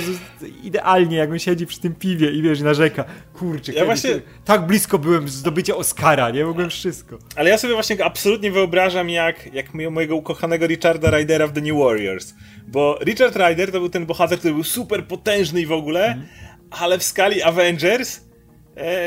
idealnie, 0.62 1.16
jak 1.16 1.30
on 1.30 1.38
siedzi 1.38 1.66
przy 1.66 1.80
tym 1.80 1.94
piwie 1.94 2.30
i 2.30 2.42
wiesz, 2.42 2.60
narzeka. 2.60 3.04
Kurczę, 3.34 3.72
ja 3.72 3.84
właśnie... 3.84 4.10
tak 4.44 4.66
blisko 4.66 4.98
byłem 4.98 5.28
zdobycia 5.28 5.76
Oscara, 5.76 6.30
nie? 6.30 6.44
Mogłem 6.44 6.70
wszystko. 6.70 7.18
Ale 7.36 7.50
ja 7.50 7.58
sobie 7.58 7.74
właśnie 7.74 8.04
absolutnie 8.04 8.52
wyobrażam, 8.52 9.10
jak, 9.10 9.54
jak 9.54 9.74
mojego 9.74 10.16
ukochanego 10.16 10.66
Richarda 10.66 11.10
Rydera 11.10 11.46
w 11.46 11.52
The 11.52 11.60
New 11.60 11.78
Warriors. 11.78 12.34
Bo 12.66 12.98
Richard 13.04 13.36
Ryder 13.36 13.72
to 13.72 13.78
był 13.78 13.88
ten 13.88 14.06
bohater, 14.06 14.38
który 14.38 14.54
był 14.54 14.64
super 14.64 15.06
potężny 15.06 15.60
i 15.60 15.66
w 15.66 15.72
ogóle, 15.72 16.06
mm. 16.06 16.26
ale 16.70 16.98
w 16.98 17.02
skali 17.02 17.42
Avengers 17.42 18.20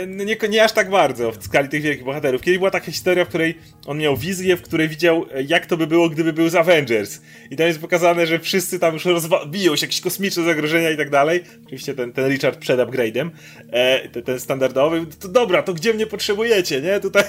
no 0.08 0.24
nie, 0.24 0.38
nie 0.50 0.64
aż 0.64 0.72
tak 0.72 0.90
bardzo 0.90 1.32
w 1.32 1.44
skali 1.44 1.70
tych 1.70 1.82
wielkich 1.82 2.06
bohaterów. 2.06 2.42
Kiedyś 2.42 2.58
była 2.58 2.72
taka 2.72 2.92
historia, 2.92 3.26
w 3.26 3.28
której 3.28 3.58
on 3.86 3.98
miał 3.98 4.18
wizję, 4.18 4.58
w 4.58 4.62
której 4.62 4.90
widział, 4.90 5.26
e, 5.34 5.44
jak 5.44 5.66
to 5.66 5.78
by 5.78 5.88
było, 5.88 6.10
gdyby 6.10 6.34
był 6.34 6.50
z 6.50 6.56
Avengers. 6.56 7.22
I 7.52 7.56
tam 7.56 7.68
jest 7.68 7.80
pokazane, 7.80 8.28
że 8.28 8.40
wszyscy 8.40 8.80
tam 8.80 8.94
już 8.94 9.04
biją 9.48 9.76
się, 9.76 9.86
jakieś 9.86 10.02
kosmiczne 10.02 10.44
zagrożenia 10.44 10.90
i 10.90 10.98
tak 10.98 11.10
dalej. 11.10 11.44
Oczywiście 11.66 11.94
ten, 11.94 12.14
ten 12.14 12.30
Richard 12.32 12.60
przed 12.60 12.80
upgrade'em, 12.80 13.30
e, 13.72 14.10
ten, 14.10 14.24
ten, 14.24 14.40
standardowy. 14.40 15.06
To 15.20 15.28
dobra, 15.28 15.64
to 15.64 15.74
gdzie 15.74 15.94
mnie 15.94 16.08
potrzebujecie, 16.08 16.82
nie? 16.82 17.00
Tutaj, 17.00 17.24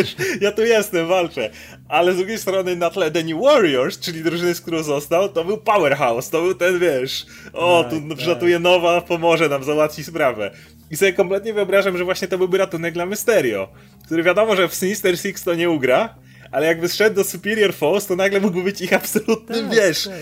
ja 0.40 0.52
tu 0.52 0.64
jestem, 0.64 1.06
walczę. 1.06 1.50
Ale 1.88 2.12
z 2.12 2.16
drugiej 2.16 2.38
strony 2.38 2.76
na 2.76 2.90
tle 2.90 3.10
The 3.10 3.24
New 3.24 3.42
Warriors, 3.42 3.98
czyli 3.98 4.22
drużyny, 4.22 4.54
z 4.54 4.60
którą 4.60 4.82
został, 4.82 5.28
to 5.28 5.44
był 5.44 5.58
Powerhouse, 5.58 6.30
to 6.30 6.42
był 6.42 6.54
ten, 6.54 6.78
wiesz, 6.78 7.26
o, 7.52 7.84
tu 7.90 8.00
tak, 8.08 8.18
wrzatuje 8.18 8.54
tak. 8.54 8.62
nowa, 8.62 9.00
pomoże 9.00 9.48
nam, 9.48 9.64
załatwi 9.64 10.04
sprawę. 10.04 10.50
I 10.92 10.96
sobie 10.96 11.12
kompletnie 11.12 11.54
wyobrażam, 11.54 11.98
że 11.98 12.04
właśnie 12.04 12.28
to 12.28 12.38
byłby 12.38 12.58
ratunek 12.58 12.94
dla 12.94 13.06
Mysterio, 13.06 13.68
który 14.04 14.22
wiadomo, 14.22 14.56
że 14.56 14.68
w 14.68 14.74
Sinister 14.74 15.18
Six 15.18 15.42
to 15.42 15.54
nie 15.54 15.70
ugra, 15.70 16.14
ale 16.50 16.66
jakby 16.66 16.88
zszedł 16.88 17.16
do 17.16 17.24
Superior 17.24 17.74
Force, 17.74 18.08
to 18.08 18.16
nagle 18.16 18.40
mógłby 18.40 18.62
być 18.62 18.80
ich 18.80 18.92
absolutnym, 18.92 19.68
tak, 19.68 19.76
wiesz, 19.76 20.04
tak. 20.04 20.14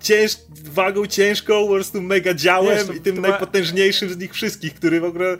Cięż, 0.00 0.36
wagą 0.64 1.06
ciężką, 1.06 1.66
po 1.66 1.74
prostu 1.74 2.02
mega 2.02 2.34
działem 2.34 2.78
wiesz, 2.78 2.86
to, 2.86 2.92
i 2.92 3.00
tym 3.00 3.20
najpotężniejszym 3.20 4.10
z 4.10 4.16
nich 4.16 4.32
wszystkich, 4.32 4.74
który 4.74 5.00
w 5.00 5.04
ogóle 5.04 5.36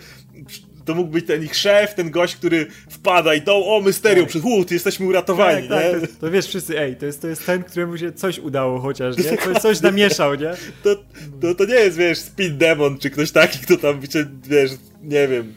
to 0.85 0.95
mógł 0.95 1.11
być 1.11 1.26
ten 1.26 1.43
ich 1.43 1.57
szef, 1.57 1.95
ten 1.95 2.11
gość, 2.11 2.37
który 2.37 2.66
wpada 2.91 3.35
i 3.35 3.43
to, 3.43 3.76
o, 3.76 3.80
Mysterio, 3.80 4.22
tak. 4.22 4.30
przed 4.30 4.70
jesteśmy 4.70 5.07
uratowani, 5.07 5.68
tak, 5.68 5.83
tak, 5.83 6.01
nie? 6.01 6.07
To, 6.07 6.14
to, 6.20 6.30
wiesz 6.30 6.47
wszyscy, 6.47 6.78
ej, 6.78 6.97
to 6.97 7.07
jest, 7.07 7.22
to 7.22 7.28
jest 7.28 7.47
ten, 7.47 7.62
któremu 7.62 7.99
się 7.99 8.12
coś 8.12 8.39
udało 8.39 8.80
chociaż, 8.80 9.16
nie? 9.16 9.37
To 9.55 9.61
coś 9.61 9.80
namieszał, 9.80 10.35
nie? 10.35 10.51
To, 10.83 10.97
to, 11.41 11.55
to 11.55 11.64
nie 11.64 11.74
jest, 11.74 11.97
wiesz, 11.97 12.18
Speed 12.18 12.55
Demon, 12.55 12.99
czy 12.99 13.11
ktoś 13.11 13.30
taki, 13.30 13.59
kto 13.59 13.76
tam, 13.76 14.01
wiesz, 14.45 14.70
nie 15.03 15.28
wiem, 15.28 15.55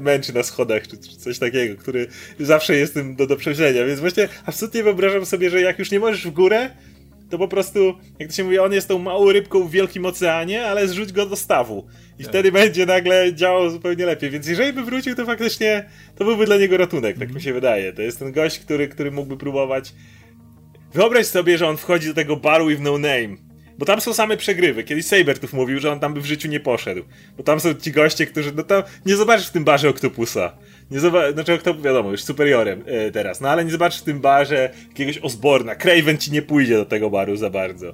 męczy 0.00 0.32
na 0.32 0.42
schodach, 0.42 0.88
czy, 0.88 0.96
coś 0.96 1.38
takiego, 1.38 1.76
który 1.76 2.06
zawsze 2.40 2.76
jest 2.76 2.94
tym 2.94 3.16
do, 3.16 3.26
do 3.26 3.36
przewzięcia, 3.36 3.86
więc 3.86 4.00
właśnie 4.00 4.28
absolutnie 4.46 4.82
wyobrażam 4.82 5.26
sobie, 5.26 5.50
że 5.50 5.60
jak 5.60 5.78
już 5.78 5.90
nie 5.90 6.00
możesz 6.00 6.26
w 6.26 6.30
górę, 6.30 6.70
to 7.32 7.38
po 7.38 7.48
prostu, 7.48 7.94
jak 8.18 8.28
to 8.28 8.34
się 8.34 8.44
mówi, 8.44 8.58
on 8.58 8.72
jest 8.72 8.88
tą 8.88 8.98
małą 8.98 9.32
rybką 9.32 9.64
w 9.64 9.70
wielkim 9.70 10.06
oceanie, 10.06 10.66
ale 10.66 10.88
zrzuć 10.88 11.12
go 11.12 11.26
do 11.26 11.36
stawu. 11.36 11.86
I 12.18 12.22
tak. 12.22 12.32
wtedy 12.32 12.52
będzie 12.52 12.86
nagle 12.86 13.34
działał 13.34 13.70
zupełnie 13.70 14.06
lepiej. 14.06 14.30
Więc 14.30 14.46
jeżeli 14.46 14.72
by 14.72 14.82
wrócił, 14.82 15.14
to 15.14 15.26
faktycznie 15.26 15.88
to 16.16 16.24
byłby 16.24 16.46
dla 16.46 16.56
niego 16.56 16.76
ratunek, 16.76 17.14
tak 17.14 17.22
mm. 17.22 17.34
mi 17.34 17.42
się 17.42 17.52
wydaje. 17.52 17.92
To 17.92 18.02
jest 18.02 18.18
ten 18.18 18.32
gość, 18.32 18.58
który, 18.58 18.88
który 18.88 19.10
mógłby 19.10 19.36
próbować. 19.36 19.94
Wyobraź 20.94 21.26
sobie, 21.26 21.58
że 21.58 21.68
on 21.68 21.76
wchodzi 21.76 22.08
do 22.08 22.14
tego 22.14 22.36
baru 22.36 22.70
i 22.70 22.76
w 22.76 22.80
no 22.80 22.98
name. 22.98 23.36
Bo 23.78 23.86
tam 23.86 24.00
są 24.00 24.14
same 24.14 24.36
przegrywy. 24.36 24.84
Kiedyś 24.84 25.06
Sabertooth 25.06 25.52
mówił, 25.52 25.80
że 25.80 25.92
on 25.92 26.00
tam 26.00 26.14
by 26.14 26.20
w 26.20 26.26
życiu 26.26 26.48
nie 26.48 26.60
poszedł. 26.60 27.02
Bo 27.36 27.42
tam 27.42 27.60
są 27.60 27.74
ci 27.74 27.92
goście, 27.92 28.26
którzy. 28.26 28.52
No 28.54 28.62
to 28.62 28.84
nie 29.06 29.16
zobaczysz 29.16 29.48
w 29.48 29.52
tym 29.52 29.64
barze 29.64 29.88
Octopusa. 29.88 30.52
Nie 30.92 31.00
zobacz, 31.00 31.34
znaczy 31.34 31.58
kto 31.58 31.74
wiadomo, 31.74 32.10
już 32.10 32.22
superiorem 32.22 32.82
e, 32.86 33.10
teraz, 33.10 33.40
no 33.40 33.48
ale 33.48 33.64
nie 33.64 33.70
zobaczysz 33.70 34.00
w 34.00 34.04
tym 34.04 34.20
barze 34.20 34.70
jakiegoś 34.88 35.18
Osborna. 35.18 35.74
Craven 35.74 36.18
ci 36.18 36.32
nie 36.32 36.42
pójdzie 36.42 36.76
do 36.76 36.84
tego 36.84 37.10
baru 37.10 37.36
za 37.36 37.50
bardzo. 37.50 37.88
E, 37.88 37.92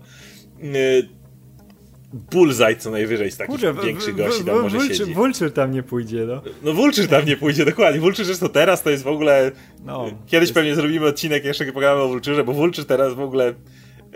Bullseye 2.12 2.76
co 2.76 2.90
najwyżej 2.90 3.30
z 3.30 3.36
takich 3.36 3.50
Kurczę, 3.50 3.74
większych 3.84 4.16
gości 4.16 4.44
tam 4.44 4.62
może 4.62 4.78
Vulture, 4.78 4.96
siedzi. 4.96 5.14
Vulture 5.14 5.52
tam 5.52 5.72
nie 5.72 5.82
pójdzie, 5.82 6.24
no. 6.26 6.42
No 6.62 6.72
Vulture 6.72 7.08
tam 7.08 7.26
nie 7.26 7.36
pójdzie, 7.36 7.64
dokładnie. 7.64 8.00
Vulture 8.00 8.24
zresztą 8.24 8.48
teraz 8.48 8.82
to 8.82 8.90
jest 8.90 9.04
w 9.04 9.08
ogóle... 9.08 9.52
No, 9.84 10.10
Kiedyś 10.26 10.48
jest... 10.48 10.54
pewnie 10.54 10.74
zrobimy 10.74 11.06
odcinek 11.06 11.44
jeszcze, 11.44 11.64
kiedy 11.64 11.74
pogadamy 11.74 12.00
o 12.00 12.08
Vulture, 12.08 12.44
bo 12.44 12.52
Vulture 12.52 12.84
teraz 12.84 13.14
w 13.14 13.20
ogóle 13.20 13.54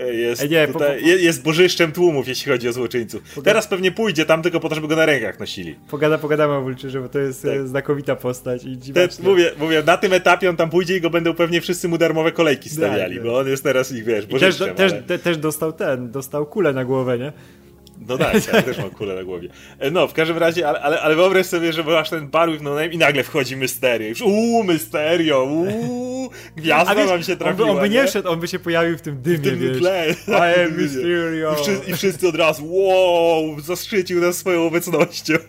E, 0.03 0.14
jest, 0.14 0.50
nie, 0.50 0.66
tutaj, 0.66 1.00
po, 1.00 1.03
po, 1.03 1.09
jest 1.09 1.42
bożyszczem 1.42 1.92
tłumów, 1.92 2.28
jeśli 2.28 2.53
chodzi 2.53 2.68
o 2.68 2.72
złoczyńców. 2.72 3.22
Pogada... 3.22 3.50
Teraz 3.50 3.66
pewnie 3.66 3.92
pójdzie 3.92 4.24
tam 4.24 4.42
tylko 4.42 4.61
po 4.61 4.68
to, 4.68 4.74
żeby 4.74 4.88
go 4.88 4.96
na 4.96 5.07
rękach 5.07 5.40
nosili. 5.40 5.74
Pogada, 5.90 6.18
pogadamy 6.18 6.55
o 6.55 6.62
Vulturze, 6.62 7.00
bo 7.00 7.09
to 7.09 7.18
jest 7.18 7.42
tak. 7.42 7.68
znakomita 7.68 8.16
postać. 8.16 8.64
I 8.64 8.92
Te, 8.92 9.09
mówię, 9.22 9.50
mówię, 9.59 9.82
na 9.86 9.96
tym 9.96 10.12
etapie 10.12 10.50
on 10.50 10.57
tam 10.57 10.70
pójdzie 10.70 10.96
i 10.96 11.00
go 11.00 11.11
będą 11.11 11.34
pewnie 11.34 11.61
wszyscy 11.61 11.88
mu 11.88 11.98
darmowe 11.98 12.32
kolejki 12.32 12.68
tak, 12.68 12.78
stawiali, 12.78 13.14
tak, 13.14 13.24
bo 13.24 13.38
on 13.38 13.48
jest 13.48 13.62
teraz 13.62 13.92
ich, 13.92 14.05
wiesz, 14.05 14.26
bożyszczem. 14.26 14.74
Też, 14.74 14.92
ale... 14.92 15.03
też, 15.03 15.20
też 15.20 15.36
dostał 15.36 15.72
ten, 15.72 16.11
dostał 16.11 16.46
kulę 16.46 16.72
na 16.72 16.84
głowę, 16.84 17.18
nie? 17.18 17.32
No 18.09 18.18
tak, 18.18 18.46
ja 18.53 18.62
też 18.62 18.78
mam 18.78 18.90
kulę 18.90 19.14
na 19.14 19.24
głowie. 19.24 19.48
E, 19.78 19.90
no, 19.90 20.09
w 20.09 20.12
każdym 20.12 20.38
razie, 20.38 20.68
ale, 20.68 20.80
ale, 20.80 21.00
ale 21.00 21.16
wyobraź 21.16 21.46
sobie, 21.46 21.72
że 21.72 21.84
masz 21.84 22.11
ten 22.11 22.28
bar 22.28 22.50
with 22.50 22.62
no 22.62 22.70
name 22.70 22.86
i 22.86 22.98
nagle 22.98 23.22
wchodzi 23.22 23.57
Mysterio. 23.57 24.09
Już 24.09 24.20
uuu, 24.20 24.64
Mysterio, 24.64 25.44
uuu, 25.44 26.30
gwiazda 26.57 26.94
wiesz, 26.94 27.09
wam 27.09 27.22
się 27.22 27.36
trafiła. 27.36 27.68
On 27.68 27.74
by, 27.74 27.80
on 27.80 27.88
by 27.88 27.94
nie, 27.94 28.07
wszedł, 28.07 28.28
on 28.28 28.40
by 28.40 28.48
się 28.48 28.59
pojawił 28.59 28.98
w 28.98 29.00
tym 29.00 29.22
dymie, 29.22 29.38
w 29.38 29.42
tym 29.42 29.59
wiesz. 29.59 29.78
tle. 29.78 30.14
I 30.28 30.61
am 30.64 30.76
Mysterio. 30.82 31.53
I 31.53 31.62
wszyscy, 31.64 31.90
I 31.90 31.94
wszyscy 31.94 32.28
od 32.28 32.34
razu, 32.34 32.74
wow, 32.74 33.61
zaszycił 33.61 34.20
nas 34.20 34.36
swoją 34.36 34.66
obecnością. 34.66 35.34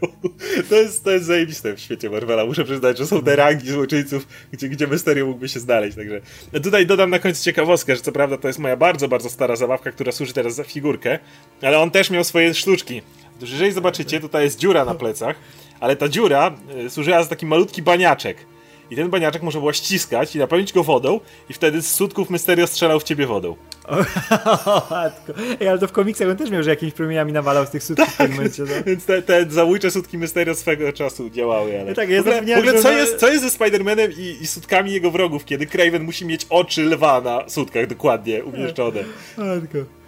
To 0.69 0.75
jest, 0.75 1.03
to 1.03 1.11
jest 1.11 1.25
zajebiste 1.25 1.73
w 1.73 1.79
świecie 1.79 2.09
Marvela. 2.09 2.45
Muszę 2.45 2.63
przyznać, 2.63 2.97
że 2.97 3.07
są 3.07 3.21
te 3.21 3.35
rangi 3.35 3.71
złoczyńców, 3.71 4.27
gdzie, 4.51 4.69
gdzie 4.69 4.87
Mysterio 4.87 5.25
mógłby 5.25 5.49
się 5.49 5.59
znaleźć. 5.59 5.97
Także 5.97 6.21
tutaj 6.63 6.85
dodam 6.85 7.09
na 7.09 7.19
końcu 7.19 7.43
ciekawostkę, 7.43 7.95
że 7.95 8.01
co 8.01 8.11
prawda 8.11 8.37
to 8.37 8.47
jest 8.47 8.59
moja 8.59 8.77
bardzo, 8.77 9.07
bardzo 9.07 9.29
stara 9.29 9.55
zabawka, 9.55 9.91
która 9.91 10.11
służy 10.11 10.33
teraz 10.33 10.55
za 10.55 10.63
figurkę, 10.63 11.19
ale 11.61 11.79
on 11.79 11.91
też 11.91 12.09
miał 12.09 12.23
swoje 12.23 12.42
sztuczki. 12.53 13.01
Otóż 13.37 13.51
jeżeli 13.51 13.71
zobaczycie, 13.71 14.19
tutaj 14.19 14.43
jest 14.43 14.59
dziura 14.59 14.85
na 14.85 14.95
plecach, 14.95 15.35
ale 15.79 15.95
ta 15.95 16.09
dziura 16.09 16.55
y, 16.85 16.89
służyła 16.89 17.23
za 17.23 17.29
taki 17.29 17.45
malutki 17.45 17.81
baniaczek. 17.81 18.37
I 18.91 18.95
ten 18.95 19.09
baniaczek 19.09 19.43
można 19.43 19.59
było 19.59 19.73
ściskać 19.73 20.35
i 20.35 20.39
napełnić 20.39 20.73
go 20.73 20.83
wodą 20.83 21.19
i 21.49 21.53
wtedy 21.53 21.81
z 21.81 21.91
sutków 21.91 22.29
Mysterio 22.29 22.67
strzelał 22.67 22.99
w 22.99 23.03
ciebie 23.03 23.27
wodą. 23.27 23.55
Ej, 25.61 25.67
ale 25.67 25.79
to 25.79 25.87
w 25.87 25.91
komiksach 25.91 26.29
on 26.29 26.37
też 26.37 26.51
miał, 26.51 26.63
że 26.63 26.69
jakimiś 26.69 26.93
promieniami 26.93 27.33
nawalał 27.33 27.65
z 27.65 27.69
tych 27.69 27.83
sutków 27.83 28.05
tak, 28.05 28.15
w 28.15 28.17
tym 28.17 28.31
momencie. 28.31 28.63
No? 28.63 28.83
Więc 28.85 29.05
te, 29.05 29.21
te 29.21 29.45
zabójcze 29.49 29.91
sutki 29.91 30.17
Mysterio 30.17 30.55
swego 30.55 30.93
czasu 30.93 31.29
działały, 31.29 31.79
ale... 31.81 31.93
tak, 31.93 32.09
ja 32.09 32.23
w 32.23 32.27
ogóle, 32.27 32.55
w 32.55 32.59
ogóle 32.59 32.81
co, 32.81 32.91
jest, 32.91 33.17
co 33.17 33.27
jest 33.27 33.43
ze 33.43 33.49
Spider-Manem 33.49 34.19
i, 34.19 34.43
i, 34.43 34.47
sutkami 34.47 34.91
jego 34.91 35.11
wrogów, 35.11 35.45
kiedy 35.45 35.65
Craven 35.65 36.03
musi 36.03 36.25
mieć 36.25 36.45
oczy 36.49 36.83
lwa 36.83 37.21
na 37.21 37.49
sutkach 37.49 37.87
dokładnie 37.87 38.43
umieszczone? 38.43 39.03
Matko. 39.37 40.02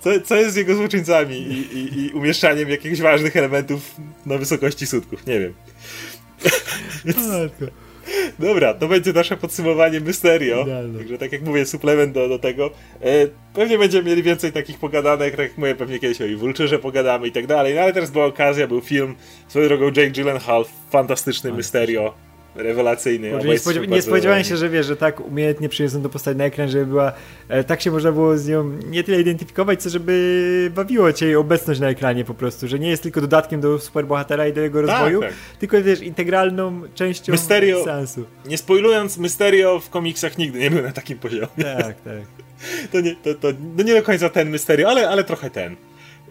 Co, 0.00 0.20
co 0.20 0.36
jest 0.36 0.52
z 0.52 0.56
jego 0.56 0.74
złoczyńcami 0.74 1.36
i, 1.36 1.76
i, 1.78 2.06
i 2.06 2.10
umieszczaniem 2.10 2.68
jakichś 2.68 3.00
ważnych 3.00 3.36
elementów 3.36 3.96
na 4.26 4.38
wysokości 4.38 4.86
sutków? 4.86 5.26
Nie 5.26 5.40
wiem. 5.40 5.54
Dobra, 8.38 8.74
to 8.74 8.88
będzie 8.88 9.12
nasze 9.12 9.36
podsumowanie 9.36 10.00
Mysterio. 10.00 10.66
Także 10.98 11.18
tak 11.18 11.32
jak 11.32 11.42
mówię, 11.42 11.66
suplement 11.66 12.12
do, 12.12 12.28
do 12.28 12.38
tego. 12.38 12.70
E, 13.02 13.26
pewnie 13.54 13.78
będziemy 13.78 14.10
mieli 14.10 14.22
więcej 14.22 14.52
takich 14.52 14.78
pogadanek, 14.78 15.36
tak 15.36 15.48
jak 15.48 15.58
mówię, 15.58 15.74
pewnie 15.74 15.98
kiedyś 15.98 16.20
o 16.20 16.24
i 16.26 16.36
Vulture 16.36 16.80
pogadamy 16.80 17.26
i 17.26 17.32
tak 17.32 17.46
dalej. 17.46 17.74
No 17.74 17.80
ale 17.80 17.92
teraz 17.92 18.10
była 18.10 18.24
okazja, 18.24 18.66
był 18.66 18.80
film. 18.80 19.14
Swoją 19.48 19.68
drogą 19.68 19.86
Jake 19.86 20.10
Gyllenhaal, 20.10 20.64
fantastyczny 20.90 21.52
Mysterio 21.52 22.27
rewelacyjny. 22.58 23.32
Nie, 23.44 23.58
spodziewa 23.58 23.86
nie 23.86 24.02
spodziewałem 24.02 24.44
się, 24.44 24.56
że 24.56 24.68
wiesz, 24.68 24.86
że 24.86 24.96
tak 24.96 25.20
umiejętnie 25.20 25.68
przyniosą 25.68 26.02
to 26.02 26.08
postać 26.08 26.36
na 26.36 26.44
ekran, 26.44 26.68
żeby 26.68 26.86
była, 26.86 27.12
e, 27.48 27.64
tak 27.64 27.80
się 27.80 27.90
można 27.90 28.12
było 28.12 28.38
z 28.38 28.48
nią 28.48 28.70
nie 28.86 29.04
tyle 29.04 29.20
identyfikować, 29.20 29.82
co 29.82 29.90
żeby 29.90 30.70
bawiło 30.74 31.12
cię 31.12 31.26
jej 31.26 31.36
obecność 31.36 31.80
na 31.80 31.88
ekranie 31.88 32.24
po 32.24 32.34
prostu, 32.34 32.68
że 32.68 32.78
nie 32.78 32.88
jest 32.88 33.02
tylko 33.02 33.20
dodatkiem 33.20 33.60
do 33.60 33.78
superbohatera 33.78 34.48
i 34.48 34.52
do 34.52 34.60
jego 34.60 34.86
tak, 34.86 34.88
rozwoju, 34.90 35.20
tak. 35.20 35.32
tylko 35.58 35.82
wiesz, 35.82 36.00
integralną 36.00 36.82
częścią 36.94 37.32
Mysterio, 37.32 37.84
sensu. 37.84 38.24
Nie 38.46 38.58
spoilując, 38.58 39.18
Mysterio 39.18 39.80
w 39.80 39.90
komiksach 39.90 40.38
nigdy 40.38 40.58
nie 40.58 40.70
był 40.70 40.82
na 40.82 40.92
takim 40.92 41.18
poziomie. 41.18 41.48
Tak, 41.56 42.00
tak. 42.00 42.48
to, 42.92 43.00
nie, 43.00 43.16
to, 43.16 43.34
to 43.34 43.48
no 43.76 43.82
nie 43.82 43.94
do 43.94 44.02
końca 44.02 44.28
ten 44.28 44.50
Mysterio, 44.50 44.88
ale, 44.88 45.08
ale 45.08 45.24
trochę 45.24 45.50
ten. 45.50 45.76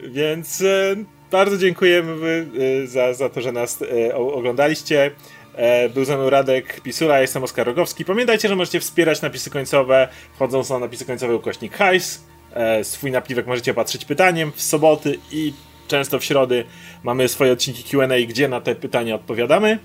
Więc 0.04 0.62
e, 0.62 0.96
bardzo 1.32 1.58
dziękujemy 1.58 2.46
e, 2.84 2.88
za, 2.88 3.14
za 3.14 3.30
to, 3.30 3.42
że 3.42 3.52
nas 3.52 3.82
e, 3.82 4.16
oglądaliście. 4.16 5.12
E, 5.58 5.89
był 5.89 6.05
ze 6.05 6.18
mną 6.18 6.30
Radek 6.30 6.82
Pisula, 6.82 7.20
jestem 7.20 7.43
Oskar 7.43 7.68
Rogowski. 7.68 8.05
Pamiętajcie, 8.05 8.47
że 8.47 8.55
możecie 8.55 8.80
wspierać 8.80 9.22
napisy 9.22 9.49
końcowe, 9.49 10.08
wchodząc 10.36 10.70
na 10.70 10.80
napisy 10.80 11.05
końcowe 11.05 11.36
ukośnik 11.36 11.74
hajs. 11.74 12.24
E, 12.53 12.84
swój 12.84 13.12
napiwek 13.12 13.47
możecie 13.47 13.74
patrzeć 13.74 14.05
pytaniem 14.05 14.51
w 14.51 14.62
soboty 14.62 15.20
i 15.32 15.53
często 15.88 16.20
w 16.20 16.24
środy 16.24 16.66
mamy 17.03 17.28
swoje 17.28 17.51
odcinki 17.51 17.84
Q&A, 17.84 18.28
gdzie 18.28 18.47
na 18.47 18.62
te 18.62 18.76
pytania 18.76 19.16
odpowiadamy. 19.16 19.80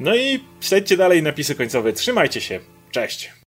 No 0.00 0.16
i 0.16 0.40
śledźcie 0.60 0.96
dalej 0.96 1.22
napisy 1.22 1.54
końcowe. 1.54 1.92
Trzymajcie 1.92 2.40
się. 2.40 2.60
Cześć. 2.90 3.33